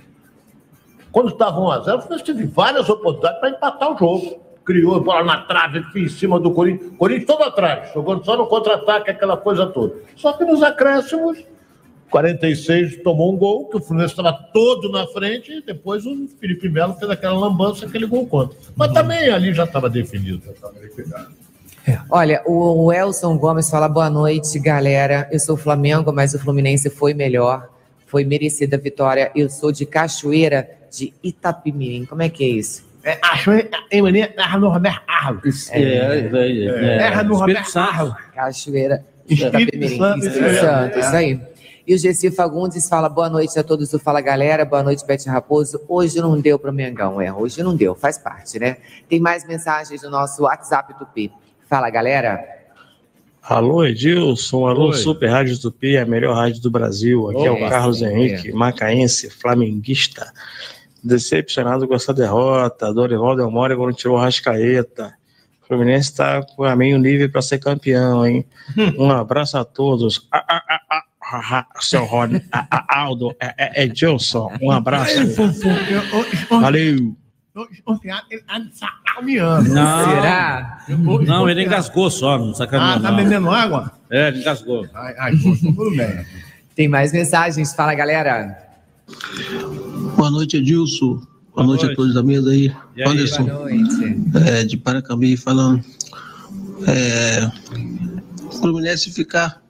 [1.13, 4.37] quando estava 1x0, o Fluminense teve várias oportunidades para empatar o jogo.
[4.65, 6.91] Criou a bola na trave, aqui em cima do Corinthians.
[6.97, 9.95] Corinthians todo atrás, jogando só no contra-ataque, aquela coisa toda.
[10.17, 11.37] Só que nos acréscimos,
[12.09, 16.67] 46 tomou um gol, que o Fluminense estava todo na frente, e depois o Felipe
[16.69, 18.57] Melo fez aquela lambança, aquele gol contra.
[18.75, 20.41] Mas também ali já estava definido.
[20.45, 21.39] Já estava liquidado.
[22.09, 25.27] Olha, o Elson Gomes fala boa noite, galera.
[25.31, 27.69] Eu sou Flamengo, mas o Fluminense foi melhor.
[28.05, 29.31] Foi merecida a vitória.
[29.35, 32.05] Eu sou de Cachoeira, de Itapimirim.
[32.05, 32.87] Como é que é isso?
[33.03, 33.53] É, achou
[33.91, 35.69] em maneira erra no Roberto Carlos.
[35.71, 37.73] É, é, é, Erra no Espírito Roberto.
[37.73, 38.15] Carlos.
[38.35, 39.97] Cachoeira, Espírito Itapimirim.
[39.97, 40.59] Santo, Espírito.
[40.59, 41.41] Santo, isso aí.
[41.89, 45.27] E o Gessi Fagundes fala boa noite a todos do Fala Galera, boa noite, Bete
[45.27, 45.81] Raposo.
[45.87, 48.77] Hoje não deu para o Mengão, é, hoje não deu, faz parte, né?
[49.09, 51.31] Tem mais mensagens no nosso WhatsApp Tupi.
[51.67, 52.45] Fala, galera.
[53.41, 54.67] Alô, Edilson.
[54.67, 54.97] Alô, Oi.
[54.97, 57.27] Super Rádio Tupi, a melhor rádio do Brasil.
[57.31, 57.65] Aqui é Opa.
[57.65, 60.31] o Carlos Henrique, macaense, flamenguista.
[61.03, 62.93] Decepcionado com essa derrota.
[62.93, 65.15] Dorival Delmore quando tirou o Rascaeta.
[65.63, 68.45] O Fluminense está com a meio nível para ser campeão, hein?
[68.95, 70.27] Um abraço a todos.
[70.31, 71.03] Ah, ah, ah, ah,
[71.79, 72.41] seu Rony,
[72.87, 74.51] Aldo, é, é, é Edilson.
[74.61, 75.13] Um abraço.
[76.49, 77.15] Valeu.
[78.29, 78.39] Ele
[78.71, 79.69] está caminhando.
[79.69, 80.05] Não.
[80.05, 80.85] Será?
[81.25, 82.91] Não, ele engasgou só, não sacaneou.
[82.91, 83.91] Ah, tá bebendo água?
[84.09, 84.87] É, ele engasgou.
[84.93, 86.25] Ai, ai, tudo bem.
[86.75, 88.57] Tem mais mensagens, fala, galera.
[90.15, 91.21] Boa noite, Edilson.
[91.53, 92.73] Boa, noite, a todos da mesa aí.
[92.95, 93.03] Aí?
[93.03, 94.21] Anderson, Boa noite.
[94.47, 95.83] é, de Paracambi falando.
[96.87, 97.51] É,
[98.45, 99.61] o Fluminense ficar,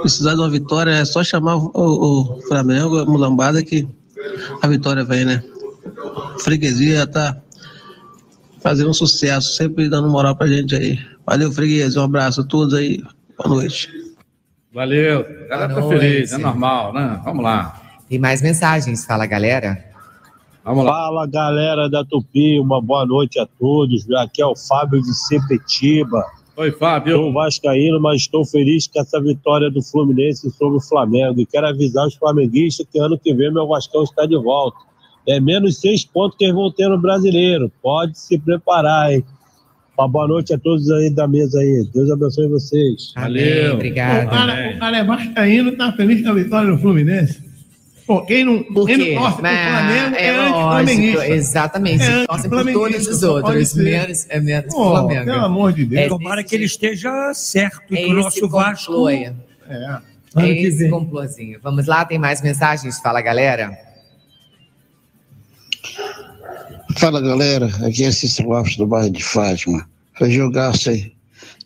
[0.00, 3.88] precisar de uma vitória, é só chamar o, o Flamengo, a mulambada, que
[4.62, 5.42] a vitória vem, né?
[6.40, 7.36] Freguesia tá
[8.60, 10.98] fazendo um sucesso, sempre dando moral pra gente aí.
[11.26, 13.02] Valeu, Freguesia, um abraço a todos aí.
[13.36, 13.88] Boa noite.
[14.72, 15.20] Valeu.
[15.20, 17.20] A galera tá feliz, é normal, né?
[17.24, 17.80] Vamos lá.
[18.08, 19.84] Tem mais mensagens, fala galera.
[20.64, 20.92] Vamos lá.
[20.92, 24.10] Fala galera da Tupi, uma boa noite a todos.
[24.12, 26.24] Aqui é o Fábio de Sepetiba.
[26.58, 27.16] Oi, Fábio.
[27.16, 31.40] Sou vascaíno, mas estou feliz com essa vitória do Fluminense sobre o Flamengo.
[31.40, 34.76] E quero avisar os flamenguistas que ano que vem meu Vascão está de volta.
[35.28, 37.70] É menos seis pontos que eles vão ter no brasileiro.
[37.80, 39.24] Pode se preparar, hein?
[39.96, 41.88] Uma boa noite a todos aí da mesa aí.
[41.94, 43.12] Deus abençoe vocês.
[43.14, 43.76] Valeu.
[43.76, 47.47] O cara, o cara é vascaíno, tá feliz com a vitória do Fluminense.
[48.08, 49.14] Pô, quem não, Por quem quê?
[49.14, 51.28] não torce Mas Flamengo é, é anti-flamenguista.
[51.28, 52.02] exatamente.
[52.02, 55.24] É Torcem por todos os outros, menos, é menos Pô, Flamengo.
[55.26, 56.02] pelo amor de Deus.
[56.06, 59.10] É Tomara que ele esteja certo, que É o nosso Vasco.
[59.10, 59.34] É.
[60.36, 61.60] É esse complôzinho.
[61.62, 62.98] Vamos lá, tem mais mensagens?
[62.98, 63.76] Fala, galera.
[66.96, 69.86] Fala galera, aqui é Cícero Alves do bairro de Fátima.
[70.14, 71.12] Foi jogaço aí.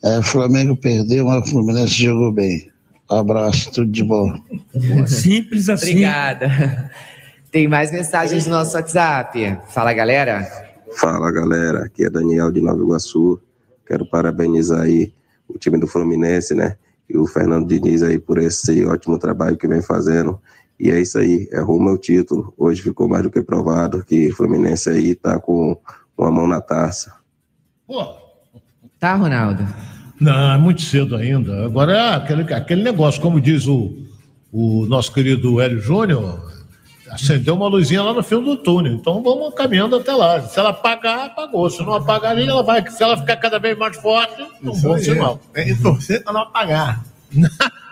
[0.03, 2.69] É, o Flamengo perdeu, mas o Fluminense jogou bem.
[3.19, 4.35] Abraço, tudo de bom.
[5.07, 5.91] Simples assim.
[5.91, 6.91] Obrigada.
[7.51, 9.59] Tem mais mensagens no nosso WhatsApp.
[9.69, 10.47] Fala, galera.
[10.97, 13.41] Fala galera, aqui é Daniel de Nova Iguaçu.
[13.87, 15.13] Quero parabenizar aí
[15.49, 16.77] o time do Fluminense, né?
[17.09, 20.41] E o Fernando Diniz aí por esse ótimo trabalho que vem fazendo.
[20.79, 22.53] E é isso aí, é rumo ao título.
[22.57, 25.77] Hoje ficou mais do que provado que o Fluminense aí tá com
[26.17, 27.15] uma mão na taça.
[28.99, 29.67] Tá, Ronaldo?
[30.23, 31.65] Não, é muito cedo ainda.
[31.65, 34.07] Agora é aquele, aquele negócio, como diz o,
[34.53, 36.49] o nosso querido Hélio Júnior,
[37.11, 38.93] acendeu uma luzinha lá no fim do túnel.
[38.93, 40.41] Então vamos caminhando até lá.
[40.43, 41.69] Se ela apagar, apagou.
[41.69, 42.89] Se não apagar, ali, ela vai.
[42.89, 45.03] Se ela ficar cada vez mais forte, não bom aí.
[45.03, 45.41] sinal.
[45.55, 47.05] É, e torcer pra não apagar.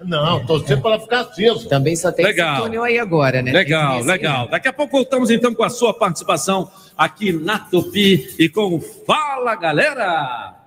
[0.00, 1.68] Não, torcer para ela ficar acesa.
[1.68, 2.54] Também só tem Legal.
[2.54, 3.50] esse túnel aí agora, né?
[3.50, 4.48] Legal, legal.
[4.48, 9.56] Daqui a pouco voltamos então com a sua participação aqui na Tupi e com Fala
[9.56, 10.57] Galera.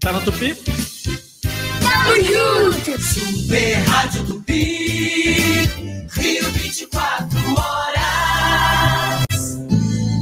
[0.00, 0.54] Tá na Tupi?
[1.80, 3.00] Tamo junto!
[3.00, 4.54] Super Rádio Tupi,
[6.12, 9.24] Rio 24 horas.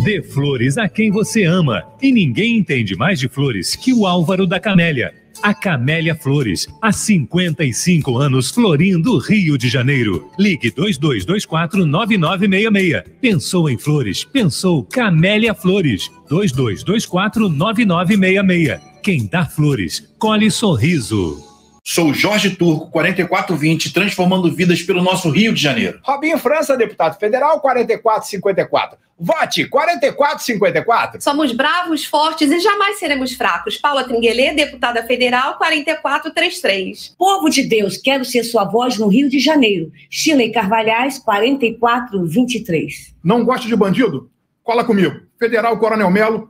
[0.05, 1.83] Dê flores a quem você ama.
[2.01, 5.13] E ninguém entende mais de flores que o Álvaro da Camélia.
[5.43, 10.31] A Camélia Flores, há 55 anos florindo o Rio de Janeiro.
[10.39, 13.03] Ligue 2224-9966.
[13.21, 14.23] Pensou em flores?
[14.25, 16.09] Pensou Camélia Flores.
[16.31, 18.94] 2224-9966.
[19.05, 21.37] Quem dá flores, colhe sorriso.
[21.85, 26.01] Sou Jorge Turco, 4420, transformando vidas pelo nosso Rio de Janeiro.
[26.03, 28.97] Robinho França, deputado federal, 4454.
[29.19, 31.21] Vote 4454.
[31.21, 33.77] Somos bravos, fortes e jamais seremos fracos.
[33.77, 37.15] Paula Tringuelê, deputada federal, 4433.
[37.19, 39.93] Povo de Deus, quero ser sua voz no Rio de Janeiro.
[40.09, 43.15] Chile Carvalhais, 4423.
[43.23, 44.31] Não gosta de bandido?
[44.63, 45.21] Cola comigo.
[45.39, 46.49] Federal Coronel Melo,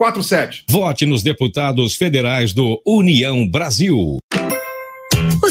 [0.00, 0.64] 4447.
[0.70, 4.18] Vote nos deputados federais do União Brasil.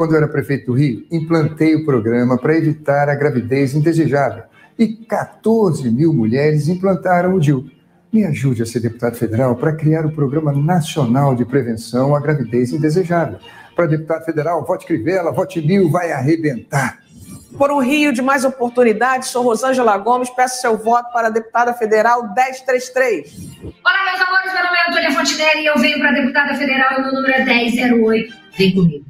[0.00, 4.44] Quando eu era prefeito do Rio, implantei o programa para evitar a gravidez indesejável.
[4.78, 7.70] E 14 mil mulheres implantaram o DIU.
[8.10, 12.72] Me ajude a ser deputado federal para criar o Programa Nacional de Prevenção à Gravidez
[12.72, 13.40] Indesejável.
[13.76, 17.00] Para deputado federal, vote Crivella, vote Mil, vai arrebentar.
[17.58, 21.74] Por um Rio de mais oportunidades, sou Rosângela Gomes, peço seu voto para a deputada
[21.74, 23.50] federal 1033.
[23.84, 27.00] Olá, meus amores, meu nome é Antônia Fontinelli e eu venho para deputada federal e
[27.00, 28.34] o meu número é 1008.
[28.56, 29.09] Vem comigo.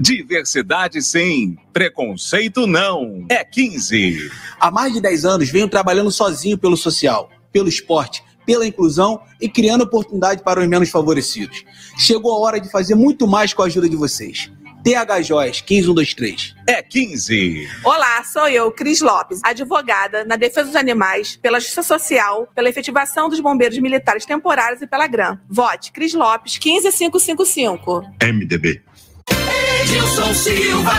[0.00, 3.26] Diversidade sim, preconceito não.
[3.28, 4.30] É 15.
[4.60, 9.48] Há mais de 10 anos venho trabalhando sozinho pelo social, pelo esporte, pela inclusão e
[9.48, 11.64] criando oportunidade para os menos favorecidos.
[11.98, 14.50] Chegou a hora de fazer muito mais com a ajuda de vocês.
[14.84, 16.54] TH Joias 15123.
[16.66, 17.68] É 15.
[17.84, 23.28] Olá, sou eu, Cris Lopes, advogada na defesa dos animais, pela justiça social, pela efetivação
[23.28, 25.40] dos bombeiros militares temporários e pela GRAM.
[25.50, 28.02] Vote Cris Lopes 15555.
[28.22, 28.80] MDB.
[29.82, 30.92] Edilson Silva.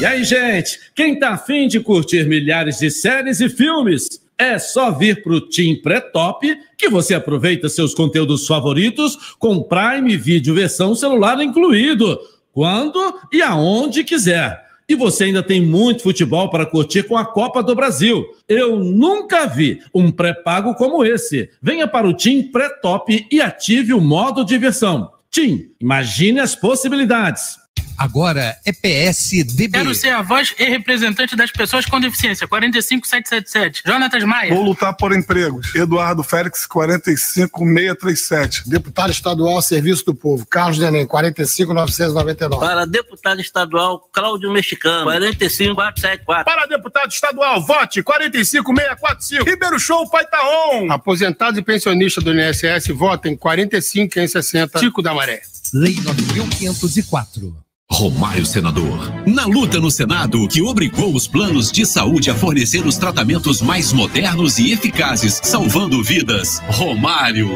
[0.00, 4.08] E aí, gente, quem tá afim de curtir milhares de séries e filmes?
[4.38, 6.46] É só vir pro Team Pré-Top
[6.78, 12.18] que você aproveita seus conteúdos favoritos com Prime Video versão celular incluído,
[12.52, 12.98] quando
[13.30, 14.64] e aonde quiser.
[14.88, 18.24] E você ainda tem muito futebol para curtir com a Copa do Brasil.
[18.48, 21.50] Eu nunca vi um pré-pago como esse.
[21.60, 25.10] Venha para o Team Pré-Top e ative o modo diversão.
[25.30, 27.59] Team, imagine as possibilidades.
[28.00, 29.76] Agora é PSDB.
[29.76, 32.48] Quero ser a voz e representante das pessoas com deficiência.
[32.48, 33.82] 45777.
[33.84, 34.54] Jonatas Maia.
[34.54, 35.74] Vou lutar por empregos.
[35.74, 38.70] Eduardo Félix, 45637.
[38.70, 40.46] Deputado estadual Serviço do Povo.
[40.46, 42.58] Carlos Denem, 45999.
[42.58, 46.42] Para deputado estadual, Cláudio Mexicano, 45474.
[46.42, 49.44] Para deputado estadual, vote 45645.
[49.44, 50.90] Ribeiro Show Paitaon.
[50.90, 54.78] Aposentados e pensionistas do INSS votem 45560.
[54.78, 55.42] Tico da Maré.
[55.74, 57.69] Lei 9504.
[57.92, 59.26] Romário Senador.
[59.26, 63.92] Na luta no Senado, que obrigou os planos de saúde a fornecer os tratamentos mais
[63.92, 66.60] modernos e eficazes, salvando vidas.
[66.68, 67.50] Romário.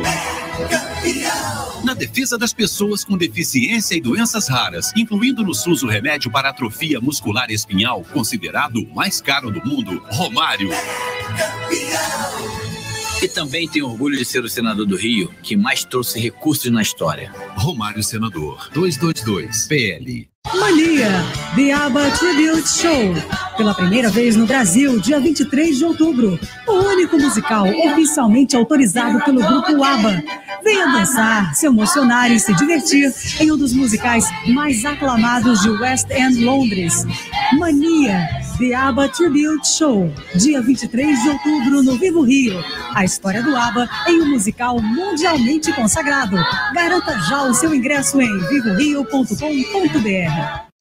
[1.84, 6.48] Na defesa das pessoas com deficiência e doenças raras, incluindo no SUS o remédio para
[6.48, 10.70] atrofia muscular espinhal, considerado o mais caro do mundo, Romário.
[13.24, 16.82] E também tenho orgulho de ser o senador do Rio que mais trouxe recursos na
[16.82, 17.32] história.
[17.56, 18.68] Romário Senador.
[18.74, 19.66] 222.
[19.66, 20.28] PL.
[20.54, 21.08] Mania,
[21.56, 23.14] The ABBA Tribute Show.
[23.56, 26.38] Pela primeira vez no Brasil, dia 23 de outubro.
[26.68, 30.22] O único musical oficialmente autorizado pelo grupo ABBA.
[30.62, 33.10] Venha dançar, se emocionar e se divertir
[33.40, 37.06] em um dos musicais mais aclamados de West End, Londres.
[37.58, 38.28] Mania,
[38.58, 40.08] The ABBA Tribute Show.
[40.36, 42.62] Dia 23 de outubro no Vivo Rio.
[42.94, 46.36] A história do ABBA em um musical mundialmente consagrado.
[46.72, 49.38] Garanta já o seu ingresso em vivorio.com.br.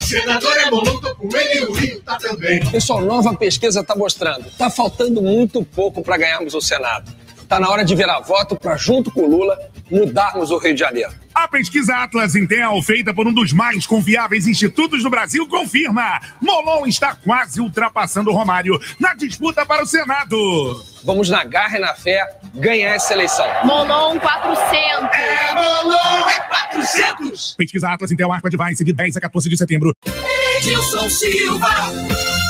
[0.02, 2.64] Senador é tô com ele e o Rio tá também.
[2.70, 4.46] Pessoal, nova pesquisa está mostrando.
[4.46, 7.12] Está faltando muito pouco para ganharmos o Senado.
[7.42, 9.58] Está na hora de virar voto para, junto com o Lula,
[9.90, 11.12] mudarmos o Rio de Janeiro.
[11.34, 16.86] A pesquisa Atlas Intel, feita por um dos mais confiáveis institutos do Brasil, confirma: Molon
[16.86, 20.84] está quase ultrapassando o Romário na disputa para o Senado.
[21.02, 22.24] Vamos na garra e na fé
[22.54, 23.46] ganhar essa eleição.
[23.64, 25.16] Molon 400.
[25.16, 26.40] É Molon é
[26.72, 27.54] 400.
[27.56, 29.92] Pesquisa Atlas Intel Arpa Device de 10 a 14 de setembro.
[30.58, 31.68] Edilson Silva.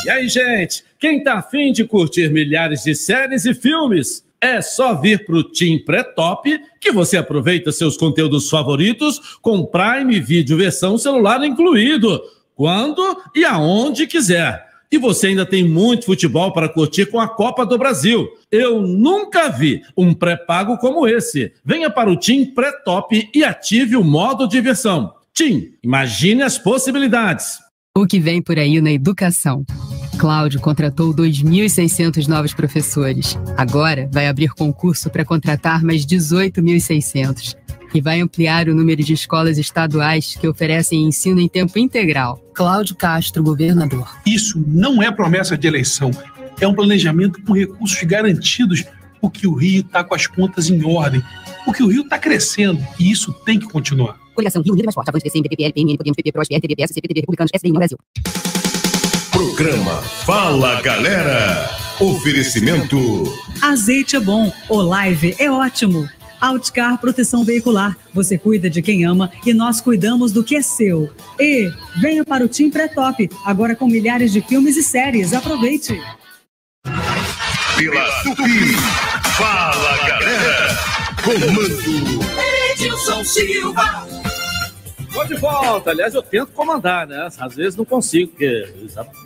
[0.04, 4.22] E aí, gente, quem tá afim de curtir milhares de séries e filmes?
[4.44, 10.58] É só vir pro Team Pré-Top que você aproveita seus conteúdos favoritos com Prime Video
[10.58, 12.20] versão celular incluído,
[12.54, 14.62] quando e aonde quiser.
[14.92, 18.28] E você ainda tem muito futebol para curtir com a Copa do Brasil.
[18.50, 21.50] Eu nunca vi um pré-pago como esse.
[21.64, 25.14] Venha para o Team Pré-Top e ative o modo diversão.
[25.32, 27.63] Team, imagine as possibilidades.
[27.96, 29.64] O que vem por aí na educação.
[30.18, 33.38] Cláudio contratou 2.600 novos professores.
[33.56, 37.54] Agora vai abrir concurso para contratar mais 18.600.
[37.94, 42.42] E vai ampliar o número de escolas estaduais que oferecem ensino em tempo integral.
[42.52, 44.08] Cláudio Castro, governador.
[44.26, 46.10] Isso não é promessa de eleição.
[46.60, 48.82] É um planejamento com recursos garantidos,
[49.20, 51.22] porque o Rio está com as contas em ordem.
[51.64, 54.23] Porque o Rio está crescendo e isso tem que continuar.
[54.34, 55.08] Coligação Rio Unido Mais Forte.
[55.08, 57.98] Avante, PCM, PPL, PMN, Podemos, PP, PROS, PRTB, PSC, PTB, Republicanos, SDI no Brasil.
[59.30, 61.70] Programa Fala Galera.
[62.00, 62.98] Oferecimento.
[63.62, 66.08] Azeite é bom, o live é ótimo.
[66.40, 67.96] Outcar Proteção Veicular.
[68.12, 71.10] Você cuida de quem ama e nós cuidamos do que é seu.
[71.40, 71.70] E
[72.00, 75.32] venha para o Team Pré-Top, agora com milhares de filmes e séries.
[75.32, 76.00] Aproveite.
[77.76, 78.74] Pela Tupi.
[79.36, 80.76] Fala Galera.
[81.24, 82.53] Comando.
[83.24, 84.06] Silva.
[85.12, 85.90] Tô de volta.
[85.90, 87.28] Aliás, eu tento comandar, né?
[87.38, 88.74] Às vezes não consigo, porque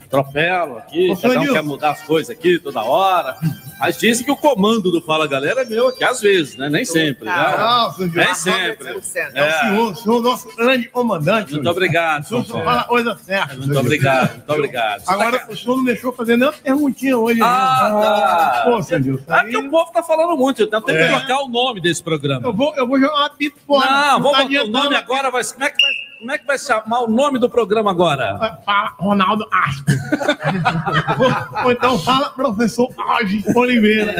[0.08, 3.36] atropelam aqui, Ô, cada um quer mudar as coisas aqui toda hora.
[3.78, 6.68] Mas dizem que o comando do Fala Galera é meu aqui, às vezes, né?
[6.68, 7.32] Nem sempre, né?
[7.32, 7.94] Ah.
[7.96, 8.88] Nem sempre.
[8.88, 11.52] É o senhor, o senhor, nosso grande comandante.
[11.52, 13.54] Muito obrigado, O senhor só fala a coisa certa.
[13.54, 15.02] Muito obrigado, muito obrigado.
[15.06, 17.40] Agora, o senhor não deixou fazer nenhuma perguntinha hoje.
[17.40, 18.00] Ah, não.
[18.00, 18.62] tá.
[18.64, 21.08] Pô, É porque o povo tá falando muito, então tem que É.
[21.08, 22.48] trocar o nome desse programa.
[22.48, 23.88] eu vou, eu vou jogar uma pipa fora.
[23.88, 26.44] Não, vamos tá botar o nome agora, vai, como é que vai como é que
[26.46, 28.58] vai chamar o nome do programa agora?
[28.64, 29.94] Fala, Ronaldo Astro.
[31.58, 34.16] ou, ou então fala, professor Alves Oliveira.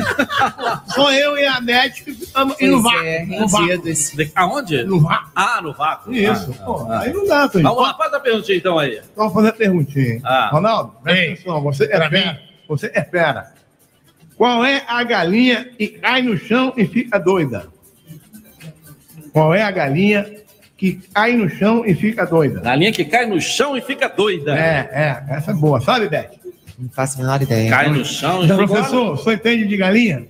[0.95, 3.01] Sou eu e a Nete que ficamos Pois no vácuo.
[3.01, 3.83] é, no vácuo.
[3.83, 4.85] De- Aonde?
[4.85, 5.31] No vácuo.
[5.35, 6.13] Ah, no vácuo.
[6.15, 6.55] Isso.
[6.61, 7.01] Ah, Pô, ah.
[7.01, 7.69] aí não dá, Toninho.
[7.69, 9.03] Vamos lá, faz a perguntinha então aí.
[9.17, 10.21] Vamos fazer a perguntinha.
[10.25, 10.51] Ah.
[10.53, 11.63] Ronaldo, presta atenção.
[11.63, 12.41] Você é fera.
[12.69, 13.53] Você é fera.
[14.37, 17.67] Qual é a galinha que cai no chão e fica doida?
[19.33, 20.39] Qual é a galinha
[20.79, 22.61] que cai no chão e fica doida?
[22.61, 24.57] Galinha que cai no chão e fica doida.
[24.57, 24.89] É,
[25.29, 25.35] é.
[25.37, 25.81] Essa é boa.
[25.81, 26.31] Sabe, Beth?
[26.79, 27.69] Não faço a menor ideia.
[27.69, 30.27] Cai no chão e fica Professor, o senhor entende de galinha?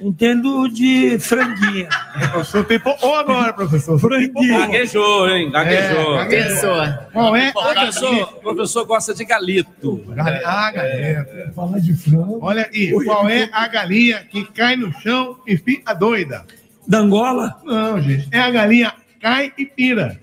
[0.00, 1.88] Entendo de franguinha.
[2.36, 2.80] O senhor tem...
[2.80, 3.96] po- Ou agora, professor?
[4.00, 4.58] Franguinha.
[4.66, 5.50] Gaguejou, hein?
[5.52, 6.14] Gaguejou.
[6.20, 6.74] É, gaguejou.
[7.12, 8.24] Qual é a Professor, galinha?
[8.24, 10.04] o professor gosta de galito.
[10.44, 11.26] Ah, galinha.
[11.54, 12.40] Falar de frango.
[12.42, 16.44] Olha aqui, qual é a galinha que cai no chão e fica doida?
[16.88, 17.60] Da Angola?
[17.64, 18.26] Não, gente.
[18.32, 18.92] É a galinha
[19.22, 20.20] caipira.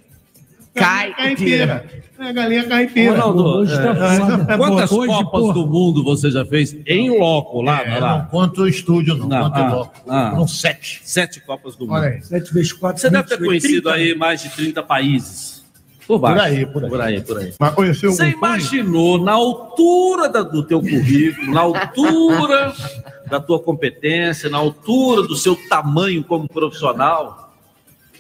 [0.76, 1.68] Cai Galinha e pira.
[1.80, 2.00] caipira.
[2.20, 3.12] É a galinha caipira.
[3.12, 4.58] Ronaldo, Hoje tá é, foda.
[4.58, 5.54] quantas Hoje, Copas porra.
[5.54, 7.82] do Mundo você já fez em loco lá?
[7.82, 8.18] É, lá?
[8.20, 9.28] não conta o estúdio, não.
[9.28, 9.94] Não, conta ah, loco.
[10.08, 10.32] ah.
[10.36, 11.02] São sete.
[11.06, 11.96] Sete Copas do Mundo.
[11.96, 12.22] Olha aí.
[12.22, 13.02] 7 vezes 4.
[13.02, 15.64] Você deve ter conhecido aí mais de 30 países.
[16.06, 16.38] Por baixo.
[16.38, 16.90] Por aí, por aí.
[16.90, 17.54] Por aí, por aí.
[17.60, 22.74] Mas conheceu Você imaginou na altura da- do teu currículo, na altura
[23.30, 27.49] da tua competência, na altura do seu tamanho como profissional,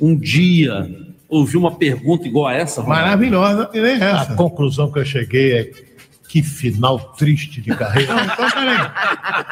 [0.01, 0.89] um dia
[1.27, 2.81] ouvir uma pergunta igual a essa?
[2.81, 3.03] Ronaldo?
[3.03, 4.33] Maravilhosa, que nem A essa.
[4.35, 5.71] conclusão que eu cheguei é
[6.27, 8.13] que final triste de carreira.
[8.13, 8.91] Não, então peraí.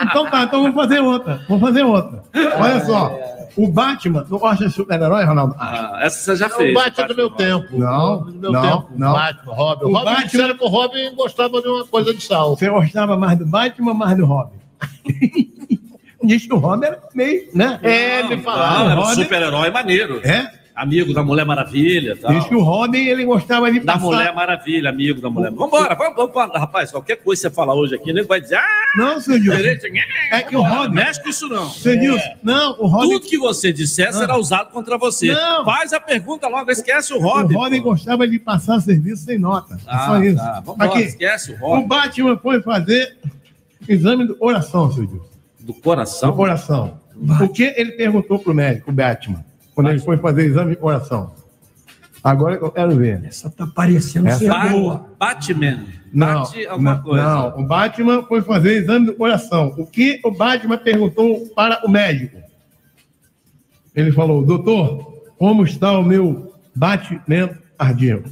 [0.03, 1.41] Então tá, então vamos fazer outra.
[1.48, 2.24] Vamos fazer outra.
[2.60, 3.18] Olha só.
[3.56, 5.56] O Batman, não gosta de super-herói, Ronaldo?
[5.57, 6.76] Ah, essa você já o fez.
[6.76, 7.65] Batman do meu tempo.
[7.80, 8.88] Não, do meu não, tempo.
[8.95, 9.14] não.
[9.14, 9.86] Batman, Robin.
[9.86, 12.56] O O Robin Batman- que o Robin gostava de uma coisa de sal.
[12.56, 14.57] Você gostava mais do Batman ou mais do Robin?
[16.23, 17.80] Diz que o Robin era meio, né?
[17.84, 18.89] É, me Não, falaram.
[18.91, 20.19] era um Robin- super-herói maneiro.
[20.27, 20.52] É?
[20.76, 22.15] Amigo da Mulher Maravilha.
[22.15, 22.31] Tal.
[22.31, 24.06] Diz que o Robin, ele gostava de Da passar...
[24.06, 27.73] Mulher Maravilha, amigo da Mulher Vambora, vamos, vamos, vamos, rapaz, qualquer coisa que você falar
[27.73, 29.57] hoje aqui, nego vai dizer, ah, Não, seu Dilson.
[29.57, 29.88] direito,
[30.31, 30.94] É que o Robin...
[30.94, 31.68] mexe com isso não.
[31.68, 33.10] Seu Dilson, não, o Robin...
[33.10, 35.31] Tudo que você disser será usado contra você.
[35.34, 35.65] Não.
[35.65, 37.56] Faz a pergunta logo, esquece o O Robin.
[37.56, 39.73] Robin gostava de passar serviço sem nota.
[39.76, 40.35] É Ah, só isso.
[40.38, 41.88] tá, vambora, Aqui, esquece o o Robin.
[41.88, 43.18] Batman foi fazer
[43.89, 45.26] exame do coração, seu Dilson.
[45.68, 46.30] Do coração?
[46.30, 46.99] Do coração.
[47.41, 49.44] O que ele perguntou pro médico, o Batman,
[49.76, 51.35] quando ele foi fazer exame de coração?
[52.23, 53.22] Agora eu quero ver.
[53.26, 55.10] Essa tá parecendo Essa ser boa.
[55.19, 55.84] Batman.
[56.14, 57.23] Não, Bate alguma não, coisa.
[57.23, 59.76] não, o Batman foi fazer exame do coração.
[59.77, 62.38] O que o Batman perguntou para o médico?
[63.94, 68.30] Ele falou, doutor, como está o meu batimento cardíaco?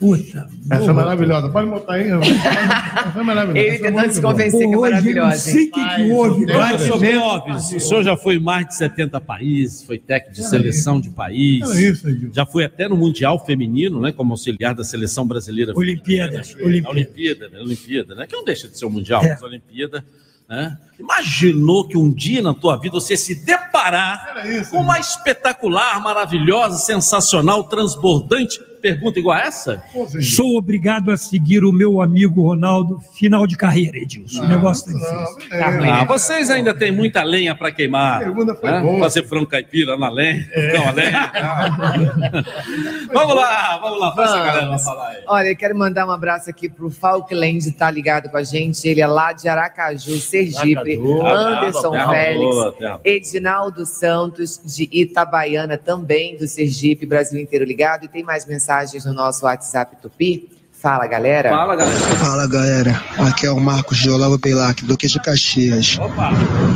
[0.00, 0.48] Puta.
[0.70, 0.94] Essa é boa.
[0.94, 1.48] maravilhosa.
[1.50, 2.08] Pode botar aí.
[2.10, 3.58] Essa é maravilhosa.
[3.58, 5.30] Ele é tentando muito se convencer que é hoje eu maravilhosa.
[5.30, 6.46] Não sei o que, que houve.
[6.46, 11.10] Clóvis, o senhor já foi em mais de 70 países, foi técnico de seleção de
[11.10, 11.62] país.
[11.70, 12.30] Era isso, Edil.
[12.32, 14.10] Já foi até no Mundial Feminino, né?
[14.10, 15.74] Como auxiliar da seleção brasileira.
[15.76, 16.56] Olimpíadas.
[16.58, 16.90] A Olimpíadas.
[16.90, 17.60] Olimpíada, né?
[17.60, 18.26] Olimpíada, né?
[18.26, 19.28] Que não deixa de ser um Mundial, É.
[19.30, 20.02] mas Olimpíada.
[20.48, 20.76] Né?
[20.98, 26.76] Imaginou que um dia na tua vida você se deparar isso, com uma espetacular, maravilhosa,
[26.78, 29.82] sensacional, transbordante pergunta igual a essa?
[30.20, 34.42] Sou obrigado a seguir o meu amigo Ronaldo, final de carreira, Edilson.
[34.42, 35.92] O negócio tá difícil.
[35.92, 38.20] Ah, vocês ainda têm muita lenha para queimar.
[38.20, 38.80] pergunta foi né?
[38.80, 38.98] boa.
[39.00, 40.46] Fazer frango caipira na lenha.
[40.74, 41.32] Não, a lenha.
[43.12, 44.84] vamos lá, vamos lá, a galera Vamos.
[44.84, 45.22] falar aí.
[45.26, 48.86] Olha, eu quero mandar um abraço aqui pro Falkland, tá ligado com a gente.
[48.86, 50.76] Ele é lá de Aracaju, Sergipe.
[50.76, 51.26] Aracaju.
[51.26, 52.54] Anderson Terra Félix.
[52.54, 53.00] boa.
[53.04, 58.04] Edinaldo Santos, de Itabaiana, também do Sergipe, Brasil inteiro ligado.
[58.04, 60.48] E tem mais mensagens no nosso WhatsApp Tupi.
[60.72, 61.50] Fala, galera.
[61.50, 61.98] Fala, galera.
[61.98, 65.98] Fala galera, aqui é o Marcos de Olavo Peilac, Duque de Caxias.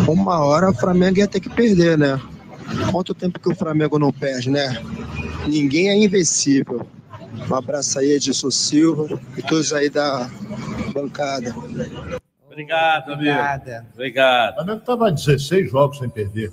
[0.07, 2.21] Uma hora o Flamengo ia ter que perder, né?
[2.91, 4.77] Quanto tempo que o Flamengo não perde, né?
[5.47, 6.87] Ninguém é invencível.
[7.49, 10.29] Um abraço aí, Edson Silva e todos aí da
[10.93, 11.55] bancada.
[12.47, 13.31] Obrigado, amigo.
[13.31, 13.87] Obrigada.
[13.95, 14.53] Obrigado.
[14.53, 16.53] O Flamengo estava 16 jogos sem perder.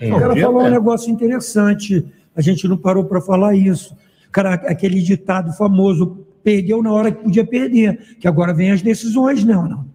[0.00, 2.06] O cara falou um negócio interessante.
[2.36, 3.96] A gente não parou para falar isso.
[4.34, 9.44] Cara, aquele ditado famoso, perdeu na hora que podia perder, que agora vem as decisões,
[9.44, 9.94] não, não.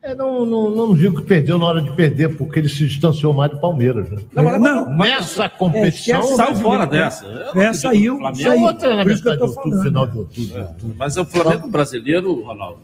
[0.00, 3.34] É, não, não, não digo que perdeu na hora de perder, porque ele se distanciou
[3.34, 4.08] mais do Palmeiras.
[4.10, 4.18] Né?
[4.32, 6.20] Não, mas- não, mas- Nessa É, competição.
[6.20, 6.90] esquece saiu essa, fora né?
[6.92, 7.26] dessa.
[7.54, 10.68] É, saiu, é outra na metade de outubro, final de outubro.
[10.96, 12.78] Mas o Flamengo brasileiro, Ronaldo.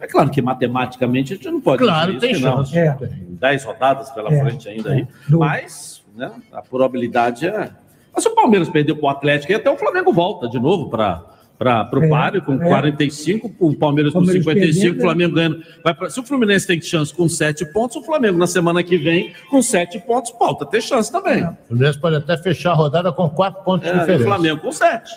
[0.00, 2.56] É claro que matematicamente a gente não pode Claro, dizer tem isso, que não.
[2.64, 2.78] chance.
[2.78, 2.92] É.
[2.92, 3.10] Tem
[3.40, 4.40] 10 rodadas pela É.
[4.40, 5.06] frente ainda aí.
[5.28, 7.70] Mas né, a probabilidade é.
[8.14, 10.88] Mas se o Palmeiras perder para o Atlético, aí até o Flamengo volta de novo
[10.88, 11.22] para
[11.56, 12.66] para o É, páreo com é.
[12.68, 15.62] 45, o Palmeiras com Palmeiras 55, perdendo, o Flamengo ganhando.
[15.84, 18.98] Vai pra- se o Fluminense tem chance com 7 pontos, o Flamengo na semana que
[18.98, 21.44] vem com 7 pontos, volta a ter chance também.
[21.44, 24.24] O Fluminense pode até fechar a rodada com quatro pontos É, de e o diferença.
[24.24, 25.10] Flamengo com 7.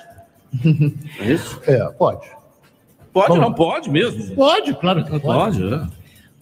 [1.19, 1.60] É isso?
[1.68, 2.26] É, pode.
[3.11, 3.38] Pode, Bom.
[3.38, 4.36] não pode mesmo.
[4.36, 5.61] Pode, claro que pode.
[5.64, 5.82] é.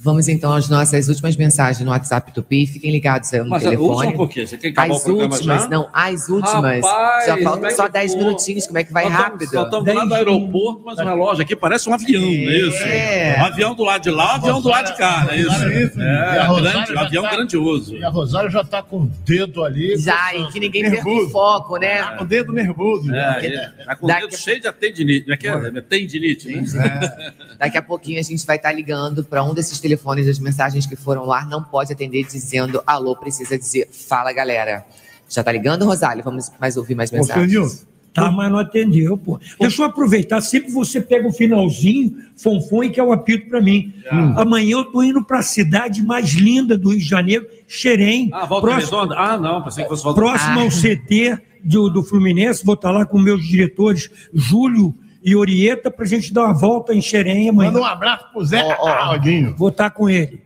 [0.06, 2.68] Vamos então às nossas últimas mensagens no WhatsApp Tupi.
[2.68, 3.90] Fiquem ligados aí no Mas telefone.
[3.90, 4.46] última por quê?
[4.46, 5.68] Você quer acabar o as programa últimas, já?
[5.68, 6.86] não, as últimas.
[6.86, 8.18] Rapaz, já faltam é só que 10 for?
[8.20, 9.52] minutinhos, como é que vai Nós rápido?
[9.52, 12.84] Nós estamos lá no aeroporto, mas o relógio aqui parece um avião, não é isso?
[12.84, 13.36] É.
[13.40, 16.00] Um avião do lado de lá, um avião do lado de cá, não é isso?
[16.00, 17.96] É, grande, um avião tá- grandioso.
[17.96, 19.98] E a Rosário já está com o dedo ali.
[19.98, 22.04] Já, e que ninguém perca o foco, né?
[22.04, 23.12] Tá com o dedo nervoso.
[23.12, 25.26] É, ele tá com o dedo cheio de tendinite.
[25.26, 25.82] Não é que é?
[25.82, 26.62] Tendinite, né?
[27.58, 29.95] Daqui a pouquinho a gente vai estar ligando para um desses telefones
[30.26, 31.46] das mensagens que foram lá.
[31.46, 34.86] Não pode atender dizendo alô, precisa dizer fala, galera.
[35.30, 36.24] Já tá ligando, Rosário?
[36.24, 37.86] Vamos mais ouvir mais mensagens.
[38.14, 39.38] Tá, mas não atendeu, pô.
[39.60, 40.40] Deixa eu aproveitar.
[40.40, 43.94] Sempre você pega o finalzinho, fonfon, que é o apito para mim.
[44.10, 44.34] Hum.
[44.40, 48.30] Amanhã eu tô indo para a cidade mais linda do Rio de Janeiro, Xerém.
[48.32, 49.16] Ah, volta Próximo- redonda?
[49.20, 50.72] Ah, não, pensei que fosse volta Próximo ao Ah.
[50.72, 54.96] CT do, do Fluminense, vou estar lá com meus diretores, Júlio
[55.26, 57.72] e Orieta, para a gente dar uma volta em Xerém amanhã.
[57.72, 59.56] Manda um abraço pro Zé Claudinho.
[59.58, 60.42] Vou estar com ele.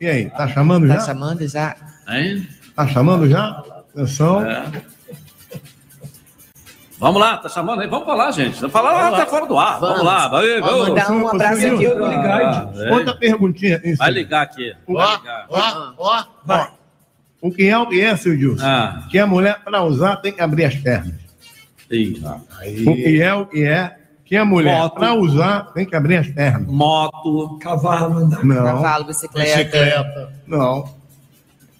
[0.00, 1.00] E aí, tá chamando Tá já?
[1.02, 1.76] chamando já?
[2.08, 2.48] Hein?
[2.74, 3.48] Tá chamando já?
[3.94, 4.44] Atenção.
[4.44, 4.64] É.
[6.98, 7.88] Vamos lá, tá chamando aí.
[7.88, 8.56] Vamos falar, gente.
[8.60, 9.80] Vamos falar lá, tá fora do ar.
[9.80, 10.04] Vamos, Vamos.
[10.12, 10.28] lá.
[10.28, 10.88] Vai, Vamos vamos.
[10.88, 12.92] mandar um abraço aqui pro- Ah, é.
[12.92, 13.80] Outra perguntinha.
[13.84, 14.72] isso Vai ligar aqui.
[14.88, 15.46] Ó, Vai ligar.
[15.50, 16.66] ó, ó, ó.
[17.40, 18.64] O que é o que é, seu Gilson?
[18.64, 19.06] Ah.
[19.10, 21.14] Que a mulher, para usar, tem que abrir as pernas.
[22.86, 23.96] O que é o que é?
[24.24, 26.66] Que a mulher, para usar, tem que abrir as pernas.
[26.66, 27.58] Moto.
[27.60, 28.28] Cavalo.
[28.42, 28.64] Não.
[28.64, 30.32] Cavalo, bicicleta.
[30.46, 30.88] Não.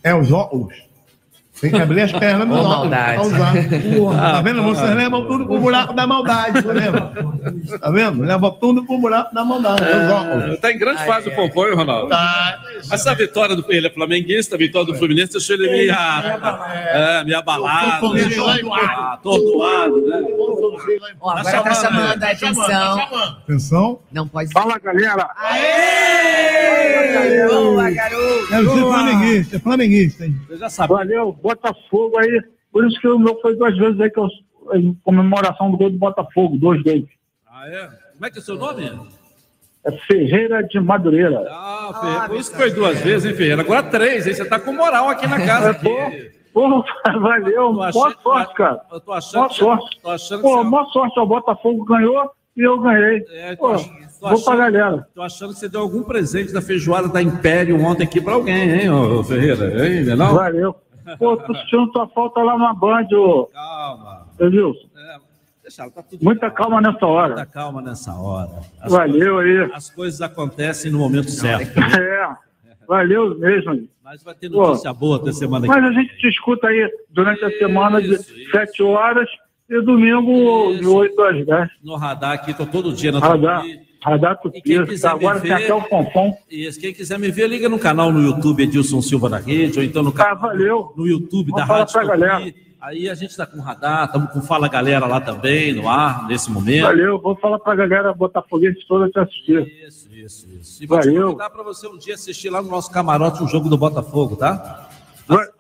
[0.04, 0.74] É os óculos.
[1.60, 3.52] Tem que abrir as pernas no óculos pra usar.
[4.16, 4.62] Tá vendo?
[4.64, 7.78] Vocês levam tudo pro buraco da maldade, tá vendo?
[7.78, 8.22] Tá vendo?
[8.22, 9.82] Levam tudo pro buraco da maldade.
[9.82, 10.60] Os óculos.
[10.60, 12.08] Tá em grande fase o Pompom, hein, Ronaldo?
[12.08, 12.58] Tá.
[12.90, 17.38] Essa vitória do ele é flamenguista, a vitória do Fluminense deixou ele meio, é, meio
[17.38, 18.22] abalado, né?
[19.12, 20.22] atordoado, né?
[21.20, 23.00] Ó, agora tá chamando a atenção.
[23.42, 24.00] Atenção.
[24.12, 24.52] Não pode.
[24.52, 25.28] Fala, galera.
[27.48, 28.50] Boa, garoto.
[28.50, 30.40] Deve ser flamenguista, é flamenguista, hein?
[30.48, 30.92] Você já sabe.
[30.92, 32.42] Valeu, Botafogo aí.
[32.70, 34.28] Por isso que o meu foi duas vezes aí que eu,
[34.74, 37.08] em comemoração do gol do Botafogo, dois gols.
[37.46, 37.88] Ah, é?
[38.14, 38.90] Como é que é o seu nome?
[39.84, 41.44] É Ferreira de Madureira.
[41.50, 42.28] Ah, Ferreira.
[42.28, 43.62] Por isso que foi duas vezes, hein, Ferreira?
[43.62, 44.34] Agora três, hein?
[44.34, 45.70] Você tá com moral aqui na casa.
[45.70, 46.30] Aqui.
[46.52, 46.84] Pô,
[47.20, 48.80] valeu, boa sorte, cara.
[48.92, 50.00] Eu tô achando Boa que sorte.
[50.02, 53.24] Tô achando que Pô, você- boa sorte, o Botafogo ganhou e eu ganhei.
[53.32, 55.06] É, Pô, ach- tô vou pra achando- galera.
[55.14, 58.70] Tô achando que você deu algum presente da feijoada da Império ontem aqui pra alguém,
[58.82, 59.88] hein, ô Ferreira?
[59.88, 60.30] Hein, não?
[60.30, 60.76] é Valeu.
[61.18, 63.46] Pô, tô sentindo tua falta lá na Band, ô.
[63.46, 64.26] Calma.
[64.38, 64.88] Edilson.
[65.62, 67.34] Deixa, tá Muita calma nessa hora.
[67.34, 68.60] Muita calma nessa hora.
[68.80, 69.72] As Valeu coisas- aí.
[69.74, 71.78] As coisas acontecem no momento certo.
[71.78, 72.28] É,
[72.88, 73.88] valeu mesmo.
[74.02, 77.50] Mas vai ter notícia boa até semana Mas a gente te escuta aí durante a
[77.58, 78.16] semana de
[78.50, 79.28] 7 horas
[79.70, 81.70] e domingo de 8 às 10.
[81.82, 83.64] no radar aqui, tô todo dia na Radar,
[84.02, 84.60] radar Tupi.
[84.60, 86.36] quiser Agora me tem ver- até o Fonfon.
[86.50, 89.84] Isso, quem quiser me ver, liga no canal no YouTube Edilson Silva da Rede, ou
[89.84, 90.54] então no canal
[90.96, 92.06] no YouTube Vamos da Rádio Tupi.
[92.06, 92.52] galera.
[92.82, 96.50] Aí a gente tá com radar, estamos com Fala Galera lá também, no ar, nesse
[96.50, 96.82] momento.
[96.82, 99.62] Valeu, vou falar pra galera botafoguense toda te assistir.
[99.86, 100.82] Isso, isso, isso.
[100.82, 101.26] E vou te Valeu.
[101.28, 104.88] convidar para você um dia assistir lá no nosso camarote um jogo do Botafogo, tá?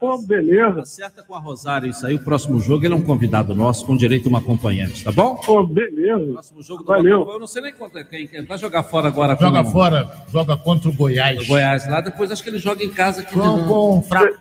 [0.00, 0.80] Pô, beleza.
[0.80, 3.96] Acerta com a Rosário isso aí, o próximo jogo ele é um convidado nosso com
[3.96, 5.36] direito a um acompanhante, tá bom?
[5.36, 6.32] Pô, beleza.
[6.32, 7.18] Próximo jogo do Valeu.
[7.18, 9.36] Botafogo, eu não sei nem contra quem, quem vai jogar fora agora.
[9.40, 11.40] Joga com- fora, joga contra o Goiás.
[11.40, 13.32] O Goiás lá, depois acho que ele joga em casa aqui.
[13.32, 14.36] Com, de com um fraco.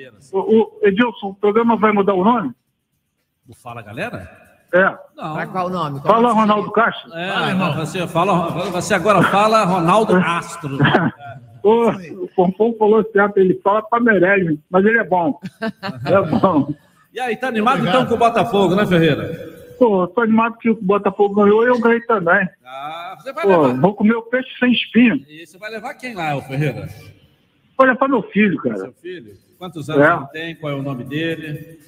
[0.00, 2.52] Edilson, o, o- Edilson, o programa vai mudar o nome?
[3.48, 4.42] O Fala Galera?
[4.72, 4.84] É.
[5.16, 5.34] Não.
[5.34, 6.00] Pra qual nome?
[6.00, 7.12] Fala Ronaldo Castro.
[7.14, 10.78] É, você, fala, você agora fala Ronaldo Astro.
[11.62, 11.90] Ô,
[12.24, 15.38] o Fonfon falou certo, ele fala pra Meirelles, mas ele é bom.
[16.04, 16.74] É bom.
[17.12, 19.54] E aí, tá animado então com o Botafogo, né, Ferreira?
[19.78, 22.48] Pô, tô animado que o Botafogo ganhou e eu ganhei também.
[22.64, 23.80] Ah, você vai Pô, levar.
[23.80, 25.16] vou comer o peixe sem espinho.
[25.28, 26.88] E você vai levar quem lá, ô Ferreira?
[27.78, 28.78] Vou levar meu filho, cara.
[28.78, 29.32] Seu filho?
[29.58, 30.14] Quantos anos É.
[30.14, 30.56] ele tem?
[30.56, 31.78] Qual é o nome dele?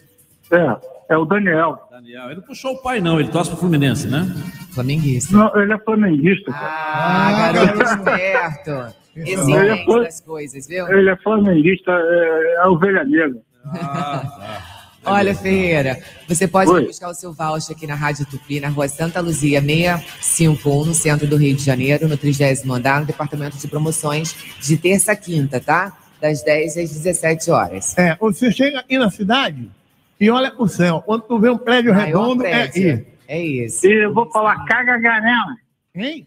[0.50, 0.76] É,
[1.10, 1.78] é o Daniel.
[1.90, 2.26] Daniel.
[2.26, 3.18] Ele não puxou o pai, não.
[3.18, 4.26] Ele torce pro Fluminense, né?
[4.72, 5.36] Flamenguista.
[5.36, 6.68] Não, ele é flamenguista, cara.
[6.68, 8.96] Ah, garoto esperto.
[9.16, 9.58] Ele Exigente
[9.90, 10.86] é das coisas, viu?
[10.88, 13.40] Ele é flamenguista, é, é ovelha negra.
[15.08, 15.98] Olha, Ferreira,
[16.28, 16.86] você pode Oi.
[16.86, 21.28] buscar o seu voucher aqui na Rádio Tupi, na rua Santa Luzia 651, no centro
[21.28, 22.44] do Rio de Janeiro, no 30
[22.74, 25.96] andar, no departamento de promoções, de terça a quinta, tá?
[26.26, 27.96] Das 10 às 17 horas.
[27.96, 29.70] É, você chega aqui na cidade
[30.20, 31.00] e olha pro céu.
[31.06, 32.58] Quando tu vê um prédio Maior redondo, prédio.
[32.58, 33.06] é aqui.
[33.28, 33.86] É isso.
[33.86, 35.56] E eu vou falar caga garela.
[35.94, 36.26] Hein?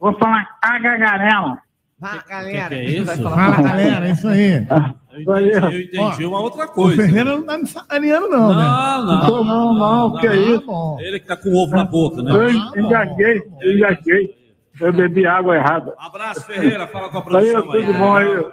[0.00, 1.58] Vou falar caga garela.
[1.98, 2.68] Vai, galera.
[2.70, 3.04] que é isso?
[3.04, 4.66] Vai falar galera, é isso aí.
[5.12, 7.02] Eu entendi, eu entendi uma outra O coisa.
[7.02, 8.64] Ferreira não tá me sacaneando, não, né?
[8.64, 9.28] Não, não.
[9.28, 10.96] Não, não, não, que é isso?
[11.00, 12.32] Ele que tá com o ovo na boca, né?
[12.32, 14.40] Eu engasguei, eu engasguei.
[14.80, 15.94] Eu bebi água errada.
[15.98, 16.86] Abraço, Ferreira.
[16.86, 18.44] Fala com a Aí, produção tudo bom aí?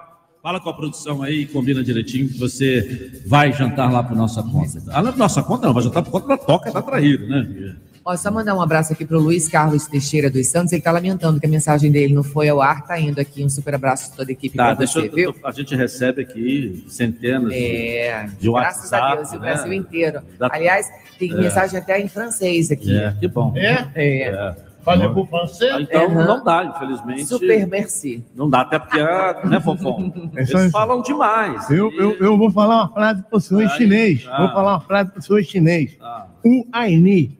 [0.47, 4.81] Fala com a produção aí, combina direitinho que você vai jantar lá por nossa conta.
[4.91, 7.75] Ah, não é nossa conta, não, vai jantar por conta da toca da traíra, né?
[8.05, 10.71] Ó, só mandar um abraço aqui pro Luiz Carlos Teixeira dos Santos.
[10.71, 12.87] Ele tá lamentando que a mensagem dele não foi ao ar.
[12.87, 15.11] Tá indo aqui um super abraço de toda a equipe Tá, pra deixa você, eu,
[15.13, 15.35] viu?
[15.43, 19.53] a gente recebe aqui centenas de- É, de graças a WhatsApp, Deus, e o né?
[19.53, 20.21] Brasil inteiro.
[20.39, 20.87] Da- Aliás,
[21.19, 21.35] tem É.
[21.35, 22.97] mensagem até em francês aqui.
[22.97, 23.51] É, que bom.
[23.57, 23.85] É?
[23.95, 24.55] É.
[24.87, 25.75] Fazer por francês?
[25.81, 26.25] Então Aham.
[26.25, 27.25] não dá, infelizmente.
[27.25, 28.23] Super merci.
[28.33, 30.13] Não dá, até porque, ah, né, Fofão?
[30.35, 30.69] É Eles isso.
[30.71, 31.69] falam demais.
[31.69, 34.25] Eu, eu, eu vou falar uma frase para o senhor em chinês.
[34.31, 34.37] ah.
[34.43, 35.97] Vou falar uma frase para o senhor em chinês.
[36.01, 36.25] Ah.
[36.45, 37.37] O Aini.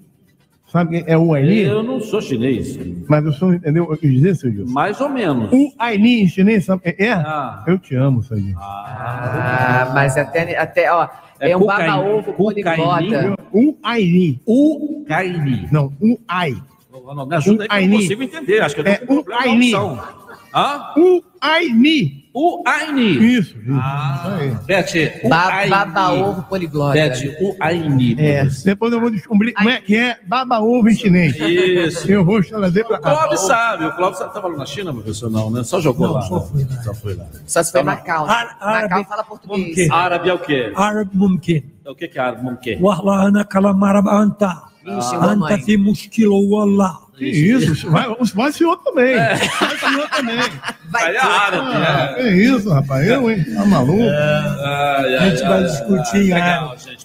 [0.69, 1.61] Sabe quem é o Aini?
[1.61, 4.73] Eu não sou chinês, Mas o senhor entendeu o que eu quis dizer, seu Gilson?
[4.73, 5.49] mais ou menos.
[5.53, 7.13] O Aini em chinês, sabe é?
[7.13, 7.63] Ah.
[7.65, 8.59] Eu te amo, seu Gilson.
[8.59, 11.07] Ah, mas até, até ó,
[11.39, 11.87] é, um Cucaini.
[11.91, 13.37] baba-ovo poliglota.
[13.53, 14.41] O Aini.
[14.45, 15.69] O Caini.
[15.71, 16.53] Não, o Ai.
[17.13, 18.61] Me ajuda aí, que eu não consigo entender.
[18.61, 20.17] Acho que eu tenho é, um problema
[20.53, 20.93] Hã?
[20.97, 22.29] O Aini.
[22.33, 23.37] O Aini.
[23.37, 23.55] Isso.
[23.57, 23.79] isso.
[23.79, 26.93] Ah, isso Bete, Baba Ovo Poliglota.
[26.93, 28.15] Bete, o Aini.
[28.17, 31.35] É, depois eu vou descobrir como é que é Baba Ovo em chinês.
[31.37, 32.09] Isso.
[32.09, 33.13] Eu vou trazer para cá.
[33.13, 33.85] O Clóvis sabe.
[33.85, 35.29] O Clóvis estava tá na China, professor?
[35.29, 35.63] Não, né?
[35.63, 36.21] Só jogou não, lá.
[36.23, 36.81] Só foi lá.
[36.81, 37.25] Só foi lá.
[37.45, 38.25] Só se foi tá na Macau.
[38.25, 39.91] Macau fala português.
[39.91, 40.71] Árabe é o quê?
[40.75, 41.63] Árabe mumkin.
[41.85, 42.81] É o que é árabe mumkin?
[42.81, 44.66] Wahlana kalam anta.
[44.87, 45.61] Vixe, ah, mamãe.
[46.09, 46.25] que
[47.17, 48.89] Que isso, vai, vai senhor é.
[48.89, 49.15] também.
[49.15, 50.37] vai se senhor também.
[50.89, 52.33] Vai, vai é.
[52.37, 53.05] isso, rapaz.
[53.05, 53.33] Eu, é.
[53.33, 53.43] hein?
[53.53, 54.01] Tá maluco?
[54.01, 56.31] É, é, a gente vai discutir.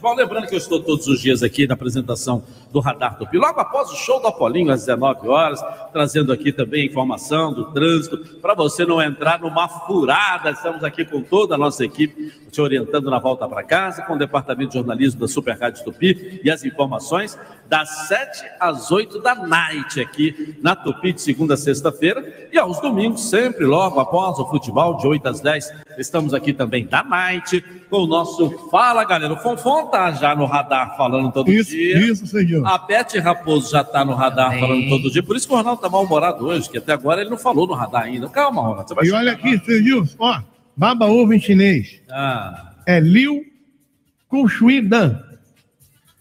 [0.02, 2.42] Bom, lembrando que eu estou todos os dias aqui na apresentação
[2.72, 3.38] do Radar Tupi.
[3.38, 5.62] Logo após o show do Apolinho, às 19 horas,
[5.92, 10.50] trazendo aqui também informação do trânsito, para você não entrar numa furada.
[10.50, 14.18] Estamos aqui com toda a nossa equipe, te orientando na volta para casa, com o
[14.18, 17.38] departamento de jornalismo da Super Rádio Tupi e as informações
[17.68, 22.80] das 7 às 8 da night aqui na Tupi, de segunda a sexta-feira, e aos
[22.80, 27.60] domingos, sempre logo após o futebol, de 8 às 10, estamos aqui também da night,
[27.90, 29.32] com o nosso Fala Galera.
[29.32, 31.98] O Fonfon tá já no radar falando todo Isso, dia.
[31.98, 32.66] isso, senhor.
[32.66, 34.60] A Beth Raposo já está no radar Bem.
[34.60, 35.22] falando todo dia.
[35.22, 37.74] Por isso que o Ronaldo está mal-humorado hoje, que até agora ele não falou no
[37.74, 38.28] radar ainda.
[38.28, 38.88] Calma, Ronaldo.
[38.88, 40.40] Você vai E olha aqui, Gilson, ó.
[40.76, 42.00] Baba ovo em chinês.
[42.10, 43.42] Ah, É Liu
[44.28, 45.20] Kushuidan.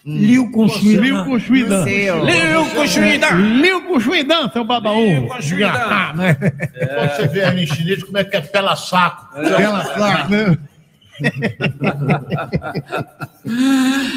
[0.06, 1.84] Liu Liu construído Kushuidan.
[1.84, 2.26] Seu.
[2.26, 3.36] Liu Kushuidan.
[3.62, 5.28] Liu Kushuidan, seu baba ovo.
[5.28, 5.40] Kushuidan.
[5.40, 6.34] Desgraçado, né?
[6.36, 9.34] Quando você vê ali em chinês, como é que é pela saco?
[9.36, 10.58] Pela saco, né?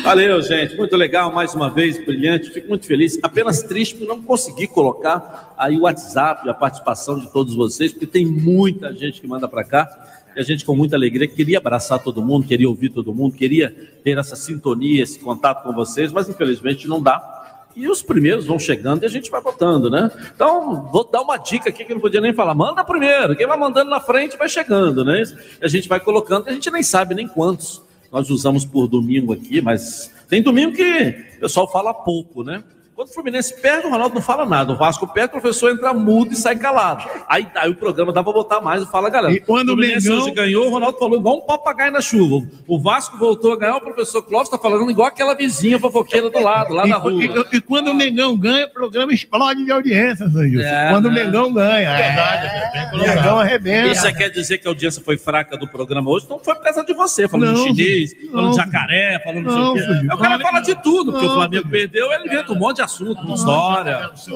[0.02, 0.76] Valeu, gente.
[0.76, 2.50] Muito legal, mais uma vez, brilhante.
[2.50, 3.18] Fico muito feliz.
[3.22, 8.06] Apenas triste por não conseguir colocar aí o WhatsApp, a participação de todos vocês, porque
[8.06, 9.88] tem muita gente que manda para cá.
[10.36, 13.70] E a gente, com muita alegria, queria abraçar todo mundo, queria ouvir todo mundo, queria
[14.02, 17.32] ter essa sintonia, esse contato com vocês, mas infelizmente não dá.
[17.76, 20.10] E os primeiros vão chegando e a gente vai botando, né?
[20.34, 22.54] Então, vou dar uma dica aqui que eu não podia nem falar.
[22.54, 23.34] Manda primeiro.
[23.34, 25.22] Quem vai mandando na frente vai chegando, né?
[25.60, 27.82] E a gente vai colocando, a gente nem sabe nem quantos
[28.12, 32.62] nós usamos por domingo aqui, mas tem domingo que o pessoal fala pouco, né?
[32.94, 34.72] Quando o Fluminense perde, o Ronaldo não fala nada.
[34.72, 37.04] O Vasco perde, o professor entra mudo e sai calado.
[37.28, 39.34] Aí, aí o programa dá pra botar mais e fala, galera.
[39.34, 42.46] E quando o Fluminense Mengão- hoje ganhou, o Ronaldo falou igual um papagaio na chuva.
[42.68, 46.38] O Vasco voltou a ganhar, o professor Clóvis tá falando igual aquela vizinha fofoqueira do
[46.40, 47.12] lado, lá na rua.
[47.24, 50.64] E, e- e quando o Mengão ganha, o programa explode de audiência, seu Gilson.
[50.68, 51.24] É, quando o né?
[51.24, 51.90] Mengão ganha.
[51.90, 53.88] É, o Mengão arrebenta.
[53.88, 56.26] Isso quer dizer que a audiência foi fraca do programa hoje?
[56.30, 58.30] Não foi por causa de você, falando Não, de chinês, filho.
[58.30, 59.94] falando de Não, jacaré, falando Não, não sei o quê.
[60.00, 60.14] filho.
[60.14, 61.70] O cara fala de tudo, porque Não, o Flamengo filho.
[61.90, 64.00] perdeu, ele inventa um monte de assunto, uma história.
[64.00, 64.30] Não, que isso,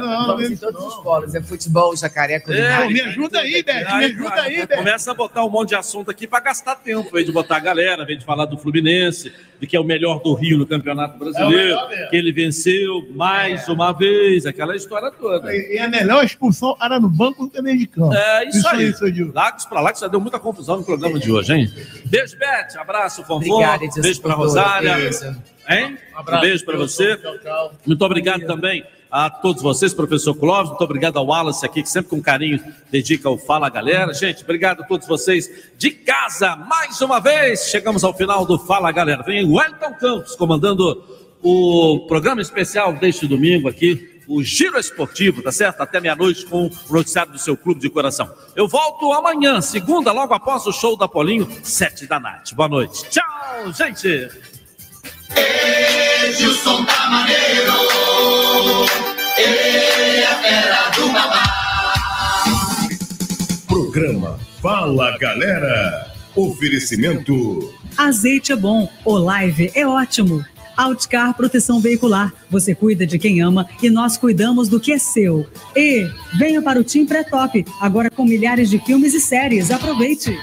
[0.00, 1.34] não, isso todos os polos.
[1.34, 2.88] É futebol, jacaré, culinária.
[2.88, 4.76] me ajuda aí, Beth, me ajuda aí, Beth.
[4.76, 7.56] Começa a botar um monte de assunto aqui para gastar tempo, em vez de botar
[7.56, 10.58] a galera, em vez de falar do Fluminense, de que é o melhor do Rio
[10.58, 11.78] no Campeonato Brasileiro,
[12.10, 15.54] que ele venceu mais uma vez, aquela história toda.
[15.54, 18.14] E a melhor expulsão era no banco do que dentro de campo.
[18.14, 18.92] É isso, aí.
[18.94, 19.32] seu Gilson.
[19.34, 21.72] Lagos pra lá, que já deu muita confusão no programa de hoje, hein?
[22.06, 22.76] Beijo, Beth.
[22.78, 23.58] Abraço, Fonfon.
[24.00, 24.34] Beijo tudo.
[24.34, 24.96] Rosália.
[24.96, 25.36] Beijo.
[25.68, 25.98] Hein?
[26.18, 27.18] Um beijo pra você.
[27.86, 30.70] Muito obrigado também a todos vocês, professor Clóvis.
[30.70, 34.14] Muito obrigado ao Wallace aqui, que sempre com carinho dedica o Fala Galera.
[34.14, 36.56] Gente, obrigado a todos vocês de casa.
[36.56, 39.22] Mais uma vez, chegamos ao final do Fala Galera.
[39.22, 41.04] Vem o Wellington Campos comandando
[41.42, 44.10] o programa especial deste domingo aqui.
[44.28, 45.80] O Giro Esportivo, tá certo?
[45.80, 48.32] Até meia-noite com o noticiário do seu clube de coração.
[48.54, 52.54] Eu volto amanhã, segunda, logo após o show da Polinho, sete da noite.
[52.54, 53.04] Boa noite.
[53.10, 54.30] Tchau, gente!
[55.36, 57.72] Edilson da janeiro.
[59.36, 61.42] Ele é fera do babá.
[63.66, 66.12] Programa Fala Galera.
[66.34, 67.74] Oferecimento.
[67.96, 70.44] Azeite é bom, o live é ótimo.
[70.76, 72.32] Outcar Proteção Veicular.
[72.48, 75.46] Você cuida de quem ama e nós cuidamos do que é seu.
[75.76, 79.70] E venha para o Team Pré-Top, agora com milhares de filmes e séries.
[79.70, 80.38] Aproveite.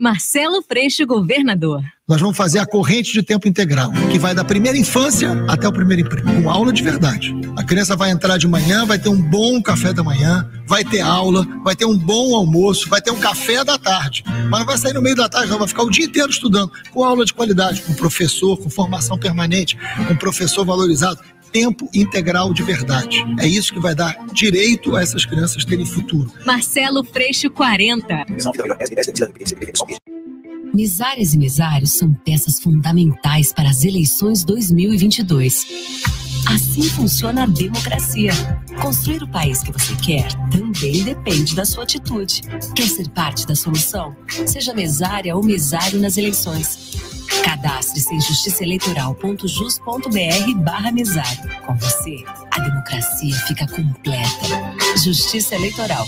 [0.00, 1.82] Marcelo Freixo, governador.
[2.06, 5.72] Nós vamos fazer a corrente de tempo integral, que vai da primeira infância até o
[5.72, 7.34] primeiro emprego, com aula de verdade.
[7.56, 11.00] A criança vai entrar de manhã, vai ter um bom café da manhã, vai ter
[11.00, 14.22] aula, vai ter um bom almoço, vai ter um café da tarde.
[14.48, 16.70] Mas não vai sair no meio da tarde, não, vai ficar o dia inteiro estudando,
[16.92, 19.76] com aula de qualidade, com professor, com formação permanente,
[20.06, 21.20] com professor valorizado
[21.50, 23.24] tempo integral de verdade.
[23.38, 26.32] É isso que vai dar direito a essas crianças terem futuro.
[26.44, 28.26] Marcelo Freixo 40.
[30.74, 36.27] Mesárias e mesários são peças fundamentais para as eleições 2022.
[36.48, 38.32] Assim funciona a democracia.
[38.80, 42.40] Construir o país que você quer também depende da sua atitude.
[42.74, 44.16] Quer ser parte da solução?
[44.46, 46.96] Seja mesária ou mesário nas eleições.
[47.44, 51.50] Cadastre-se em justiçaeleitoral.jus.br barra mesário.
[51.66, 52.16] Com você,
[52.50, 54.74] a democracia fica completa.
[55.04, 56.06] Justiça Eleitoral.